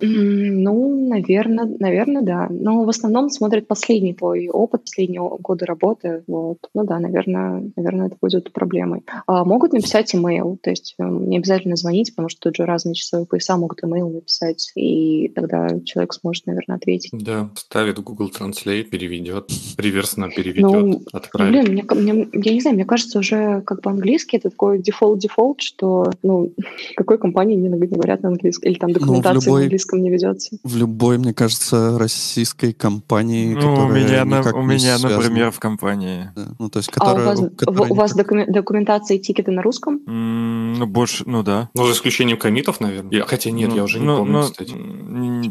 Ну, 0.00 1.08
наверное, 1.08 1.64
наверное, 1.78 2.22
да. 2.22 2.48
Но 2.50 2.84
в 2.84 2.88
основном 2.88 3.30
смотрят 3.30 3.68
последний 3.68 4.14
твой 4.14 4.48
опыт, 4.48 4.82
последнего 4.82 5.36
года 5.38 5.64
работы. 5.66 6.24
Вот. 6.26 6.58
Ну 6.74 6.84
да, 6.84 6.98
наверное, 6.98 7.70
наверное, 7.76 8.08
это 8.08 8.16
будет 8.20 8.52
проблемой. 8.52 9.02
А 9.26 9.44
могут 9.44 9.72
написать 9.72 10.14
имейл, 10.14 10.58
то 10.60 10.70
есть 10.70 10.94
э, 10.98 11.04
не 11.04 11.38
обязательно 11.38 11.76
звонить, 11.76 12.10
потому 12.14 12.28
что 12.28 12.40
тут 12.40 12.56
же 12.56 12.64
разные 12.64 12.94
часовые 12.94 13.26
пояса 13.26 13.56
могут 13.56 13.82
имейл 13.84 14.10
написать, 14.10 14.72
и 14.74 15.28
тогда 15.34 15.68
человек 15.84 16.12
сможет, 16.14 16.46
наверное, 16.46 16.76
ответить. 16.76 17.10
Да, 17.12 17.50
ставит 17.54 17.98
Google 18.00 18.30
Translate, 18.36 18.84
переведет, 18.84 19.50
реверсно 19.78 20.30
переведет, 20.30 20.72
Ну, 20.72 21.02
отправит. 21.12 21.52
блин, 21.64 21.86
мне, 21.90 22.12
мне- 22.12 22.28
я 22.32 22.52
не 22.52 22.60
знаю, 22.60 22.74
мне 22.76 22.84
кажется, 22.84 23.18
уже 23.20 23.62
как 23.62 23.82
бы 23.82 23.90
английский 23.90 24.36
это 24.38 24.50
такой 24.50 24.80
дефолт-дефолт, 24.80 25.60
что, 25.60 26.10
ну, 26.22 26.52
какой 26.96 27.18
компании 27.18 27.56
не, 27.56 27.68
не 27.68 27.86
говорят 27.86 28.22
на 28.22 28.28
английском, 28.30 28.70
или 28.70 28.78
там 28.78 28.90
Ну, 28.90 28.96
в 28.96 29.00
документация 29.00 29.40
любой- 29.40 29.60
на 29.60 29.64
английском 29.64 30.02
не 30.02 30.10
ведется. 30.10 30.56
В 30.64 30.76
любой, 30.76 31.18
мне 31.18 31.34
кажется, 31.34 31.98
российской 31.98 32.72
компании, 32.72 33.54
Ну, 33.54 33.58
у 33.58 33.74
которая 33.76 34.04
меня, 34.04 34.24
на- 34.24 34.40
у 34.40 34.62
не 34.62 34.74
меня, 34.74 34.98
например, 34.98 35.50
в 35.50 35.58
компании. 35.60 36.30
Да, 36.36 36.48
Ну, 36.58 36.68
то 36.68 36.78
есть, 36.78 36.90
А 36.96 37.02
у 37.02 37.06
которая... 37.06 37.26
вас, 37.26 37.40
которая 37.56 37.90
у 37.90 37.94
вас 37.94 38.14
никак- 38.14 38.26
докумен- 38.32 38.52
документация 38.52 39.16
и 39.16 39.20
тикеты 39.20 39.50
на 39.50 39.62
русском? 39.62 40.00
М, 40.06 40.74
Ну, 40.74 40.86
больше, 40.86 41.24
ну 41.26 41.42
да. 41.42 41.68
Ну, 41.74 41.86
за 41.86 41.92
исключением 41.92 42.38
коммитов, 42.38 42.80
наверное. 42.80 43.10
Я- 43.12 43.24
хотя 43.26 43.50
нет, 43.50 43.68
Ну, 43.70 43.76
я 43.76 43.84
уже 43.84 43.98
не 44.00 44.06
ну, 44.06 44.18
помню, 44.18 44.32
ну, 44.32 44.42
кстати. 44.42 44.74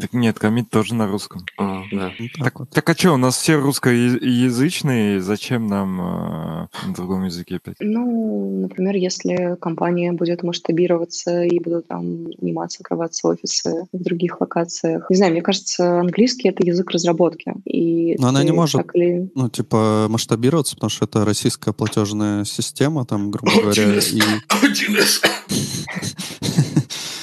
так 0.00 0.12
Нет, 0.12 0.38
коммит 0.38 0.68
тоже 0.70 0.94
на 0.94 1.06
русском. 1.06 1.42
А, 1.58 1.82
да. 1.92 2.10
Ну, 2.18 2.26
так 2.34 2.44
Так, 2.44 2.58
вот. 2.60 2.70
так 2.70 2.90
а 2.90 2.94
что, 2.94 3.12
у 3.12 3.16
нас 3.16 3.36
все 3.36 3.54
русскоязычные, 3.56 5.20
зачем 5.20 5.66
нам 5.66 6.00
э, 6.00 6.66
на 6.88 6.94
другом 6.94 7.24
языке 7.24 7.56
опять? 7.56 7.76
Ну, 7.80 8.60
например, 8.62 8.96
если 8.96 9.56
компания 9.60 10.12
будет 10.12 10.42
масштабироваться 10.42 11.11
и 11.26 11.58
будут 11.60 11.88
там 11.88 12.24
наниматься, 12.40 12.78
открываться 12.80 13.28
офисы 13.28 13.86
в 13.92 14.02
других 14.02 14.40
локациях. 14.40 15.06
Не 15.10 15.16
знаю, 15.16 15.32
мне 15.32 15.42
кажется, 15.42 16.00
английский— 16.00 16.48
это 16.50 16.64
язык 16.64 16.90
разработки. 16.90 17.52
И 17.64 18.16
Но 18.18 18.28
она 18.28 18.42
не 18.44 18.52
может 18.52 18.82
или- 18.94 19.30
ну, 19.34 19.48
типа, 19.48 20.06
масштабироваться, 20.08 20.74
потому 20.74 20.90
что 20.90 21.04
это 21.04 21.24
российская 21.24 21.72
платежная 21.72 22.44
система, 22.44 23.04
там, 23.04 23.30
грубо 23.30 23.52
говоря, 23.62 23.98
и... 23.98 24.22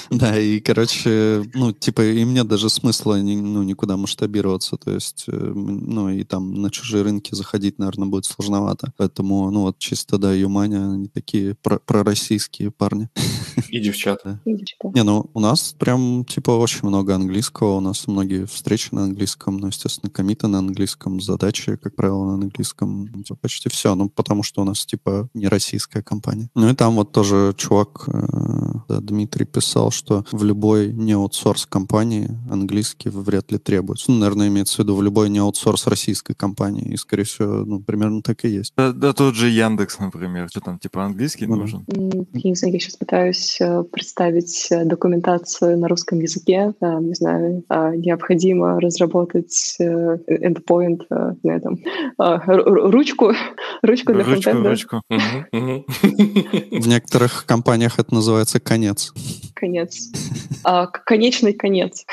Да, 0.19 0.39
и, 0.39 0.59
короче, 0.59 1.43
ну, 1.53 1.71
типа, 1.71 2.01
им 2.01 2.33
нет 2.33 2.47
даже 2.47 2.69
смысла 2.69 3.15
ну, 3.17 3.63
никуда 3.63 3.95
масштабироваться, 3.95 4.77
то 4.77 4.91
есть, 4.91 5.25
э, 5.27 5.31
ну, 5.31 6.09
и 6.09 6.23
там 6.23 6.53
на 6.53 6.71
чужие 6.71 7.03
рынки 7.03 7.35
заходить, 7.35 7.77
наверное, 7.77 8.07
будет 8.07 8.25
сложновато. 8.25 8.91
Поэтому, 8.97 9.49
ну, 9.51 9.61
вот 9.61 9.77
чисто, 9.77 10.17
да, 10.17 10.33
Юмани, 10.33 10.75
они 10.75 11.07
такие 11.07 11.55
про- 11.55 11.79
пророссийские 11.79 12.71
парни. 12.71 13.09
И 13.69 13.79
девчата. 13.79 14.39
Да. 14.81 14.91
Не, 14.95 15.03
ну, 15.03 15.29
у 15.33 15.39
нас 15.39 15.75
прям, 15.77 16.25
типа, 16.25 16.51
очень 16.51 16.87
много 16.87 17.13
английского, 17.13 17.77
у 17.77 17.79
нас 17.79 18.07
многие 18.07 18.45
встречи 18.45 18.89
на 18.91 19.03
английском, 19.03 19.57
ну, 19.57 19.67
естественно, 19.67 20.09
комиты 20.09 20.47
на 20.47 20.59
английском, 20.59 21.19
задачи, 21.19 21.75
как 21.75 21.95
правило, 21.95 22.25
на 22.25 22.33
английском, 22.45 23.09
почти 23.41 23.69
все, 23.69 23.93
ну, 23.95 24.09
потому 24.09 24.43
что 24.43 24.61
у 24.61 24.65
нас, 24.65 24.85
типа, 24.85 25.29
не 25.33 25.47
российская 25.47 26.01
компания. 26.01 26.49
Ну, 26.55 26.69
и 26.69 26.75
там 26.75 26.95
вот 26.95 27.11
тоже 27.11 27.53
чувак, 27.57 28.05
э, 28.07 28.27
да, 28.87 28.99
Дмитрий 29.01 29.45
писал, 29.45 29.91
что 29.99 30.25
в 30.31 30.43
любой 30.43 30.91
не 30.91 31.13
аутсорс 31.13 31.65
компании 31.65 32.29
английский 32.49 33.09
вряд 33.09 33.51
ли 33.51 33.57
требуется. 33.57 34.11
Ну, 34.11 34.17
наверное, 34.17 34.47
имеется 34.47 34.77
в 34.77 34.79
виду 34.79 34.95
в 34.95 35.03
любой 35.03 35.29
не 35.29 35.39
аутсорс 35.39 35.87
российской 35.87 36.33
компании, 36.33 36.93
и, 36.93 36.97
скорее 36.97 37.23
всего, 37.25 37.65
ну, 37.65 37.79
примерно 37.79 38.21
так 38.21 38.43
и 38.45 38.49
есть. 38.49 38.73
Да, 38.75 38.91
да 38.91 39.13
тот 39.13 39.35
же 39.35 39.49
Яндекс, 39.49 39.99
например, 39.99 40.47
что 40.49 40.61
там, 40.61 40.79
типа 40.79 41.03
английский 41.05 41.45
да. 41.45 41.55
нужен? 41.55 41.83
Я 42.33 42.49
не 42.49 42.55
знаю, 42.55 42.73
я 42.73 42.79
сейчас 42.79 42.95
пытаюсь 42.95 43.57
э, 43.61 43.83
представить 43.83 44.67
э, 44.71 44.85
документацию 44.85 45.77
на 45.77 45.87
русском 45.87 46.19
языке. 46.19 46.73
Там, 46.79 47.07
не 47.07 47.13
знаю, 47.13 47.63
необходимо 47.69 48.79
разработать 48.79 49.75
э, 49.79 50.17
endpoint 50.27 51.01
э, 51.09 51.33
на 51.43 51.51
этом 51.51 51.79
ру- 52.17 52.63
ру- 52.65 52.91
ручку, 52.91 53.33
ручку 53.81 54.13
для 54.13 54.23
Ручку, 54.23 54.41
фронтенда. 54.41 54.69
ручку. 54.69 55.01
Мгм. 55.09 55.85
В 56.71 56.87
некоторых 56.87 57.45
компаниях 57.45 57.99
это 57.99 58.13
называется 58.13 58.59
конец. 58.59 59.13
Конец. 59.53 59.88
А, 60.63 60.87
к- 60.87 61.03
конечный 61.05 61.53
конец. 61.53 62.05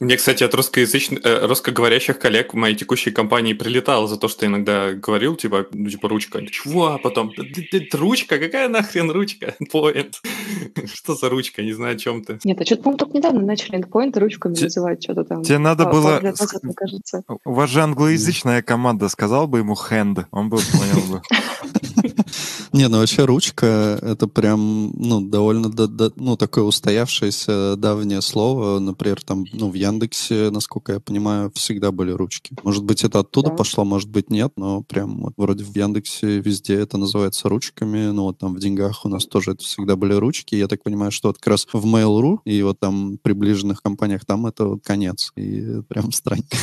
Мне, 0.00 0.16
кстати, 0.16 0.42
от 0.44 0.54
русскоязычных, 0.54 1.20
э, 1.24 1.46
русскоговорящих 1.46 2.18
коллег 2.18 2.54
в 2.54 2.56
моей 2.56 2.74
текущей 2.74 3.10
компании 3.10 3.52
прилетало 3.52 4.08
за 4.08 4.16
то, 4.16 4.28
что 4.28 4.46
я 4.46 4.50
иногда 4.50 4.92
говорил, 4.92 5.36
типа, 5.36 5.66
ну, 5.72 5.88
типа, 5.90 6.08
ручка. 6.08 6.44
Чего? 6.46 6.86
А 6.94 6.98
потом, 6.98 7.32
«Да 7.36 7.42
ты- 7.44 7.62
ты- 7.70 7.80
ты 7.80 7.96
ручка? 7.98 8.38
Какая 8.38 8.68
нахрен 8.68 9.10
ручка? 9.10 9.54
Point. 9.72 10.14
Что 10.94 11.14
за 11.14 11.28
ручка? 11.28 11.62
Не 11.62 11.72
знаю, 11.72 11.96
о 11.96 11.98
чем 11.98 12.24
ты. 12.24 12.38
Нет, 12.44 12.60
а 12.60 12.64
что-то, 12.64 12.82
по-моему, 12.84 12.98
только 12.98 13.16
недавно 13.18 13.42
начали 13.42 13.78
endpoint 13.78 14.18
ручками 14.18 14.54
Те- 14.54 14.64
называть 14.64 15.02
что-то 15.02 15.24
там. 15.24 15.42
Тебе 15.42 15.58
надо 15.58 15.84
А, 15.84 15.92
было... 15.92 16.20
назад, 16.20 16.62
мне 16.62 16.72
кажется. 16.74 17.22
У 17.44 17.52
вас 17.52 17.68
же 17.70 17.82
англоязычная 17.82 18.62
команда, 18.62 19.08
сказал 19.08 19.46
бы 19.48 19.58
ему 19.58 19.74
hand, 19.74 20.24
он 20.30 20.48
бы 20.48 20.56
понял 20.58 21.06
бы. 21.12 21.22
Не, 22.72 22.88
ну 22.88 22.98
вообще 22.98 23.24
ручка 23.24 23.98
это 24.02 24.26
прям, 24.26 24.92
ну, 24.94 25.20
довольно, 25.20 25.72
ну, 26.16 26.36
такое 26.36 26.64
устоявшееся 26.64 27.76
давнее 27.76 28.22
слово. 28.22 28.78
Например, 28.78 29.22
там, 29.22 29.44
ну, 29.52 29.70
в 29.70 29.74
Яндексе, 29.74 30.50
насколько 30.50 30.94
я 30.94 31.00
понимаю, 31.00 31.50
всегда 31.54 31.92
были 31.92 32.12
ручки. 32.12 32.54
Может 32.62 32.84
быть, 32.84 33.04
это 33.04 33.20
оттуда 33.20 33.50
да. 33.50 33.56
пошло, 33.56 33.84
может 33.84 34.10
быть, 34.10 34.30
нет, 34.30 34.52
но 34.56 34.82
прям 34.82 35.22
вот 35.22 35.34
вроде 35.36 35.64
в 35.64 35.74
Яндексе 35.74 36.40
везде 36.40 36.74
это 36.74 36.98
называется 36.98 37.48
ручками. 37.48 38.10
Ну, 38.10 38.24
вот 38.24 38.38
там 38.38 38.54
в 38.54 38.58
деньгах 38.58 39.04
у 39.04 39.08
нас 39.08 39.26
тоже 39.26 39.52
это 39.52 39.64
всегда 39.64 39.96
были 39.96 40.14
ручки. 40.14 40.54
Я 40.54 40.68
так 40.68 40.82
понимаю, 40.82 41.12
что 41.12 41.28
вот 41.28 41.38
как 41.38 41.48
раз 41.48 41.66
в 41.72 41.86
Mail.ru 41.86 42.40
и 42.44 42.62
вот 42.62 42.80
там 42.80 43.18
приближенных 43.22 43.82
компаниях 43.82 44.24
там 44.24 44.46
это 44.46 44.66
вот 44.66 44.84
конец. 44.84 45.32
И 45.36 45.82
прям 45.88 46.12
странненько. 46.12 46.56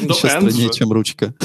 Ну, 0.00 0.14
еще 0.14 0.28
страннее, 0.28 0.70
чем 0.70 0.92
ручка. 0.92 1.34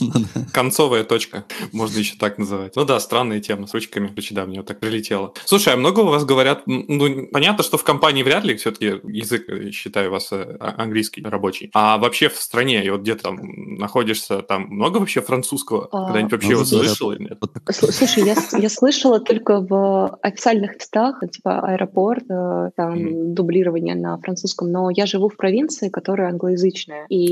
Ну 0.00 0.12
Концовая 0.52 1.04
точка, 1.04 1.44
можно 1.72 1.98
еще 1.98 2.16
так 2.16 2.38
называть. 2.38 2.74
Ну 2.74 2.84
да, 2.86 2.98
странная 3.00 3.40
тема 3.40 3.66
с 3.66 3.74
ручками. 3.74 4.10
Да, 4.30 4.46
мне 4.46 4.58
вот 4.60 4.66
так 4.66 4.80
прилетело. 4.80 5.34
Слушай, 5.44 5.74
а 5.74 5.76
много 5.76 6.00
у 6.00 6.06
вас 6.06 6.24
говорят... 6.24 6.62
Ну, 6.66 7.26
понятно, 7.26 7.62
что 7.62 7.76
в 7.76 7.84
компании 7.84 8.22
вряд 8.22 8.44
ли 8.44 8.56
все-таки 8.56 9.00
язык, 9.04 9.48
э, 9.48 9.70
считаю, 9.72 10.08
у 10.08 10.12
вас 10.12 10.32
э, 10.32 10.56
а, 10.58 10.74
английский 10.82 11.22
рабочий. 11.22 11.70
А 11.74 11.98
вообще 11.98 12.28
в 12.28 12.36
стране, 12.36 12.84
и 12.84 12.90
вот 12.90 13.02
где 13.02 13.14
там 13.14 13.40
находишься, 13.76 14.40
там 14.42 14.68
много 14.68 14.98
вообще 14.98 15.20
французского? 15.20 15.88
А, 15.92 16.06
Когда-нибудь 16.06 16.32
вообще 16.32 16.50
его 16.50 16.64
слышал 16.64 17.12
или 17.12 17.24
нет? 17.24 17.38
Слушай, 17.70 18.24
я, 18.24 18.36
я 18.58 18.68
слышала 18.68 19.20
только 19.20 19.60
в 19.60 20.18
официальных 20.22 20.76
местах, 20.76 21.22
типа 21.30 21.60
аэропорт, 21.60 22.24
э, 22.30 22.70
там 22.76 23.34
дублирование 23.34 23.94
на 23.94 24.18
французском, 24.18 24.70
но 24.70 24.90
я 24.90 25.06
живу 25.06 25.28
в 25.28 25.36
провинции, 25.36 25.88
которая 25.88 26.30
англоязычная. 26.30 27.06
И 27.08 27.28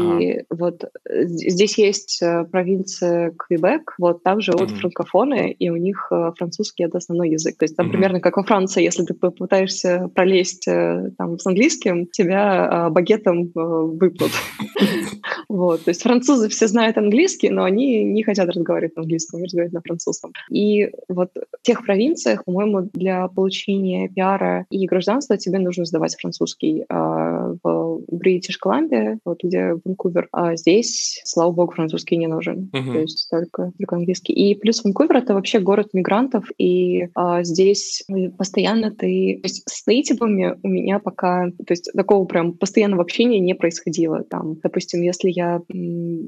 вот 0.50 0.84
э, 0.84 1.24
здесь 1.26 1.78
есть 1.78 2.22
э, 2.22 2.44
провинция 2.44 3.32
Квебек, 3.36 3.94
вот 3.98 4.22
там 4.22 4.40
живут 4.40 4.70
mm-hmm. 4.70 4.80
франкофоны, 4.80 5.50
и 5.50 5.70
у 5.70 5.76
них 5.76 6.08
э, 6.10 6.32
французский— 6.36 6.84
это 6.84 6.98
основной 6.98 7.30
язык. 7.30 7.56
То 7.58 7.64
есть 7.64 7.76
там 7.76 7.86
mm-hmm. 7.86 7.90
примерно 7.90 8.20
как 8.20 8.36
во 8.36 8.44
Франции, 8.44 8.82
если 8.82 9.04
ты 9.04 9.14
попытаешься 9.14 10.10
пролезть 10.14 10.64
там 10.64 11.38
с 11.38 11.46
английским, 11.46 12.06
тебя 12.06 12.88
багетом 12.90 13.50
выпнут. 13.54 14.32
Вот, 15.48 15.84
то 15.84 15.90
есть 15.90 16.02
французы 16.02 16.48
все 16.50 16.66
знают 16.68 16.98
английский, 16.98 17.48
но 17.48 17.64
они 17.64 18.04
не 18.04 18.22
хотят 18.22 18.50
разговаривать 18.50 18.96
на 18.96 19.02
английском, 19.02 19.38
они 19.38 19.46
разговаривают 19.46 19.72
на 19.72 19.80
французском. 19.80 20.32
И 20.50 20.90
вот 21.08 21.30
в 21.34 21.62
тех 21.62 21.84
провинциях, 21.84 22.44
по-моему, 22.44 22.82
для 22.92 23.26
получения 23.28 24.08
пиара 24.08 24.66
и 24.70 24.86
гражданства 24.86 25.38
тебе 25.38 25.58
нужно 25.58 25.86
сдавать 25.86 26.16
французский. 26.20 26.84
А 26.90 27.54
в 27.62 28.00
Бритиш 28.08 28.58
Колумбия, 28.58 29.18
вот 29.24 29.42
где 29.42 29.74
Ванкувер, 29.84 30.17
а 30.32 30.56
здесь, 30.56 31.20
слава 31.24 31.52
богу, 31.52 31.72
французский 31.72 32.16
не 32.16 32.26
нужен. 32.26 32.70
Uh-huh. 32.72 32.92
То 32.92 32.98
есть 33.00 33.28
только, 33.30 33.72
только 33.78 33.96
английский. 33.96 34.32
И 34.32 34.54
плюс 34.54 34.84
Ванкувер— 34.84 35.16
это 35.18 35.34
вообще 35.34 35.58
город 35.58 35.88
мигрантов, 35.92 36.44
и 36.58 37.08
а, 37.14 37.42
здесь 37.42 38.04
постоянно 38.36 38.90
ты... 38.90 39.38
То 39.42 39.48
есть 39.48 39.62
с 39.68 39.86
нейтивами 39.86 40.56
у 40.62 40.68
меня 40.68 40.98
пока... 40.98 41.50
То 41.50 41.72
есть 41.72 41.90
такого 41.94 42.24
прям 42.24 42.52
постоянного 42.52 43.02
общения 43.02 43.40
не 43.40 43.54
происходило. 43.54 44.22
Там, 44.24 44.56
допустим, 44.62 45.02
если 45.02 45.30
я 45.30 45.60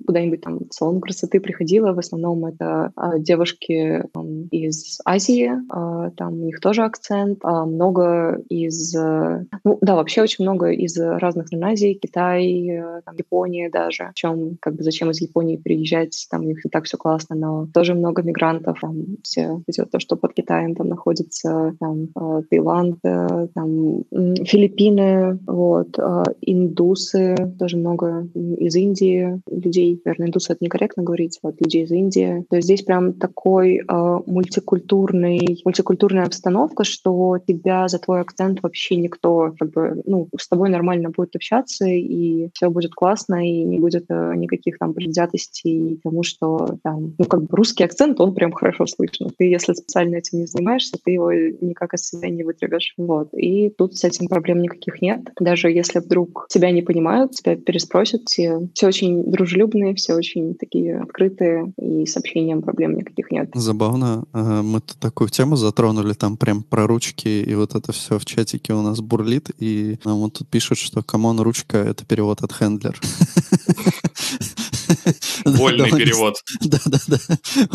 куда-нибудь 0.07 0.41
там 0.41 0.59
в 0.69 0.75
салон 0.75 1.01
красоты 1.01 1.41
приходила, 1.41 1.93
в 1.93 1.99
основном 1.99 2.47
это 2.47 2.93
а, 2.97 3.19
девушки 3.19 4.05
там, 4.13 4.47
из 4.49 4.99
Азии, 5.05 5.53
а, 5.71 6.11
там 6.11 6.35
у 6.43 6.47
них 6.47 6.61
тоже 6.61 6.83
акцент, 6.83 7.39
а, 7.43 7.65
много 7.65 8.43
из... 8.49 8.95
Ну 8.95 9.79
да, 9.81 9.95
вообще 9.95 10.23
очень 10.23 10.45
много 10.45 10.71
из 10.71 10.99
разных 10.99 11.47
стран 11.47 11.65
Азии, 11.65 11.99
Китай, 12.01 12.69
э, 12.69 13.03
там, 13.05 13.15
Япония 13.17 13.71
даже. 13.85 14.11
В 14.11 14.15
чем, 14.15 14.57
как 14.61 14.77
бы, 14.77 14.83
зачем 14.83 15.11
из 15.11 15.21
Японии 15.21 15.57
переезжать, 15.57 16.27
там 16.31 16.43
у 16.43 16.49
них 16.49 16.65
и 16.65 16.69
так 16.69 16.85
все 16.85 16.97
классно, 16.97 17.37
но 17.37 17.67
тоже 17.73 17.95
много 17.95 18.23
мигрантов, 18.23 18.79
там 18.81 18.95
все 19.23 19.63
идет 19.67 19.91
то, 19.91 19.99
что 20.01 20.17
под 20.17 20.35
Китаем 20.35 20.75
там 20.75 20.89
находится, 20.89 21.75
там 21.81 22.09
э, 22.15 22.43
Таиланд, 22.51 22.99
э, 23.05 23.49
там 23.55 24.05
Филиппины, 24.45 25.39
вот, 25.47 25.99
индусы, 26.41 27.37
тоже 27.59 27.77
много 27.77 28.29
из 28.35 28.77
Индии 28.77 29.41
людей, 29.51 30.01
наверное, 30.05 30.29
индусы 30.29 30.53
это 30.53 30.65
некорректно 30.65 31.03
говорить, 31.03 31.39
вот, 31.43 31.61
людей 31.61 31.85
из 31.85 31.91
Индии. 31.91 32.45
То 32.51 32.57
есть 32.57 32.67
здесь 32.67 32.83
прям 32.83 33.13
такой 33.15 33.81
мультикультурный, 33.89 35.61
мультикультурная 35.65 36.27
обстановка, 36.27 36.85
что 36.85 37.39
тебя 37.47 37.89
за 37.89 37.99
твой 37.99 38.21
акцент 38.21 38.63
вообще 38.63 38.97
никто, 38.97 39.55
как 39.59 39.71
бы, 39.71 40.03
ну, 40.07 40.29
с 40.39 40.49
тобой 40.49 40.69
нормально 40.71 41.11
будет 41.11 41.37
общаться, 41.37 41.87
и 41.87 42.49
все 42.55 42.71
будет 42.71 42.95
классно, 42.95 43.47
и 43.47 43.65
не 43.71 43.79
будет 43.79 44.07
э, 44.09 44.35
никаких 44.37 44.79
там 44.79 44.95
предвзятостей 44.95 46.01
тому, 46.03 46.23
что 46.23 46.79
там, 46.83 47.15
ну, 47.19 47.25
как 47.25 47.43
бы 47.43 47.49
русский 47.51 47.85
акцент, 47.85 48.21
он 48.21 48.35
прям 48.35 48.53
хорошо 48.53 48.87
слышно. 48.87 49.31
Ты, 49.37 49.45
если 49.45 49.73
специально 49.73 50.17
этим 50.17 50.41
не 50.41 50.47
занимаешься, 50.47 50.99
ты 51.03 51.13
его 51.13 51.33
никак 51.33 51.95
из 51.95 52.09
себя 52.09 52.29
не 52.29 52.45
вытребешь. 52.45 52.95
Вот. 52.97 53.29
И 53.35 53.71
тут 53.71 53.97
с 53.97 54.05
этим 54.05 54.27
проблем 54.29 54.61
никаких 54.61 55.01
нет. 55.03 55.21
Даже 55.39 55.71
если 55.71 56.01
вдруг 56.01 56.47
тебя 56.49 56.71
не 56.71 56.83
понимают, 56.83 57.33
тебя 57.33 57.57
переспросят, 57.57 58.23
все, 58.27 58.69
все 58.75 58.89
очень 58.89 59.31
дружелюбные, 59.31 59.95
все 59.95 60.15
очень 60.15 60.55
такие 60.55 61.01
открытые, 61.01 61.73
и 61.79 62.07
с 62.07 62.17
общением 62.17 62.63
проблем 62.63 62.95
никаких 62.95 63.31
нет. 63.31 63.51
Забавно. 63.55 64.25
Мы 64.33 64.81
тут 64.81 64.99
такую 64.99 65.29
тему 65.31 65.57
затронули, 65.57 66.13
там 66.13 66.37
прям 66.37 66.63
про 66.63 66.87
ручки, 66.87 67.29
и 67.29 67.55
вот 67.55 67.75
это 67.75 67.93
все 67.93 68.19
в 68.19 68.25
чатике 68.25 68.73
у 68.73 68.83
нас 68.83 69.01
бурлит, 69.01 69.51
и 69.59 69.99
нам 70.05 70.19
вот 70.19 70.35
тут 70.35 70.49
пишут, 70.49 70.79
что 70.79 71.03
come 71.03 71.24
on, 71.24 71.41
ручка— 71.41 71.79
это 71.79 72.05
перевод 72.05 72.43
от 72.43 72.53
handler. 72.53 72.99
Вольный 75.45 75.91
перевод. 75.91 76.37
Да-да-да, 76.61 77.19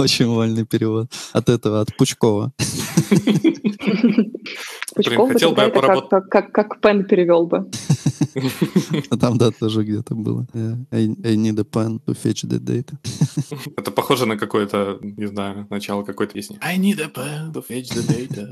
очень 0.01 0.27
вольный 0.27 0.65
перевод. 0.65 1.11
От 1.33 1.49
этого, 1.49 1.81
от 1.81 1.95
Пучкова. 1.97 2.51
Пучков 4.95 5.31
хотел 5.31 5.51
бы 5.51 5.67
поработать... 5.69 6.29
как, 6.29 6.81
Pen 6.81 7.05
перевел 7.05 7.47
бы. 7.47 7.69
Там, 9.19 9.37
да, 9.37 9.51
тоже 9.51 9.83
где-то 9.83 10.15
было. 10.15 10.45
I, 10.91 11.15
I 11.23 11.35
need 11.35 11.59
a 11.59 11.63
pen 11.63 11.99
to 12.05 12.13
fetch 12.13 12.45
the 12.45 12.59
data. 12.59 12.97
Это 13.77 13.91
похоже 13.91 14.25
на 14.25 14.37
какое-то, 14.37 14.99
не 15.01 15.27
знаю, 15.27 15.67
начало 15.69 16.03
какой-то 16.03 16.33
песни. 16.33 16.57
I 16.61 16.77
need 16.77 16.99
a 17.01 17.07
pen 17.07 17.53
to 17.53 17.65
fetch 17.65 17.93
the 17.93 18.03
data. 18.07 18.51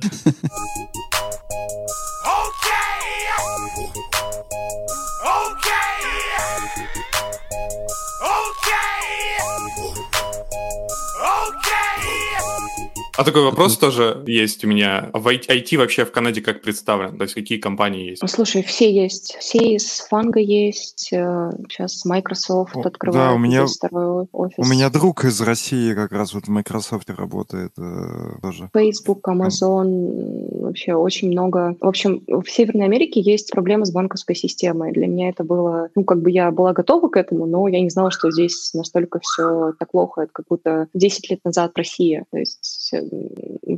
А 13.24 13.26
такой 13.26 13.44
вопрос 13.44 13.78
тоже 13.78 14.22
есть 14.28 14.66
у 14.66 14.68
меня. 14.68 15.10
В 15.14 15.30
IT 15.30 15.78
вообще 15.78 16.04
в 16.04 16.12
Канаде 16.12 16.42
как 16.42 16.62
представлен? 16.62 17.18
То 17.18 17.24
есть 17.24 17.36
какие 17.36 17.58
компании 17.58 18.10
есть? 18.10 18.30
Слушай, 18.30 18.64
все 18.64 18.92
есть. 18.92 19.38
Все 19.40 19.76
из 19.76 20.02
Фанга 20.10 20.42
есть. 20.42 21.14
Э, 21.14 21.52
сейчас 21.70 22.04
Microsoft 22.04 22.76
открывает 22.76 23.30
да, 23.30 23.34
у 23.34 23.38
меня, 23.38 23.66
второй 23.66 24.28
офис. 24.34 24.56
У 24.58 24.66
меня 24.66 24.90
друг 24.90 25.24
из 25.24 25.40
России 25.40 25.94
как 25.94 26.12
раз 26.12 26.34
вот 26.34 26.48
в 26.48 26.50
Microsoft 26.50 27.10
работает 27.12 27.72
э, 27.78 28.40
тоже. 28.42 28.70
Facebook, 28.74 29.26
Amazon, 29.30 30.60
вообще 30.60 30.94
очень 30.94 31.32
много. 31.32 31.78
В 31.80 31.88
общем, 31.88 32.24
в 32.28 32.46
Северной 32.50 32.88
Америке 32.88 33.22
есть 33.22 33.52
проблемы 33.52 33.86
с 33.86 33.92
банковской 33.94 34.36
системой. 34.36 34.92
Для 34.92 35.08
меня 35.08 35.30
это 35.30 35.46
было... 35.46 35.88
Ну, 35.96 36.04
как 36.04 36.22
бы 36.22 36.30
я 36.30 36.52
была 36.52 36.74
готова 36.74 37.08
к 37.08 37.16
этому, 37.16 37.46
но 37.46 37.70
я 37.70 37.80
не 37.80 37.90
знала, 37.90 38.12
что 38.12 38.32
здесь 38.32 38.74
настолько 38.74 39.22
все 39.22 39.72
так 39.80 39.92
плохо. 39.92 40.24
Это 40.24 40.32
как 40.34 40.48
будто 40.50 40.90
10 40.94 41.30
лет 41.30 41.40
назад 41.46 41.72
Россия. 41.78 42.26
То 42.30 42.38
есть 42.38 42.94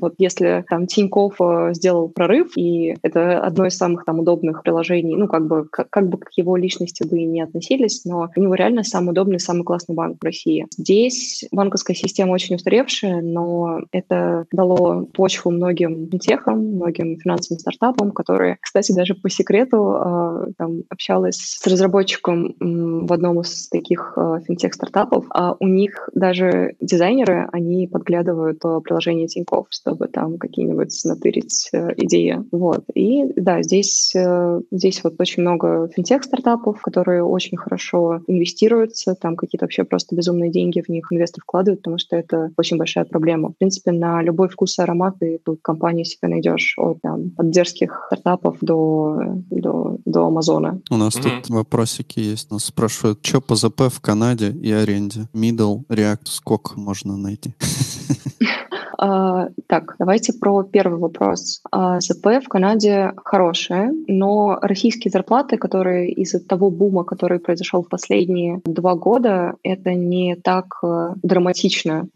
вот 0.01 0.15
если 0.17 0.65
там 0.69 0.87
Тиньков 0.87 1.35
э, 1.39 1.73
сделал 1.73 2.09
прорыв, 2.09 2.57
и 2.57 2.95
это 3.01 3.39
одно 3.39 3.65
из 3.65 3.77
самых 3.77 4.05
там 4.05 4.19
удобных 4.19 4.63
приложений, 4.63 5.15
ну, 5.17 5.27
как 5.27 5.47
бы, 5.47 5.65
как, 5.65 5.89
как 5.89 6.09
бы 6.09 6.17
к 6.17 6.31
его 6.35 6.55
личности 6.57 7.07
бы 7.07 7.19
и 7.19 7.25
не 7.25 7.41
относились, 7.41 8.05
но 8.05 8.29
у 8.35 8.39
него 8.39 8.55
реально 8.55 8.83
самый 8.83 9.11
удобный, 9.11 9.39
самый 9.39 9.63
классный 9.63 9.95
банк 9.95 10.17
в 10.19 10.25
России. 10.25 10.67
Здесь 10.77 11.45
банковская 11.51 11.95
система 11.95 12.33
очень 12.33 12.55
устаревшая, 12.55 13.21
но 13.21 13.81
это 13.91 14.45
дало 14.51 15.05
почву 15.13 15.51
многим 15.51 16.09
техам, 16.19 16.75
многим 16.75 17.17
финансовым 17.19 17.59
стартапам, 17.59 18.11
которые, 18.11 18.57
кстати, 18.61 18.91
даже 18.91 19.15
по 19.15 19.29
секрету 19.29 19.95
э, 19.95 20.45
там, 20.57 20.83
общалась 20.89 21.37
с 21.37 21.65
разработчиком 21.67 22.55
в 22.59 23.13
одном 23.13 23.41
из 23.41 23.69
таких 23.69 24.13
э, 24.17 24.39
финтех-стартапов, 24.47 25.25
а 25.29 25.55
у 25.59 25.67
них 25.67 26.09
даже 26.13 26.75
дизайнеры, 26.79 27.47
они 27.51 27.87
подглядывают 27.87 28.59
приложение 28.83 29.14
приложение 29.15 29.27
Тинькофф, 29.27 29.67
чтобы 29.69 30.07
там 30.07 30.37
какие-нибудь 30.37 31.01
натырить 31.05 31.69
э, 31.73 31.93
идеи. 31.97 32.43
Вот. 32.51 32.83
И 32.93 33.25
да, 33.35 33.61
здесь, 33.61 34.13
э, 34.15 34.61
здесь 34.71 35.03
вот 35.03 35.15
очень 35.19 35.41
много 35.41 35.89
финтех-стартапов, 35.95 36.81
которые 36.81 37.23
очень 37.23 37.57
хорошо 37.57 38.21
инвестируются, 38.27 39.15
там 39.15 39.35
какие-то 39.35 39.65
вообще 39.65 39.83
просто 39.83 40.15
безумные 40.15 40.51
деньги 40.51 40.81
в 40.81 40.89
них 40.89 41.07
инвесторы 41.11 41.43
вкладывают, 41.43 41.81
потому 41.81 41.97
что 41.97 42.15
это 42.15 42.51
очень 42.57 42.77
большая 42.77 43.05
проблема. 43.05 43.49
В 43.49 43.57
принципе, 43.57 43.91
на 43.91 44.21
любой 44.21 44.49
вкус 44.49 44.77
и 44.79 44.81
аромат 44.81 45.15
ты 45.19 45.39
тут 45.43 45.59
компании 45.61 46.03
себе 46.03 46.27
найдешь 46.29 46.75
от, 46.77 47.01
там, 47.01 47.31
от 47.37 47.49
дерзких 47.49 48.05
стартапов 48.07 48.57
до, 48.61 49.17
до, 49.49 49.97
до 50.05 50.25
Амазона. 50.25 50.81
У 50.89 50.97
нас 50.97 51.15
mm-hmm. 51.15 51.41
тут 51.41 51.49
вопросики 51.49 52.19
есть. 52.19 52.51
Нас 52.51 52.65
спрашивают, 52.65 53.19
что 53.21 53.41
по 53.41 53.55
ЗП 53.55 53.83
в 53.89 53.99
Канаде 54.01 54.51
и 54.51 54.71
аренде? 54.71 55.27
Middle, 55.33 55.85
React, 55.89 56.25
сколько 56.25 56.79
можно 56.79 57.17
найти? 57.17 57.53
А, 58.97 59.49
так, 59.67 59.95
давайте 59.99 60.33
про 60.33 60.63
первый 60.63 60.99
вопрос. 60.99 61.61
А, 61.71 61.99
ЗП 61.99 62.41
в 62.43 62.47
Канаде 62.47 63.13
хорошее, 63.17 63.91
но 64.07 64.57
российские 64.61 65.11
зарплаты, 65.11 65.57
которые 65.57 66.11
из-за 66.11 66.39
того 66.39 66.69
бума, 66.69 67.03
который 67.03 67.39
произошел 67.39 67.83
в 67.83 67.89
последние 67.89 68.61
два 68.65 68.95
года, 68.95 69.55
это 69.63 69.93
не 69.93 70.35
так 70.35 70.65
э, 70.83 71.13
драматично, 71.21 72.07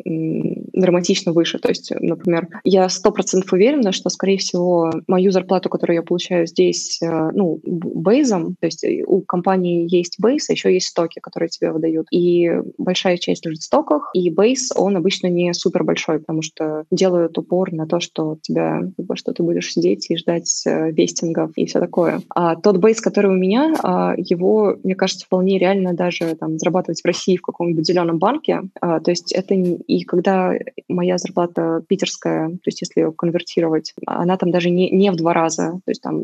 драматично 0.82 1.32
выше. 1.32 1.60
То 1.60 1.70
есть, 1.70 1.92
например, 2.00 2.48
я 2.64 2.90
сто 2.90 3.12
процентов 3.12 3.52
уверена, 3.54 3.92
что, 3.92 4.10
скорее 4.10 4.38
всего, 4.38 4.92
мою 5.08 5.32
зарплату, 5.32 5.70
которую 5.70 5.98
я 5.98 6.04
получаю 6.04 6.48
здесь, 6.48 7.00
э, 7.02 7.32
ну, 7.34 7.60
бейзом, 7.64 8.56
то 8.60 8.66
есть 8.66 8.84
э, 8.84 9.04
у 9.06 9.22
компании 9.22 9.88
есть 9.90 10.16
бейс, 10.20 10.50
а 10.50 10.54
еще 10.54 10.74
есть 10.74 10.88
стоки, 10.88 11.20
которые 11.20 11.50
тебе 11.50 11.72
выдают. 11.72 12.08
И 12.12 12.52
большая 12.78 13.18
часть 13.18 13.46
лежит 13.46 13.62
в 13.62 13.66
стоках, 13.66 14.10
и 14.14 14.30
бейс, 14.30 14.72
он 14.76 14.98
обычно 14.98 15.28
не 15.28 15.54
супер 15.54 15.84
большой, 15.84 16.20
потому 16.20 16.42
что 16.42 16.86
делают 16.92 17.38
упор 17.38 17.72
на 17.72 17.88
то, 17.88 18.00
что 18.00 18.38
тебя, 18.42 18.82
что 19.16 19.34
ты 19.34 19.44
будешь 19.44 19.74
сидеть 19.74 20.10
и 20.10 20.18
ждать 20.18 20.64
вестингов 20.66 21.52
и 21.56 21.66
все 21.66 21.80
такое. 21.80 22.22
А 22.30 22.56
тот 22.56 22.78
бейс, 22.78 23.02
который 23.02 23.32
у 23.32 23.38
меня, 23.38 23.74
а, 23.84 24.14
его, 24.18 24.78
мне 24.84 24.96
кажется, 24.96 25.26
вполне 25.26 25.58
реально 25.58 25.94
даже 25.94 26.36
там 26.36 26.58
зарабатывать 26.58 27.02
в 27.02 27.06
России 27.06 27.38
в 27.38 27.42
каком-нибудь 27.42 27.86
зеленом 27.86 28.18
банке. 28.18 28.62
А, 28.82 29.00
то 29.00 29.12
есть 29.12 29.32
это 29.32 29.54
и 29.54 30.04
когда 30.04 30.54
моя 30.88 31.18
зарплата 31.18 31.84
питерская, 31.88 32.50
то 32.50 32.68
есть 32.68 32.82
если 32.82 33.02
ее 33.02 33.12
конвертировать, 33.12 33.94
она 34.06 34.38
там 34.38 34.52
даже 34.52 34.70
не, 34.70 34.90
не 34.90 35.12
в 35.12 35.16
два 35.16 35.34
раза, 35.34 35.80
то 35.86 35.92
есть 35.92 36.02
там 36.02 36.22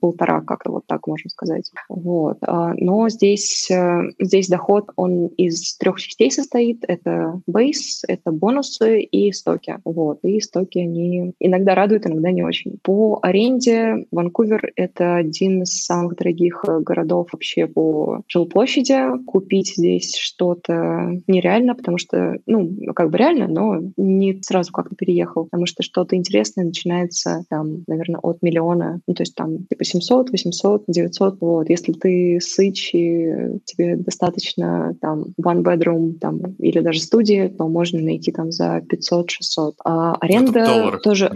полтора, 0.00 0.40
как-то 0.42 0.70
вот 0.70 0.84
так 0.86 1.06
можно 1.06 1.30
сказать. 1.30 1.70
Вот. 1.88 2.38
А, 2.42 2.72
но 2.76 3.08
здесь, 3.08 3.70
э, 3.70 4.02
здесь 4.18 4.48
доход, 4.48 4.90
он 4.96 5.26
из 5.28 5.76
трех 5.76 6.00
частей 6.00 6.30
состоит. 6.30 6.84
Это 6.86 7.40
бейс, 7.46 8.02
это 8.06 8.32
бонусы 8.32 9.00
и 9.00 9.32
стоки. 9.32 9.78
Вот. 9.84 10.18
И 10.22 10.40
стоки, 10.40 10.78
они 10.78 11.32
иногда 11.38 11.74
радуют, 11.74 12.06
иногда 12.06 12.30
не 12.30 12.42
очень. 12.42 12.78
По 12.82 13.18
аренде 13.22 14.06
Ванкувер— 14.10 14.72
это 14.76 15.16
один 15.16 15.62
из 15.62 15.84
самых 15.84 16.16
дорогих 16.16 16.64
городов 16.80 17.28
вообще 17.32 17.66
по 17.66 18.22
жилплощади. 18.28 19.24
Купить 19.24 19.74
здесь 19.76 20.16
что-то 20.16 21.12
нереально, 21.26 21.74
потому 21.74 21.98
что, 21.98 22.38
ну, 22.46 22.70
как 22.94 23.10
бы 23.10 23.18
реально, 23.18 23.48
но 23.48 23.71
не 23.96 24.40
сразу 24.42 24.72
как-то 24.72 24.94
переехал, 24.94 25.44
потому 25.44 25.66
что 25.66 25.82
что-то 25.82 26.16
интересное 26.16 26.64
начинается 26.64 27.44
там, 27.48 27.84
наверное, 27.86 28.20
от 28.20 28.42
миллиона. 28.42 29.00
Ну, 29.06 29.14
то 29.14 29.22
есть 29.22 29.34
там 29.34 29.64
типа 29.66 29.84
700, 29.84 30.30
800, 30.30 30.84
900. 30.88 31.40
Вот. 31.40 31.70
Если 31.70 31.92
ты 31.92 32.38
сыч 32.40 32.94
и 32.94 33.58
тебе 33.64 33.96
достаточно 33.96 34.94
там 35.00 35.26
one 35.40 35.62
bedroom 35.62 36.14
там, 36.14 36.40
или 36.58 36.80
даже 36.80 37.00
студии, 37.00 37.48
то 37.48 37.68
можно 37.68 38.00
найти 38.00 38.32
там 38.32 38.52
за 38.52 38.78
500-600. 38.78 39.72
А 39.84 40.14
аренда 40.14 40.66
долларах, 40.66 41.02
тоже... 41.02 41.30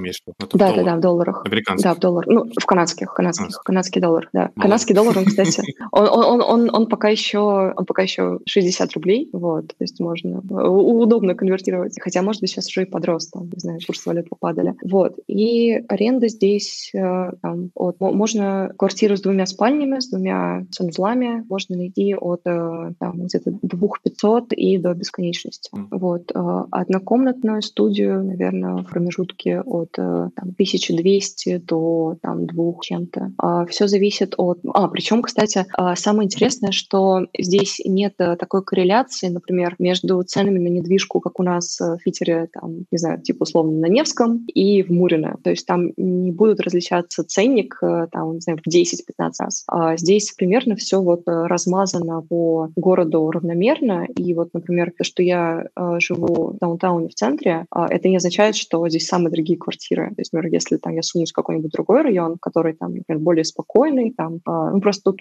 Да, 0.53 0.73
да, 0.73 0.83
да, 0.83 0.97
в 0.97 1.01
долларах. 1.01 1.43
Американских. 1.45 1.85
Да, 1.85 1.95
в 1.95 1.99
долларах. 1.99 2.29
Ну, 2.29 2.51
в 2.59 2.67
канадских, 2.67 3.13
канадских, 3.15 3.61
канадский 3.65 4.01
доллар, 4.01 4.29
да. 4.33 4.51
Канадский 4.57 4.95
доллар, 4.95 5.19
он, 5.19 5.25
кстати, 5.25 5.63
он, 5.93 6.09
он, 6.09 6.43
он, 6.43 6.75
он, 6.75 6.87
пока 6.87 7.09
еще, 7.09 7.73
он 7.77 7.85
пока 7.85 8.03
еще 8.03 8.39
60 8.47 8.93
рублей, 8.95 9.29
вот, 9.33 9.69
то 9.69 9.75
есть 9.81 10.01
можно 10.01 10.41
удобно 10.41 11.35
конвертировать. 11.35 11.97
Хотя, 12.01 12.16
может 12.23 12.41
быть, 12.41 12.51
сейчас 12.51 12.69
уже 12.69 12.83
и 12.83 12.85
подрос, 12.85 13.29
там, 13.29 13.51
не 13.51 13.59
знаю, 13.59 13.81
курсы 13.87 14.09
валют 14.09 14.29
попадали. 14.29 14.75
Вот. 14.83 15.19
И 15.27 15.75
аренда 15.89 16.29
здесь 16.29 16.91
э, 16.95 17.33
там, 17.43 17.71
от, 17.75 18.01
можно 18.01 18.73
квартиру 18.77 19.17
с 19.17 19.21
двумя 19.21 19.47
спальнями, 19.47 20.01
с 20.01 20.09
двумя 20.09 20.67
санузлами 20.71 21.45
можно 21.49 21.77
найти 21.77 22.15
от 22.15 22.41
э, 22.45 22.93
там, 22.99 23.25
где-то 23.25 23.53
двух 23.63 24.03
пятьсот 24.03 24.53
и 24.53 24.79
до 24.79 24.95
бесконечности. 24.95 25.71
Mm. 25.75 25.87
Вот. 25.91 26.33
Э, 26.35 26.65
однокомнатную 26.71 27.63
студию, 27.63 28.25
наверное, 28.25 28.83
в 28.83 28.85
промежутке 28.85 29.61
от 29.61 29.93
там, 29.93 30.31
1200 30.37 31.59
до 31.59 32.17
там, 32.23 32.47
двух 32.47 32.83
чем-то. 32.83 33.33
А 33.39 33.67
Все 33.67 33.89
зависит 33.89 34.35
от... 34.37 34.61
А, 34.73 34.89
причем, 34.89 35.23
кстати, 35.23 35.67
самое 35.95 36.27
интересное, 36.27 36.73
что 36.73 37.27
здесь 37.37 37.81
нет 37.85 38.17
такой 38.17 38.63
корреляции, 38.65 39.29
например, 39.29 39.75
между 39.79 40.23
ценами 40.23 40.59
на 40.59 40.69
недвижку, 40.69 41.21
как 41.21 41.41
у 41.41 41.43
нас 41.43 41.79
в 41.79 41.99
Питере, 42.07 42.49
там, 42.53 42.87
не 42.91 42.99
знаю, 42.99 43.21
типа 43.21 43.43
условно 43.43 43.81
на 43.81 43.87
Невском 43.87 44.47
и 44.47 44.83
в 44.83 44.91
Мурино. 44.91 45.37
То 45.43 45.51
есть 45.51 45.67
там 45.67 45.91
не 45.97 46.31
будут 46.31 46.61
различаться 46.61 47.25
ценник 47.25 47.79
там, 48.13 48.35
не 48.35 48.41
знаю, 48.41 48.59
в 48.65 48.69
10-15 48.69 49.33
раз. 49.41 49.65
А 49.69 49.97
здесь 49.97 50.33
примерно 50.33 50.77
все 50.77 51.01
вот 51.01 51.23
э, 51.27 51.47
размазано 51.47 52.23
по 52.23 52.71
городу 52.77 53.31
равномерно. 53.31 54.07
И 54.17 54.35
вот, 54.35 54.51
например, 54.55 54.93
то, 54.97 55.05
что 55.05 55.23
я 55.23 55.65
э, 55.75 55.97
живу 55.99 56.53
в 56.53 56.59
даунтауне 56.59 57.09
в 57.09 57.15
центре, 57.15 57.67
э, 57.75 57.81
это 57.91 58.09
не 58.09 58.17
означает, 58.17 58.57
что 58.57 58.89
здесь 58.89 59.07
самые 59.07 59.31
дорогие 59.31 59.59
квартиры. 59.59 60.09
То 60.11 60.21
есть, 60.21 60.33
например, 60.33 60.55
если 60.55 60.77
там 60.77 60.95
я 60.95 61.03
сунусь 61.03 61.33
в 61.33 61.35
какой-нибудь 61.35 61.73
другой 61.73 62.03
район, 62.03 62.37
который 62.41 62.75
там, 62.75 62.95
например, 62.95 63.23
более 63.23 63.45
спокойный, 63.45 64.13
там, 64.17 64.37
э, 64.37 64.41
ну, 64.47 64.81
просто 64.81 65.13
тут 65.13 65.21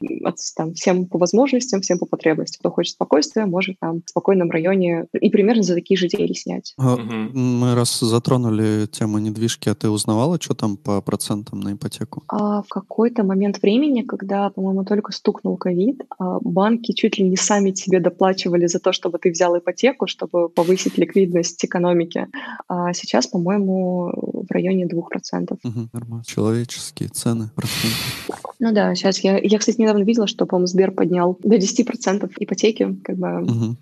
там, 0.55 0.73
всем 0.73 1.07
по 1.07 1.17
возможностям, 1.17 1.81
всем 1.81 1.99
по 1.99 2.05
потребностям. 2.05 2.59
Кто 2.59 2.71
хочет 2.71 2.93
спокойствия, 2.93 3.45
может 3.45 3.79
там 3.79 4.01
в 4.05 4.09
спокойном 4.09 4.51
районе 4.51 5.05
и 5.13 5.29
примерно 5.29 5.63
за 5.63 5.75
такие 5.75 5.97
же 5.97 6.07
деньги 6.07 6.33
снять. 6.33 6.74
А, 6.77 6.97
мы 6.97 7.73
раз 7.73 7.99
затронули 7.99 8.85
тему 8.87 9.19
недвижки, 9.19 9.69
а 9.69 9.75
ты 9.75 9.89
узнавала, 9.89 10.37
что 10.41 10.55
там 10.55 10.75
по 10.75 11.01
процентам 11.01 11.61
на 11.61 11.73
ипотеку? 11.73 12.23
А 12.27 12.63
в 12.63 12.67
какой-то 12.67 13.23
момент 13.23 13.61
времени, 13.61 14.01
когда, 14.01 14.49
по-моему, 14.49 14.83
только 14.83 15.13
стукнул 15.13 15.55
ковид, 15.55 16.01
а, 16.19 16.39
банки 16.41 16.91
чуть 16.91 17.17
ли 17.17 17.29
не 17.29 17.37
сами 17.37 17.71
тебе 17.71 18.01
доплачивали 18.01 18.67
за 18.67 18.79
то, 18.79 18.91
чтобы 18.91 19.19
ты 19.19 19.31
взял 19.31 19.57
ипотеку, 19.57 20.07
чтобы 20.07 20.49
повысить 20.49 20.97
ликвидность 20.97 21.63
экономики. 21.63 22.27
А 22.67 22.93
сейчас, 22.93 23.27
по-моему, 23.27 24.11
в 24.49 24.51
районе 24.51 24.85
2%. 24.85 25.57
Угу, 25.63 25.89
нормально. 25.93 26.23
Человеческие 26.25 27.07
цены, 27.07 27.51
проценты. 27.55 27.95
Ну 28.59 28.73
да, 28.73 28.95
сейчас 28.95 29.19
я, 29.19 29.37
я, 29.37 29.59
кстати, 29.59 29.79
недавно 29.79 30.03
видела, 30.03 30.27
что, 30.27 30.45
по-моему, 30.45 30.67
Сбер 30.67 30.91
поднял 30.91 31.37
до 31.41 31.55
10% 31.55 32.31
ипотеки. 32.37 32.97
Как 33.03 33.17
бы 33.17 33.43
угу. 33.43 33.75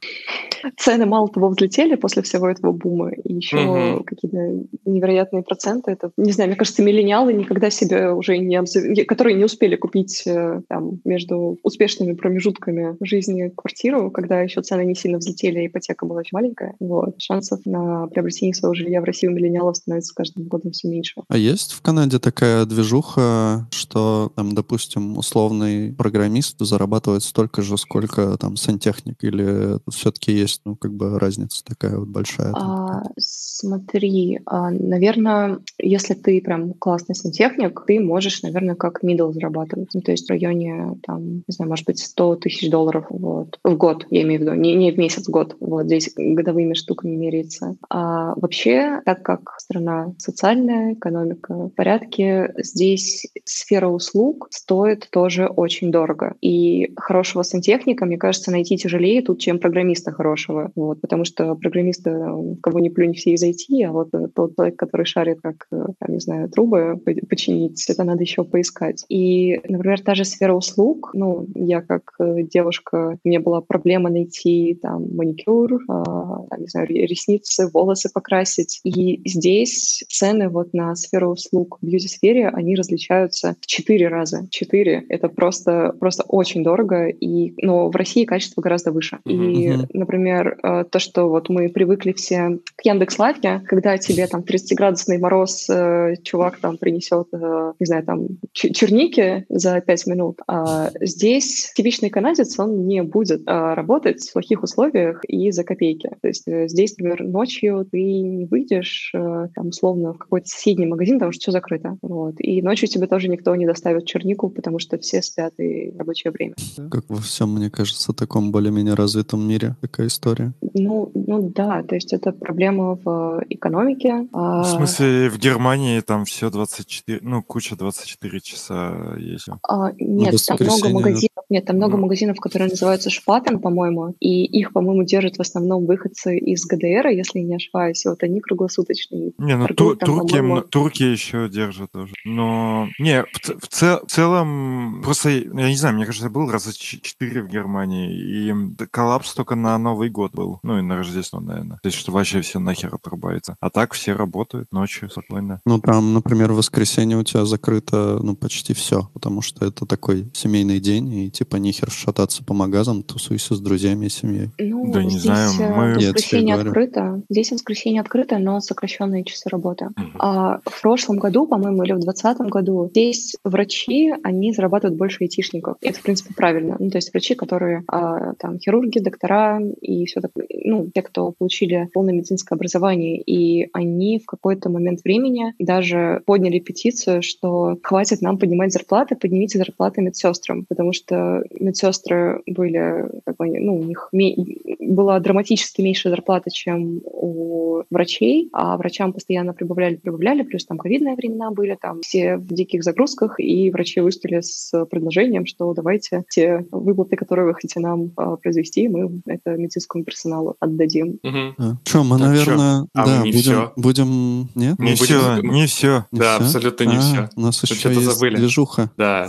цены 0.77 1.05
мало 1.05 1.27
того 1.27 1.49
взлетели 1.49 1.95
после 1.95 2.21
всего 2.21 2.49
этого 2.49 2.71
бума, 2.83 3.11
и 3.11 3.33
еще 3.33 3.57
угу. 3.57 4.03
какие-то 4.03 4.65
невероятные 4.85 5.43
проценты. 5.43 5.91
Это, 5.91 6.11
не 6.17 6.31
знаю, 6.31 6.49
мне 6.49 6.57
кажется, 6.57 6.83
миллениалы 6.83 7.33
никогда 7.33 7.69
себе 7.69 8.11
уже 8.11 8.37
не 8.37 8.55
обзав... 8.55 8.83
которые 9.07 9.35
не 9.37 9.45
успели 9.45 9.75
купить 9.75 10.23
э, 10.25 10.61
там 10.67 10.99
между 11.05 11.57
успешными 11.63 12.13
промежутками 12.13 12.97
жизни 13.01 13.51
квартиру, 13.55 14.11
когда 14.11 14.41
еще 14.41 14.61
цены 14.61 14.85
не 14.85 14.95
сильно 14.95 15.17
взлетели, 15.17 15.65
ипотека 15.67 16.05
была 16.05 16.19
очень 16.19 16.35
маленькая. 16.35 16.75
Вот. 16.79 17.15
Шансов 17.19 17.61
на 17.65 18.07
приобретение 18.07 18.53
своего 18.53 18.73
жилья 18.73 19.01
в 19.01 19.05
России 19.05 19.27
у 19.27 19.31
миллениалов 19.31 19.77
становится 19.77 20.11
с 20.11 20.13
каждым 20.13 20.47
годом 20.47 20.71
все 20.71 20.89
меньше. 20.89 21.21
А 21.27 21.37
есть 21.37 21.71
в 21.71 21.81
Канаде 21.81 22.19
такая 22.19 22.65
движуха, 22.65 23.67
что 23.71 24.31
там, 24.35 24.53
допустим, 24.53 25.17
условный 25.17 25.93
программист 25.93 26.57
зарабатывает 26.59 27.23
столько 27.23 27.61
же, 27.61 27.77
сколько 27.77 28.37
там 28.37 28.55
сантехник, 28.57 29.23
или 29.23 29.79
все-таки 29.89 30.31
есть, 30.31 30.61
ну, 30.65 30.75
как 30.75 30.93
бы 30.93 31.19
разница 31.19 31.63
такая 31.63 31.97
вот 31.97 32.07
большая? 32.07 32.53
А, 32.73 33.03
смотри, 33.17 34.39
а, 34.45 34.71
наверное, 34.71 35.59
если 35.77 36.15
ты 36.15 36.41
прям 36.41 36.73
классный 36.73 37.13
сантехник, 37.13 37.83
ты 37.85 37.99
можешь, 37.99 38.41
наверное, 38.41 38.75
как 38.75 39.03
middle 39.03 39.31
зарабатывать. 39.31 39.89
Ну, 39.93 40.01
то 40.01 40.11
есть 40.11 40.25
в 40.25 40.29
районе, 40.31 40.97
там, 41.05 41.35
не 41.35 41.43
знаю, 41.49 41.69
может 41.69 41.85
быть, 41.85 41.99
100 41.99 42.37
тысяч 42.37 42.69
долларов 42.71 43.05
вот, 43.09 43.59
в 43.63 43.75
год, 43.75 44.07
я 44.09 44.23
имею 44.23 44.39
в 44.39 44.43
виду, 44.43 44.53
не, 44.55 44.73
не 44.75 44.91
в 44.91 44.97
месяц, 44.97 45.27
в 45.27 45.31
год. 45.31 45.55
Вот 45.59 45.85
здесь 45.85 46.11
годовыми 46.15 46.73
штуками 46.73 47.15
меряется. 47.15 47.75
А 47.89 48.33
вообще, 48.35 49.01
так 49.05 49.21
как 49.21 49.55
страна 49.59 50.13
социальная, 50.17 50.93
экономика 50.93 51.53
в 51.53 51.69
порядке, 51.69 52.53
здесь 52.57 53.27
сфера 53.45 53.87
услуг 53.87 54.47
стоит 54.49 55.09
тоже 55.11 55.45
очень 55.45 55.91
дорого. 55.91 56.33
И 56.41 56.91
хорошего 56.95 57.43
сантехника, 57.43 58.05
мне 58.05 58.17
кажется, 58.17 58.51
найти 58.51 58.77
тяжелее 58.77 59.21
тут, 59.21 59.39
чем 59.39 59.59
программиста 59.59 60.11
хорошего. 60.11 60.71
Вот, 60.75 61.01
потому 61.01 61.23
что 61.23 61.53
программиста, 61.55 62.33
кого 62.63 62.79
не 62.79 62.89
плюнь, 62.89 63.13
все 63.13 63.31
из 63.31 63.43
IT, 63.43 63.83
а 63.83 63.91
вот 63.91 64.09
тот 64.33 64.55
человек, 64.63 64.77
который 64.77 65.05
шарит, 65.05 65.39
как, 65.41 65.67
там, 65.69 65.93
не 66.07 66.19
знаю, 66.19 66.49
трубы 66.49 66.99
починить, 67.29 67.89
это 67.89 68.03
надо 68.03 68.21
еще 68.21 68.43
поискать. 68.43 69.05
И, 69.09 69.59
например, 69.67 70.01
та 70.01 70.15
же 70.15 70.25
сфера 70.25 70.53
услуг, 70.53 71.11
ну, 71.13 71.45
я 71.55 71.81
как 71.81 72.13
э, 72.19 72.43
девушка, 72.43 73.17
у 73.23 73.27
меня 73.27 73.39
была 73.39 73.61
проблема 73.61 74.09
найти 74.09 74.77
там 74.81 75.15
маникюр, 75.15 75.75
э, 75.75 75.77
там, 75.87 76.59
не 76.59 76.67
знаю, 76.67 76.87
ресницы, 76.87 77.69
волосы 77.73 78.09
покрасить. 78.13 78.79
И 78.83 79.21
здесь 79.25 80.03
цены 80.09 80.49
вот 80.49 80.73
на 80.73 80.95
сферу 80.95 81.31
услуг 81.31 81.77
в 81.81 81.85
бьюти-сфере, 81.85 82.47
они 82.47 82.75
различаются 82.75 83.55
в 83.59 83.65
четыре 83.65 84.07
раза. 84.07 84.47
4. 84.49 85.05
Это 85.09 85.29
просто, 85.29 85.93
просто 85.99 86.23
очень 86.23 86.63
дорого, 86.63 87.07
и, 87.07 87.53
но 87.57 87.89
в 87.89 87.95
России 87.95 88.25
качество 88.25 88.61
гораздо 88.61 88.91
выше. 88.91 89.19
И, 89.25 89.73
например, 89.93 90.57
э, 90.63 90.85
то, 90.89 90.99
что 90.99 91.29
вот 91.29 91.49
мы 91.49 91.69
привыкли 91.69 92.13
все 92.13 92.52
к 92.75 92.85
Яндекс.Лавке, 92.85 93.61
когда 93.67 93.97
тебе 93.97 94.27
там 94.27 94.41
30-градусный 94.41 95.17
мороз, 95.17 95.69
э, 95.69 96.15
чувак 96.23 96.57
там 96.59 96.77
принесет, 96.77 97.27
э, 97.33 97.73
не 97.79 97.85
знаю, 97.85 98.03
там 98.03 98.27
черники 98.53 99.45
за 99.49 99.81
5 99.81 100.07
минут. 100.07 100.39
А 100.47 100.91
здесь 101.01 101.71
типичный 101.75 102.09
канадец, 102.09 102.59
он 102.59 102.87
не 102.87 103.03
будет 103.03 103.43
а, 103.45 103.75
работать 103.75 104.21
в 104.21 104.33
плохих 104.33 104.63
условиях 104.63 105.21
и 105.27 105.51
за 105.51 105.63
копейки. 105.63 106.09
То 106.21 106.27
есть 106.27 106.47
э, 106.47 106.67
здесь, 106.67 106.97
например, 106.97 107.23
ночью 107.23 107.87
ты 107.89 108.01
не 108.01 108.45
выйдешь 108.45 109.11
э, 109.13 109.47
там 109.53 109.67
условно 109.67 110.13
в 110.13 110.17
какой-то 110.17 110.47
соседний 110.47 110.85
магазин, 110.85 111.15
потому 111.15 111.31
что 111.31 111.41
все 111.41 111.51
закрыто. 111.51 111.97
Вот. 112.01 112.35
И 112.39 112.61
ночью 112.61 112.87
тебе 112.87 113.07
тоже 113.07 113.29
никто 113.29 113.55
не 113.55 113.65
доставит 113.65 114.05
чернику, 114.05 114.49
потому 114.49 114.79
что 114.79 114.97
все 114.97 115.21
спят 115.21 115.53
и 115.59 115.93
рабочее 115.97 116.31
время. 116.31 116.55
Как 116.89 117.05
во 117.09 117.21
всем, 117.21 117.53
мне 117.53 117.69
кажется, 117.69 118.13
таком 118.13 118.51
более-менее 118.51 118.93
развитом 118.93 119.47
мире 119.47 119.75
такая 119.81 120.07
история. 120.07 120.53
Ну, 120.73 121.11
ну 121.13 121.49
да, 121.49 121.83
то 121.83 121.95
есть 121.95 122.13
это 122.13 122.31
проблема 122.43 122.95
в 123.03 123.43
экономике. 123.49 124.27
В 124.31 124.37
а, 124.37 124.63
смысле, 124.63 125.29
в 125.29 125.37
Германии 125.37 125.99
там 126.01 126.25
все 126.25 126.49
24, 126.49 127.19
ну, 127.21 127.41
куча 127.41 127.75
24 127.75 128.39
часа 128.41 129.15
есть. 129.17 129.47
А, 129.67 129.91
нет, 129.99 130.33
без 130.33 130.45
там 130.45 130.57
много 130.59 130.89
магазинов. 130.89 131.29
Нет, 131.49 131.65
там 131.65 131.75
много 131.77 131.97
Ну. 131.97 132.03
магазинов, 132.03 132.39
которые 132.39 132.69
называются 132.69 133.09
Шпатен, 133.09 133.59
по-моему, 133.59 134.15
и 134.19 134.45
их, 134.45 134.73
по-моему, 134.73 135.03
держат 135.03 135.37
в 135.37 135.41
основном 135.41 135.85
выходцы 135.85 136.37
из 136.37 136.65
ГДР, 136.65 137.07
если 137.07 137.39
я 137.39 137.45
не 137.45 137.55
ошибаюсь. 137.55 138.05
И 138.05 138.09
вот 138.09 138.23
они 138.23 138.39
круглосуточные. 138.39 139.33
Не, 139.37 139.57
ну 139.57 139.67
ту- 139.67 139.95
там, 139.95 140.07
турки, 140.07 140.41
турки 140.69 141.03
еще 141.03 141.49
держат 141.49 141.91
тоже. 141.91 142.13
Но 142.25 142.87
не, 142.99 143.23
в, 143.23 143.49
в 143.59 143.67
це- 143.67 143.99
в 144.03 144.07
целом, 144.07 145.01
просто 145.03 145.29
я 145.29 145.69
не 145.69 145.75
знаю, 145.75 145.95
мне 145.95 146.05
кажется, 146.05 146.27
я 146.27 146.31
был 146.31 146.49
раза 146.51 146.71
четыре 146.73 147.41
в 147.41 147.47
Германии, 147.47 148.11
и 148.13 148.53
коллапс 148.91 149.33
только 149.33 149.55
на 149.55 149.77
Новый 149.77 150.09
год 150.09 150.31
был. 150.33 150.59
Ну 150.63 150.79
и 150.79 150.81
на 150.81 150.97
Рождество, 150.97 151.39
наверное. 151.39 151.77
То 151.83 151.87
есть, 151.87 151.97
что 151.97 152.11
вообще 152.11 152.32
все 152.41 152.59
нахер 152.59 152.93
отрубается. 152.93 153.55
А 153.59 153.69
так 153.69 153.93
все 153.93 154.13
работают 154.13 154.71
ночью 154.71 155.09
спокойно. 155.09 155.59
Ну, 155.65 155.79
там, 155.79 156.13
например, 156.13 156.51
в 156.51 156.57
воскресенье 156.57 157.17
у 157.17 157.23
тебя 157.23 157.45
закрыто, 157.45 158.19
ну, 158.21 158.35
почти 158.35 158.73
все, 158.73 159.09
потому 159.13 159.41
что 159.41 159.65
это 159.65 159.85
такой 159.85 160.27
семейный 160.33 160.79
день, 160.79 161.13
и 161.13 161.31
типа 161.31 161.57
нихер 161.57 161.89
шататься 161.91 162.43
по 162.43 162.53
магазам, 162.53 163.03
тусуйся 163.03 163.55
с 163.55 163.59
друзьями 163.59 164.05
и 164.05 164.09
семьей. 164.09 164.51
Ну, 164.59 164.91
Да 164.91 165.03
не 165.03 165.09
здесь 165.11 165.23
знаю, 165.23 165.51
э, 165.59 165.75
мы- 165.75 165.93
воскресенье 165.95 166.53
говорю. 166.55 166.69
открыто. 166.71 167.21
Здесь 167.29 167.51
воскресенье 167.51 168.01
открыто, 168.01 168.37
но 168.39 168.59
сокращенные 168.59 169.23
часы 169.23 169.49
работы. 169.49 169.89
Мгм. 169.95 170.11
А 170.19 170.59
в 170.65 170.81
прошлом 170.81 171.17
году, 171.17 171.47
по-моему, 171.47 171.83
или 171.83 171.93
в 171.93 171.99
двадцатом 171.99 172.47
году, 172.49 172.87
здесь 172.91 173.35
врачи, 173.43 174.11
они 174.23 174.53
зарабатывают 174.53 174.97
больше 174.97 175.23
айтишников. 175.23 175.77
Это, 175.81 175.99
в 175.99 176.01
принципе, 176.03 176.33
правильно. 176.33 176.75
Ну, 176.79 176.89
то 176.89 176.97
есть 176.97 177.11
врачи, 177.13 177.35
которые 177.35 177.83
а, 177.87 178.33
там 178.35 178.59
хирурги, 178.59 178.99
доктора 178.99 179.59
и 179.81 180.05
все 180.05 180.21
такое, 180.21 180.45
ну, 180.65 180.89
те, 180.93 181.01
кто 181.01 181.31
получили 181.31 181.89
полное 182.13 182.17
медицинское 182.17 182.55
образование, 182.55 183.21
и 183.21 183.69
они 183.73 184.19
в 184.19 184.25
какой-то 184.25 184.69
момент 184.69 185.03
времени 185.03 185.53
даже 185.59 186.21
подняли 186.25 186.59
петицию, 186.59 187.21
что 187.21 187.77
хватит 187.83 188.21
нам 188.21 188.37
поднимать 188.37 188.71
зарплаты, 188.71 189.15
поднимите 189.15 189.57
зарплаты 189.57 190.01
медсестрам, 190.01 190.65
потому 190.65 190.93
что 190.93 191.43
медсестры 191.59 192.41
были, 192.45 193.09
как 193.25 193.37
бы, 193.37 193.59
ну, 193.59 193.79
у 193.79 193.83
них 193.83 194.09
ме- 194.11 194.35
была 194.79 195.19
драматически 195.19 195.81
меньше 195.81 196.09
зарплата, 196.09 196.49
чем 196.51 197.01
у 197.05 197.83
врачей, 197.89 198.49
а 198.53 198.77
врачам 198.77 199.13
постоянно 199.13 199.53
прибавляли, 199.53 199.95
прибавляли, 199.95 200.43
плюс 200.43 200.65
там 200.65 200.77
ковидные 200.77 201.15
времена 201.15 201.51
были, 201.51 201.77
там 201.81 202.01
все 202.01 202.37
в 202.37 202.53
диких 202.53 202.83
загрузках, 202.83 203.39
и 203.39 203.69
врачи 203.71 204.01
выступили 204.01 204.41
с 204.41 204.85
предложением, 204.85 205.45
что 205.45 205.73
давайте 205.73 206.23
те 206.29 206.65
выплаты, 206.71 207.15
которые 207.15 207.47
вы 207.47 207.53
хотите 207.53 207.79
нам 207.79 208.11
а, 208.15 208.35
произвести, 208.35 208.87
мы 208.87 209.21
это 209.25 209.51
медицинскому 209.57 210.03
персоналу 210.03 210.55
отдадим. 210.59 211.19
Мгм. 211.23 211.55
А. 211.57 211.77
Че, 212.03 212.09
мы, 212.09 212.17
Так, 212.19 212.27
наверное, 212.27 212.87
А, 212.93 213.05
да, 213.05 213.17
не 213.23 213.31
будем, 213.31 213.41
всё. 213.41 213.73
будем... 213.75 214.49
Нет? 214.55 214.75
Мы 214.77 214.85
Не 214.85 214.91
будем- 214.95 215.05
все, 215.05 215.37
не 215.41 215.67
все. 215.67 216.05
Не 216.11 216.19
Да, 216.19 216.35
абсолютно 216.37 216.83
не 216.85 216.97
А, 216.97 216.99
всё. 216.99 217.29
У 217.35 217.41
нас 217.41 217.63
еще 217.63 217.75
что-то 217.75 217.95
есть 217.99 218.13
забыли. 218.13 218.35
движуха. 218.37 218.89
Да. 218.97 219.27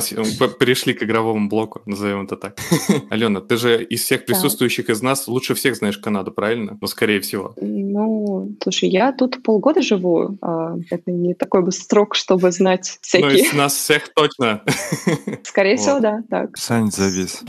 Нас 0.00 0.10
перешли 0.58 0.94
к 0.94 1.02
игровому 1.02 1.48
блоку, 1.48 1.82
назовем 1.86 2.24
это 2.24 2.36
так. 2.36 2.58
Алена, 3.10 3.40
ты 3.40 3.56
же 3.56 3.84
из 3.84 4.02
всех 4.02 4.24
присутствующих 4.24 4.90
из 4.90 5.02
нас 5.02 5.28
лучше 5.28 5.54
всех 5.54 5.76
знаешь 5.76 5.98
Канаду, 5.98 6.32
правильно? 6.32 6.78
Ну, 6.80 6.86
скорее 6.86 7.20
всего. 7.20 7.54
Ну, 7.60 8.54
слушай, 8.62 8.88
я 8.88 9.12
тут 9.12 9.42
полгода 9.42 9.82
живу, 9.82 10.38
а, 10.40 10.76
это 10.90 11.10
не 11.10 11.34
такой 11.34 11.62
бы 11.62 11.72
срок, 11.72 12.14
чтобы 12.14 12.50
знать 12.52 12.92
Ну, 12.94 12.98
всякие. 13.02 13.46
из 13.46 13.52
нас 13.52 13.74
всех 13.74 14.12
точно. 14.14 14.62
Скорее 15.44 15.76
всего, 15.76 16.00
да, 16.00 16.22
так. 16.28 16.56
Сань 16.56 16.90
завис. 16.90 17.42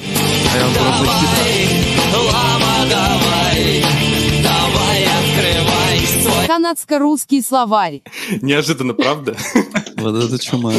Канадско-русский 6.48 7.42
словарь. 7.42 8.02
Неожиданно, 8.42 8.94
правда? 8.94 9.38
Вот 10.02 10.24
это 10.24 10.40
чума. 10.44 10.74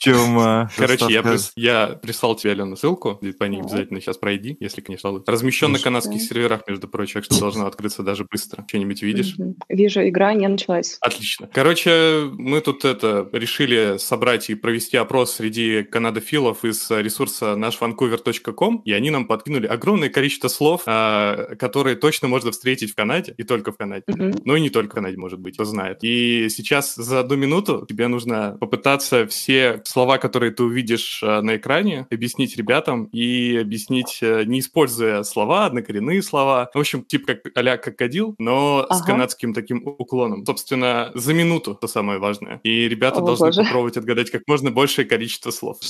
Чума. 0.00 0.70
Короче, 0.76 1.06
я, 1.08 1.20
прис- 1.20 1.52
я 1.56 1.86
прислал 2.02 2.34
тебе, 2.36 2.52
Алена, 2.52 2.76
ссылку. 2.76 3.20
По 3.38 3.44
ней 3.44 3.60
обязательно 3.60 4.00
сейчас 4.00 4.16
пройди, 4.18 4.56
если, 4.60 4.80
конечно. 4.80 5.22
Размещен 5.26 5.72
на 5.72 5.78
канадских 5.78 6.20
серверах, 6.20 6.62
между 6.66 6.88
прочим, 6.88 7.20
так 7.20 7.24
что 7.24 7.38
должно 7.40 7.66
открыться 7.66 8.02
даже 8.02 8.26
быстро. 8.30 8.64
Что-нибудь 8.68 9.02
видишь? 9.02 9.36
Вижу, 9.68 10.06
игра 10.06 10.34
не 10.34 10.48
началась. 10.48 10.98
Отлично. 11.00 11.48
Короче, 11.52 12.30
мы 12.32 12.60
тут 12.60 12.84
это 12.84 13.28
решили 13.32 13.96
собрать 13.98 14.50
и 14.50 14.54
провести 14.54 14.96
опрос 14.96 15.34
среди 15.34 15.82
канадофилов 15.82 16.64
из 16.64 16.90
ресурса 16.90 17.56
нашванкувер.ком, 17.56 18.82
и 18.84 18.92
они 18.92 19.10
нам 19.10 19.26
подкинули 19.26 19.66
огромное 19.66 20.08
количество 20.08 20.48
слов, 20.48 20.82
а, 20.86 21.54
которые 21.56 21.96
точно 21.96 22.28
можно 22.28 22.50
встретить 22.52 22.92
в 22.92 22.94
Канаде, 22.94 23.34
и 23.36 23.42
только 23.42 23.72
в 23.72 23.76
Канаде. 23.76 24.04
Ну 24.06 24.56
и 24.56 24.60
не 24.60 24.70
только 24.70 24.92
в 24.92 24.94
Канаде, 24.94 25.16
может 25.16 25.38
быть, 25.40 25.54
кто 25.54 25.64
знает. 25.64 25.98
И 26.02 26.48
сейчас 26.48 26.94
за 26.94 27.20
одну 27.20 27.36
минуту 27.36 27.84
тебе 27.88 28.08
нужно 28.08 28.56
попытаться 28.60 29.26
все 29.26 29.80
слова, 29.84 30.18
которые 30.18 30.52
ты 30.52 30.62
увидишь 30.62 31.22
э, 31.22 31.40
на 31.40 31.56
экране, 31.56 32.06
объяснить 32.10 32.56
ребятам 32.56 33.04
и 33.06 33.56
объяснить, 33.56 34.18
э, 34.22 34.44
не 34.44 34.60
используя 34.60 35.22
слова, 35.24 35.66
однокоренные 35.66 36.22
слова. 36.22 36.70
В 36.74 36.78
общем, 36.78 37.02
типа 37.04 37.34
как 37.34 37.52
а-ля 37.56 37.76
крокодил, 37.76 38.34
но 38.38 38.86
с 38.88 38.96
Ага. 39.00 39.06
канадским 39.06 39.54
таким 39.54 39.82
уклоном. 39.84 40.44
Собственно, 40.46 41.10
за 41.14 41.32
минуту, 41.34 41.72
это 41.72 41.88
самое 41.88 42.18
важное. 42.18 42.60
И 42.62 42.88
ребята 42.88 43.20
О, 43.20 43.26
должны 43.26 43.46
боже. 43.46 43.62
попробовать 43.64 43.96
отгадать 43.96 44.30
как 44.30 44.42
можно 44.46 44.70
большее 44.70 45.04
количество 45.06 45.50
слов. 45.50 45.78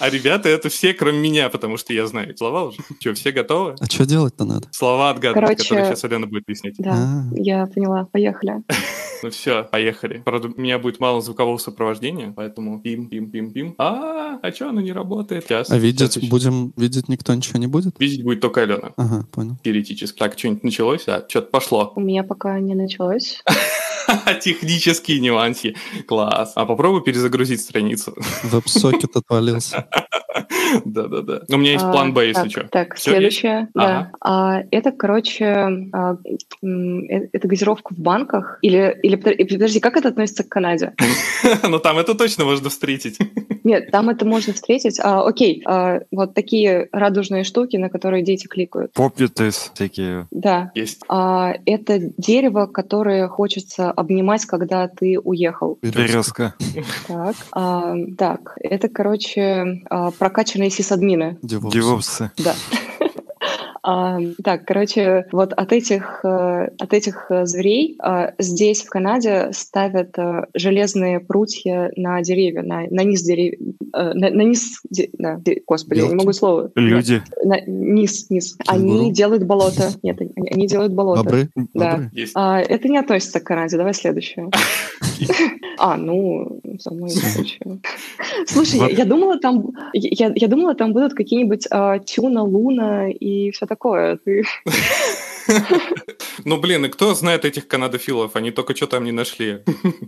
А 0.00 0.08
ребята 0.08 0.48
это 0.48 0.68
все, 0.70 0.94
кроме 0.94 1.18
меня, 1.18 1.48
потому 1.50 1.76
что 1.76 1.92
я 1.92 2.06
знаю 2.06 2.36
слова 2.36 2.64
уже. 2.64 2.78
Че, 3.00 3.12
все 3.14 3.32
готовы? 3.32 3.74
А 3.80 3.84
что 3.86 4.06
делать-то 4.06 4.44
надо? 4.44 4.66
Слова 4.72 5.10
отгадывать, 5.10 5.44
Короче, 5.44 5.62
которые 5.62 5.86
сейчас 5.86 6.04
Алена 6.04 6.26
будет 6.26 6.44
объяснять. 6.44 6.74
Да, 6.78 6.92
А. 6.94 7.24
я 7.34 7.66
поняла. 7.66 8.04
Поехали. 8.10 8.62
Ну 9.22 9.30
все, 9.30 9.64
поехали. 9.64 10.18
Правда, 10.22 10.48
у 10.54 10.60
меня 10.60 10.78
будет 10.84 11.00
мало 11.00 11.20
звукового 11.20 11.58
сопровождения, 11.58 12.32
поэтому 12.34 12.80
пим, 12.80 13.08
пим, 13.08 13.30
пим, 13.30 13.52
пим. 13.52 13.74
А, 13.78 14.38
а 14.40 14.52
что 14.52 14.68
оно 14.68 14.80
не 14.80 14.92
работает? 14.92 15.44
Сейчас. 15.44 15.70
А 15.70 15.76
видеть 15.78 16.12
сейчас 16.12 16.28
будем, 16.28 16.72
видеть 16.76 17.08
никто 17.08 17.34
ничего 17.34 17.58
не 17.58 17.66
будет? 17.66 17.98
Видеть 17.98 18.22
будет 18.22 18.40
только 18.40 18.62
Алена, 18.62 18.92
Ага, 18.96 19.26
понял. 19.32 19.56
теоретически. 19.64 20.18
Так, 20.18 20.38
что-нибудь 20.38 20.62
началось? 20.62 21.04
Да, 21.06 21.24
что-то 21.28 21.48
пошло. 21.50 21.92
У 21.96 22.00
меня 22.00 22.22
пока 22.22 22.60
не 22.60 22.74
началось. 22.74 23.42
Технические 24.42 25.20
нюансы. 25.20 25.74
Класс. 26.06 26.52
А 26.54 26.66
попробуй 26.66 27.02
перезагрузить 27.02 27.60
страницу. 27.60 28.14
Веб-сокет 28.44 29.16
отвалился. 29.16 29.88
Да-да-да. 30.84 31.42
У 31.48 31.56
меня 31.56 31.72
есть 31.72 31.84
А, 31.84 31.92
план 31.92 32.12
Б, 32.12 32.28
если 32.28 32.42
так, 32.42 32.50
что. 32.50 32.68
Так, 32.68 32.98
следующее. 32.98 33.68
Да. 33.74 33.82
Ага. 33.84 34.12
А, 34.20 34.62
это, 34.70 34.92
короче, 34.92 35.46
а, 35.92 36.16
э- 36.62 37.28
это 37.32 37.48
газировка 37.48 37.94
в 37.94 37.98
банках. 37.98 38.58
Или, 38.62 38.98
или 39.02 39.16
подожди, 39.16 39.80
как 39.80 39.96
это 39.96 40.08
относится 40.08 40.44
к 40.44 40.48
Канаде? 40.48 40.94
Но 41.62 41.78
там 41.78 41.98
это 41.98 42.14
точно 42.14 42.44
можно 42.44 42.70
встретить. 42.70 43.18
Нет, 43.64 43.90
там 43.90 44.10
это 44.10 44.26
можно 44.26 44.52
встретить. 44.52 45.00
А, 45.00 45.26
окей, 45.26 45.62
а, 45.66 46.00
вот 46.10 46.34
такие 46.34 46.88
радужные 46.92 47.44
штуки, 47.44 47.76
на 47.76 47.88
которые 47.88 48.22
дети 48.22 48.46
кликают. 48.46 48.92
Попитес 48.92 49.70
всякие. 49.74 50.26
Да. 50.30 50.70
Есть. 50.74 51.00
А, 51.08 51.54
это 51.64 51.98
дерево, 52.18 52.66
которое 52.66 53.28
хочется 53.28 53.90
обнимать, 53.90 54.44
когда 54.44 54.88
ты 54.88 55.18
уехал. 55.18 55.78
Березка. 55.82 56.54
Так, 57.06 57.36
а, 57.52 57.94
так, 58.18 58.56
это, 58.60 58.88
короче, 58.88 59.82
а, 59.88 60.10
прокачанные 60.24 60.70
сисадмины. 60.70 61.36
Девопсы. 61.42 61.78
Девопсы. 61.78 62.30
Да. 62.38 62.54
А, 63.86 64.18
так, 64.42 64.64
короче, 64.64 65.26
вот 65.30 65.52
от 65.52 65.72
этих, 65.72 66.24
э, 66.24 66.68
от 66.78 66.94
этих 66.94 67.26
э, 67.28 67.44
зверей 67.44 67.96
а, 67.98 68.32
здесь, 68.38 68.82
в 68.82 68.88
Канаде, 68.88 69.50
ставят 69.52 70.18
а, 70.18 70.46
железные 70.54 71.20
прутья 71.20 71.92
на 71.94 72.22
деревья, 72.22 72.62
на, 72.62 72.86
на 72.88 73.04
низ 73.04 73.22
деревьев, 73.22 73.60
на, 73.92 74.30
на 74.30 74.42
низ, 74.42 74.80
де, 74.88 75.10
да, 75.12 75.36
де, 75.36 75.60
господи, 75.66 75.98
Белки. 75.98 76.08
я 76.08 76.16
не 76.16 76.18
могу 76.18 76.32
слово. 76.32 76.72
Люди. 76.74 77.22
На, 77.44 77.60
низ, 77.60 78.30
низ. 78.30 78.56
Кенгуру. 78.56 79.00
Они 79.00 79.12
делают 79.12 79.44
болото. 79.44 79.90
Нет, 80.02 80.18
они, 80.18 80.32
они 80.50 80.66
делают 80.66 80.94
болото. 80.94 81.22
Бобры? 81.22 81.50
Да. 81.74 81.96
Бобры? 81.96 82.10
А, 82.34 82.60
это 82.60 82.88
не 82.88 82.96
относится 82.96 83.40
к 83.40 83.44
Канаде, 83.44 83.76
давай 83.76 83.92
следующее. 83.92 84.48
А, 85.76 85.96
ну, 85.96 86.60
само 86.78 87.08
следующее. 87.08 87.80
Слушай, 88.46 88.94
я, 88.94 89.04
думала, 89.04 89.38
там, 89.38 89.72
я, 89.92 90.32
я 90.34 90.48
думала, 90.48 90.74
там 90.74 90.92
будут 90.92 91.14
какие-нибудь 91.14 91.66
а, 91.70 91.98
Тюна, 91.98 92.44
Луна 92.44 93.10
и 93.10 93.50
все 93.50 93.66
такое. 93.66 93.73
Ты... 94.24 94.42
Ну, 96.44 96.60
блин, 96.60 96.84
и 96.84 96.88
кто 96.88 97.14
знает 97.14 97.44
этих 97.44 97.68
канадофилов? 97.68 98.36
Они 98.36 98.50
только 98.50 98.74
что 98.76 98.86
там 98.86 99.04
не 99.04 99.12
нашли. 99.12 99.60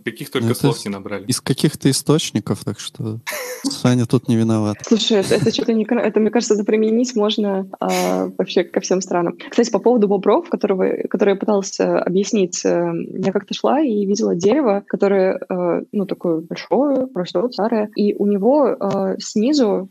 Каких 0.05 0.30
только 0.30 0.55
слов 0.55 0.84
не 0.84 0.91
набрали. 0.91 1.24
Из 1.26 1.41
каких-то 1.41 1.91
источников, 1.91 2.64
так 2.64 2.80
что 2.80 3.20
Саня 3.62 4.07
тут 4.07 4.28
не 4.28 4.37
виноват. 4.37 4.76
Слушай, 4.82 5.18
это, 5.18 5.53
что-то 5.53 5.72
не... 5.72 5.84
Это, 5.84 6.20
мне 6.20 6.30
кажется, 6.30 6.55
это 6.55 6.64
применить 6.64 7.14
можно 7.16 7.68
а, 7.80 8.28
вообще 8.37 8.64
ко 8.64 8.80
всем 8.80 9.01
странам. 9.01 9.39
Кстати, 9.51 9.70
по 9.70 9.78
поводу 9.78 10.09
бобров, 10.09 10.49
которого, 10.49 10.89
который 11.09 11.30
я 11.30 11.37
пыталась 11.37 11.78
объяснить, 11.80 12.64
э, 12.64 12.93
я 13.18 13.32
как-то 13.32 13.55
шла 13.55 13.80
и 13.80 14.05
видела 14.05 14.34
дерево, 14.34 14.82
которое, 14.87 15.41
э, 15.49 15.82
ну, 15.93 16.07
такое 16.07 16.41
большое, 16.41 17.09
растет, 17.14 17.53
старое, 17.53 17.91
и 17.97 18.14
у 18.14 18.26
него 18.26 18.68
э, 18.68 19.16
снизу 19.18 19.89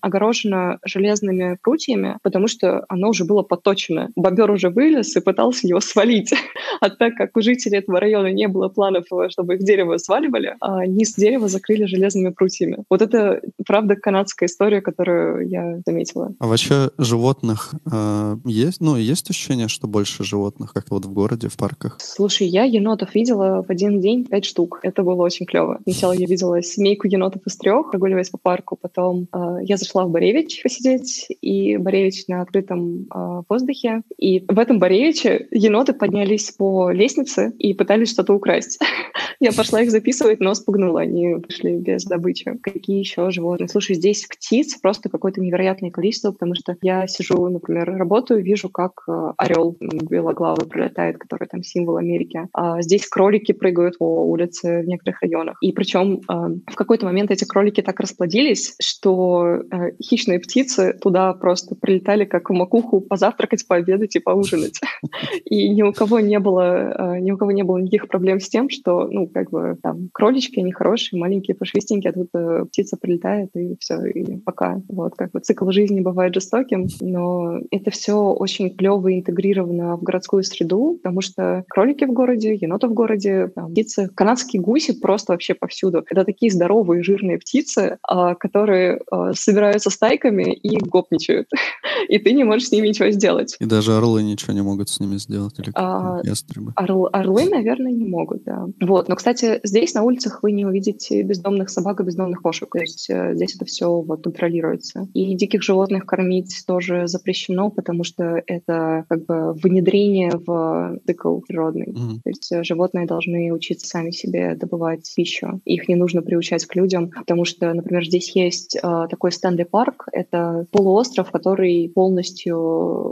огорожено 0.00 0.78
железными 0.84 1.58
прутьями, 1.62 2.18
потому 2.22 2.48
что 2.48 2.84
оно 2.88 3.10
уже 3.10 3.24
было 3.24 3.42
поточено. 3.42 4.10
Бобер 4.16 4.50
уже 4.50 4.70
вылез 4.84 5.16
и 5.16 5.20
пытался 5.20 5.66
его 5.66 5.80
свалить. 5.80 6.32
А 6.80 6.90
так 6.90 7.14
как 7.14 7.36
у 7.36 7.40
жителей 7.40 7.78
этого 7.78 8.00
района 8.00 8.32
не 8.32 8.48
было 8.48 8.68
планов, 8.68 9.06
чтобы 9.30 9.54
их 9.54 9.60
дерево 9.60 9.96
сваливали, 9.96 10.56
а 10.60 10.84
низ 10.86 11.14
дерева 11.14 11.48
закрыли 11.48 11.84
железными 11.84 12.30
прутьями. 12.30 12.84
Вот 12.90 13.00
это, 13.00 13.40
правда, 13.66 13.96
канадская 13.96 14.48
история, 14.48 14.80
которую 14.80 15.48
я 15.48 15.80
заметила. 15.86 16.34
А 16.40 16.46
вообще 16.46 16.90
животных 16.98 17.74
э, 17.90 18.36
есть? 18.44 18.80
Ну, 18.80 18.96
есть 18.96 19.30
ощущение, 19.30 19.68
что 19.68 19.86
больше 19.86 20.24
животных, 20.24 20.74
как 20.74 20.90
вот 20.90 21.06
в 21.06 21.12
городе, 21.12 21.48
в 21.48 21.56
парках? 21.56 21.98
Слушай, 22.00 22.48
я 22.48 22.64
енотов 22.64 23.14
видела 23.14 23.64
в 23.66 23.70
один 23.70 24.00
день 24.00 24.24
пять 24.24 24.44
штук. 24.44 24.80
Это 24.82 25.02
было 25.02 25.22
очень 25.22 25.46
клево. 25.46 25.78
Сначала 25.84 26.12
я 26.12 26.26
видела 26.26 26.60
семейку 26.62 27.06
енотов 27.06 27.46
из 27.46 27.56
трех, 27.56 27.92
прогуливаясь 27.92 28.30
по 28.30 28.38
парку. 28.38 28.76
Потом 28.80 29.28
э, 29.32 29.58
я 29.62 29.76
зашла 29.76 30.04
в 30.04 30.10
Боревич 30.10 30.62
посидеть, 30.62 31.28
и 31.40 31.76
Боревич 31.76 32.26
на 32.28 32.42
открытом 32.42 33.06
э, 33.14 33.42
воздухе. 33.48 34.02
И 34.18 34.44
в 34.46 34.58
этом 34.58 34.73
Боревиче 34.78 35.46
еноты 35.50 35.92
поднялись 35.92 36.50
по 36.50 36.90
лестнице 36.90 37.52
и 37.58 37.74
пытались 37.74 38.10
что-то 38.10 38.34
украсть. 38.34 38.78
Я 39.40 39.52
пошла 39.52 39.82
их 39.82 39.90
записывать, 39.90 40.40
но 40.40 40.54
спугнула. 40.54 41.02
Они 41.02 41.36
пришли 41.36 41.76
без 41.76 42.04
добычи. 42.04 42.58
Какие 42.62 42.98
еще 42.98 43.30
животные? 43.30 43.68
Слушай, 43.68 43.96
здесь 43.96 44.26
птиц 44.26 44.76
просто 44.80 45.08
какое-то 45.08 45.40
невероятное 45.40 45.90
количество, 45.90 46.32
потому 46.32 46.54
что 46.54 46.76
я 46.82 47.06
сижу, 47.06 47.48
например, 47.48 47.96
работаю, 47.96 48.42
вижу, 48.42 48.68
как 48.68 48.92
э, 49.08 49.32
орел 49.36 49.76
белоглавый 49.80 50.66
прилетает, 50.66 51.18
который 51.18 51.48
там 51.48 51.62
символ 51.62 51.96
Америки. 51.96 52.48
А 52.52 52.80
здесь 52.82 53.06
кролики 53.06 53.52
прыгают 53.52 53.98
по 53.98 54.24
улице 54.24 54.82
в 54.82 54.86
некоторых 54.86 55.20
районах. 55.22 55.58
И 55.60 55.72
причем 55.72 56.20
э, 56.20 56.32
в 56.70 56.74
какой-то 56.74 57.06
момент 57.06 57.30
эти 57.30 57.44
кролики 57.44 57.80
так 57.80 58.00
расплодились, 58.00 58.76
что 58.80 59.62
э, 59.70 59.90
хищные 60.02 60.38
птицы 60.38 60.96
туда 61.00 61.32
просто 61.34 61.74
прилетали 61.74 62.24
как 62.24 62.50
в 62.50 62.52
макуху 62.52 63.00
позавтракать, 63.00 63.66
пообедать 63.66 64.16
и 64.16 64.20
поужинать. 64.20 64.63
И 65.44 65.68
ни 65.68 65.82
у 65.82 65.92
кого 65.92 66.20
не 66.20 66.38
было, 66.38 67.18
ни 67.18 67.30
у 67.30 67.36
кого 67.36 67.52
не 67.52 67.62
было 67.62 67.78
никаких 67.78 68.08
проблем 68.08 68.40
с 68.40 68.48
тем, 68.48 68.68
что, 68.70 69.06
ну, 69.10 69.26
как 69.26 69.50
бы 69.50 69.76
там 69.82 70.08
кролички, 70.12 70.60
они 70.60 70.72
хорошие, 70.72 71.20
маленькие, 71.20 71.54
пушистенькие, 71.54 72.10
а 72.10 72.14
тут 72.14 72.28
э, 72.34 72.64
птица 72.66 72.96
прилетает 73.00 73.50
и 73.54 73.76
все, 73.80 74.04
и 74.04 74.36
пока. 74.38 74.80
Вот 74.88 75.14
как 75.16 75.32
бы 75.32 75.40
цикл 75.40 75.70
жизни 75.70 76.00
бывает 76.00 76.34
жестоким, 76.34 76.88
но 77.00 77.60
это 77.70 77.90
все 77.90 78.14
очень 78.14 78.74
клево 78.74 79.14
интегрировано 79.14 79.96
в 79.96 80.02
городскую 80.02 80.42
среду, 80.42 80.98
потому 81.02 81.20
что 81.20 81.64
кролики 81.68 82.04
в 82.04 82.12
городе, 82.12 82.54
еноты 82.54 82.88
в 82.88 82.94
городе, 82.94 83.48
там, 83.54 83.70
птицы, 83.72 84.08
канадские 84.14 84.62
гуси 84.62 84.98
просто 84.98 85.32
вообще 85.32 85.54
повсюду. 85.54 86.04
Это 86.08 86.24
такие 86.24 86.50
здоровые 86.50 87.02
жирные 87.02 87.38
птицы, 87.38 87.98
э, 88.10 88.34
которые 88.38 89.00
э, 89.10 89.32
собираются 89.34 89.90
стайками 89.90 90.52
и 90.52 90.76
гопничают, 90.78 91.48
и 92.08 92.18
ты 92.18 92.32
не 92.32 92.44
можешь 92.44 92.68
с 92.68 92.72
ними 92.72 92.88
ничего 92.88 93.10
сделать. 93.10 93.56
И 93.60 93.64
даже 93.64 93.96
орлы 93.96 94.22
ничего 94.22 94.52
не 94.52 94.62
могут 94.62 94.88
с 94.88 95.00
ними 95.00 95.16
сделать, 95.16 95.58
или 95.58 95.70
а, 95.74 96.20
ястребы. 96.22 96.72
Орл, 96.76 97.08
орлы, 97.12 97.48
наверное, 97.48 97.92
не 97.92 98.04
могут, 98.04 98.44
да. 98.44 98.66
Вот, 98.80 99.08
но, 99.08 99.16
кстати, 99.16 99.60
здесь 99.62 99.94
на 99.94 100.02
улицах 100.02 100.42
вы 100.42 100.52
не 100.52 100.64
увидите 100.64 101.22
бездомных 101.22 101.70
собак 101.70 102.00
и 102.00 102.04
бездомных 102.04 102.42
кошек. 102.42 102.68
То 102.70 102.80
есть 102.80 103.08
э, 103.10 103.34
здесь 103.34 103.56
это 103.56 103.64
все 103.64 104.00
вот 104.00 104.22
контролируется. 104.22 105.08
И 105.14 105.34
диких 105.36 105.62
животных 105.62 106.06
кормить 106.06 106.64
тоже 106.66 107.06
запрещено, 107.06 107.70
потому 107.70 108.04
что 108.04 108.42
это 108.46 109.04
как 109.08 109.26
бы 109.26 109.52
внедрение 109.52 110.32
в 110.34 110.98
цикл 111.06 111.40
природный. 111.40 111.88
Mm-hmm. 111.88 112.20
То 112.22 112.30
есть 112.30 112.52
э, 112.52 112.64
животные 112.64 113.06
должны 113.06 113.52
учиться 113.52 113.86
сами 113.86 114.10
себе 114.10 114.54
добывать 114.54 115.10
пищу. 115.14 115.60
Их 115.64 115.88
не 115.88 115.94
нужно 115.94 116.22
приучать 116.22 116.64
к 116.66 116.74
людям, 116.74 117.10
потому 117.10 117.44
что, 117.44 117.72
например, 117.72 118.04
здесь 118.04 118.34
есть 118.34 118.76
э, 118.76 119.06
такой 119.08 119.32
Стэнли 119.32 119.64
парк. 119.64 120.08
Это 120.12 120.66
полуостров, 120.70 121.30
который 121.30 121.92
полностью 121.94 122.58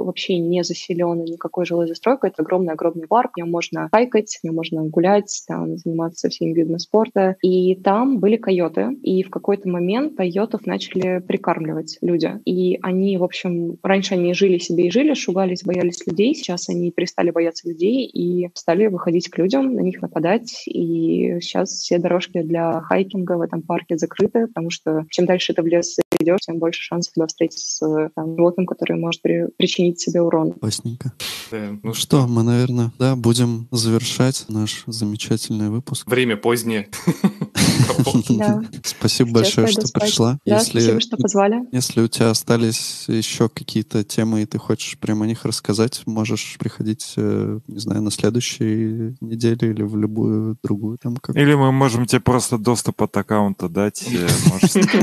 вообще 0.04 0.38
не 0.38 0.64
заселен 0.64 1.24
никакой 1.24 1.64
жилой 1.64 1.86
застройкой. 1.86 2.30
Это 2.30 2.42
огромный-огромный 2.42 3.06
парк. 3.06 3.32
В 3.34 3.38
нем 3.38 3.50
можно 3.50 3.88
хайкать, 3.92 4.38
в 4.40 4.44
нем 4.44 4.54
можно 4.56 4.82
гулять, 4.84 5.42
там, 5.46 5.76
заниматься 5.76 6.28
всеми 6.28 6.52
видами 6.52 6.78
спорта. 6.78 7.36
И 7.42 7.74
там 7.76 8.18
были 8.18 8.36
койоты, 8.36 8.88
и 9.02 9.22
в 9.22 9.30
какой-то 9.30 9.68
момент 9.68 10.16
койотов 10.16 10.66
начали 10.66 11.20
прикармливать 11.20 11.98
люди. 12.00 12.32
И 12.44 12.78
они, 12.82 13.16
в 13.16 13.24
общем, 13.24 13.78
раньше 13.82 14.14
они 14.14 14.34
жили 14.34 14.58
себе 14.58 14.86
и 14.86 14.90
жили, 14.90 15.14
шугались, 15.14 15.64
боялись 15.64 16.06
людей, 16.06 16.34
сейчас 16.34 16.68
они 16.68 16.90
перестали 16.90 17.30
бояться 17.30 17.68
людей 17.68 18.04
и 18.06 18.50
стали 18.54 18.88
выходить 18.88 19.28
к 19.28 19.38
людям, 19.38 19.74
на 19.74 19.80
них 19.80 20.02
нападать, 20.02 20.64
и 20.66 21.38
сейчас 21.40 21.70
все 21.70 21.98
дорожки 21.98 22.42
для 22.42 22.80
хайкинга 22.80 23.36
в 23.36 23.40
этом 23.40 23.62
парке 23.62 23.96
закрыты, 23.96 24.48
потому 24.48 24.70
что 24.70 25.04
чем 25.10 25.26
дальше 25.26 25.54
ты 25.54 25.62
в 25.62 25.66
лес 25.66 25.96
идешь, 26.18 26.40
тем 26.40 26.58
больше 26.58 26.82
шансов 26.82 27.12
тебя 27.14 27.26
встретить 27.26 27.58
с 27.58 28.10
там, 28.14 28.36
животным, 28.36 28.66
который 28.72 28.98
может 28.98 29.20
при, 29.22 29.48
причинить 29.56 30.00
себе 30.00 30.22
урон. 30.22 30.52
Классненько. 30.52 31.12
Да, 31.50 31.78
ну 31.82 31.94
что, 31.94 32.26
мы, 32.26 32.42
наверное, 32.42 32.92
да, 32.98 33.16
будем 33.16 33.68
завершать 33.70 34.46
наш 34.48 34.84
замечательный 34.86 35.68
выпуск. 35.68 36.08
Время 36.08 36.36
позднее. 36.36 36.88
Спасибо 38.84 39.32
большое, 39.32 39.66
что 39.66 39.86
пришла. 39.92 40.38
Спасибо, 40.46 41.00
что 41.00 41.16
позвали. 41.16 41.62
Если 41.72 42.00
у 42.00 42.08
тебя 42.08 42.30
остались 42.30 43.04
еще 43.08 43.48
какие-то 43.48 44.04
темы, 44.04 44.42
и 44.42 44.46
ты 44.46 44.58
хочешь 44.58 44.98
прямо 44.98 45.24
о 45.24 45.28
них 45.28 45.44
рассказать, 45.44 46.02
можешь 46.06 46.56
приходить, 46.58 47.14
э, 47.16 47.60
не 47.66 47.78
знаю, 47.78 48.02
на 48.02 48.10
следующей 48.10 49.14
неделе 49.20 49.70
или 49.70 49.82
в 49.82 49.96
любую 49.96 50.56
другую. 50.62 50.98
там. 50.98 51.16
Или 51.34 51.54
мы 51.54 51.72
можем 51.72 52.06
тебе 52.06 52.20
просто 52.20 52.58
доступ 52.58 53.02
от 53.02 53.16
аккаунта 53.16 53.68
дать. 53.68 54.04
Э, 54.10 54.28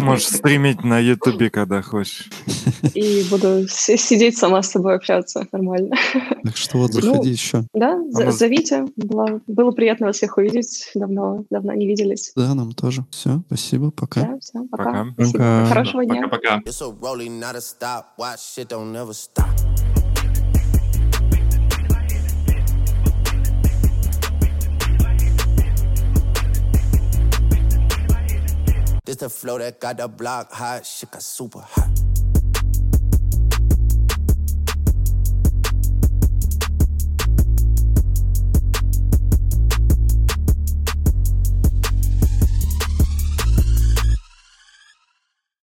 можешь 0.01 0.27
стримить 0.27 0.83
на 0.83 0.99
Ютубе, 0.99 1.49
когда 1.49 1.81
хочешь. 1.81 2.29
И 2.93 3.25
буду 3.29 3.58
сидеть 3.67 4.37
сама 4.37 4.61
с 4.61 4.71
собой 4.71 4.95
общаться 4.95 5.47
нормально. 5.51 5.95
Так 6.43 6.57
что 6.57 6.77
вот 6.79 6.93
заходи 6.93 7.17
ну, 7.17 7.23
еще. 7.23 7.63
Да, 7.73 7.99
а 8.15 8.31
зовите. 8.31 8.85
Было 8.95 9.71
приятно 9.71 10.07
вас 10.07 10.17
всех 10.17 10.37
увидеть. 10.37 10.89
Давно, 10.95 11.43
давно 11.49 11.73
не 11.73 11.85
виделись. 11.85 12.31
Да, 12.35 12.55
нам 12.55 12.71
тоже. 12.71 13.05
Все, 13.11 13.41
спасибо, 13.47 13.91
пока. 13.91 14.21
Да, 14.21 14.39
все, 14.39 14.63
пока. 14.71 14.83
пока. 14.83 15.07
Спасибо. 15.13 15.65
Хорошего 15.67 16.05
дня. 16.05 16.27
Пока-пока. 16.27 16.61
This 29.09 29.17
the 29.17 29.29
flow 29.29 29.57
that 29.57 29.79
got 29.79 29.97
the 29.97 30.07
block 30.07 30.51
hot, 30.51 30.85
shit 30.85 31.09
got 31.09 31.23
super 31.23 31.61
hot. 31.61 32.08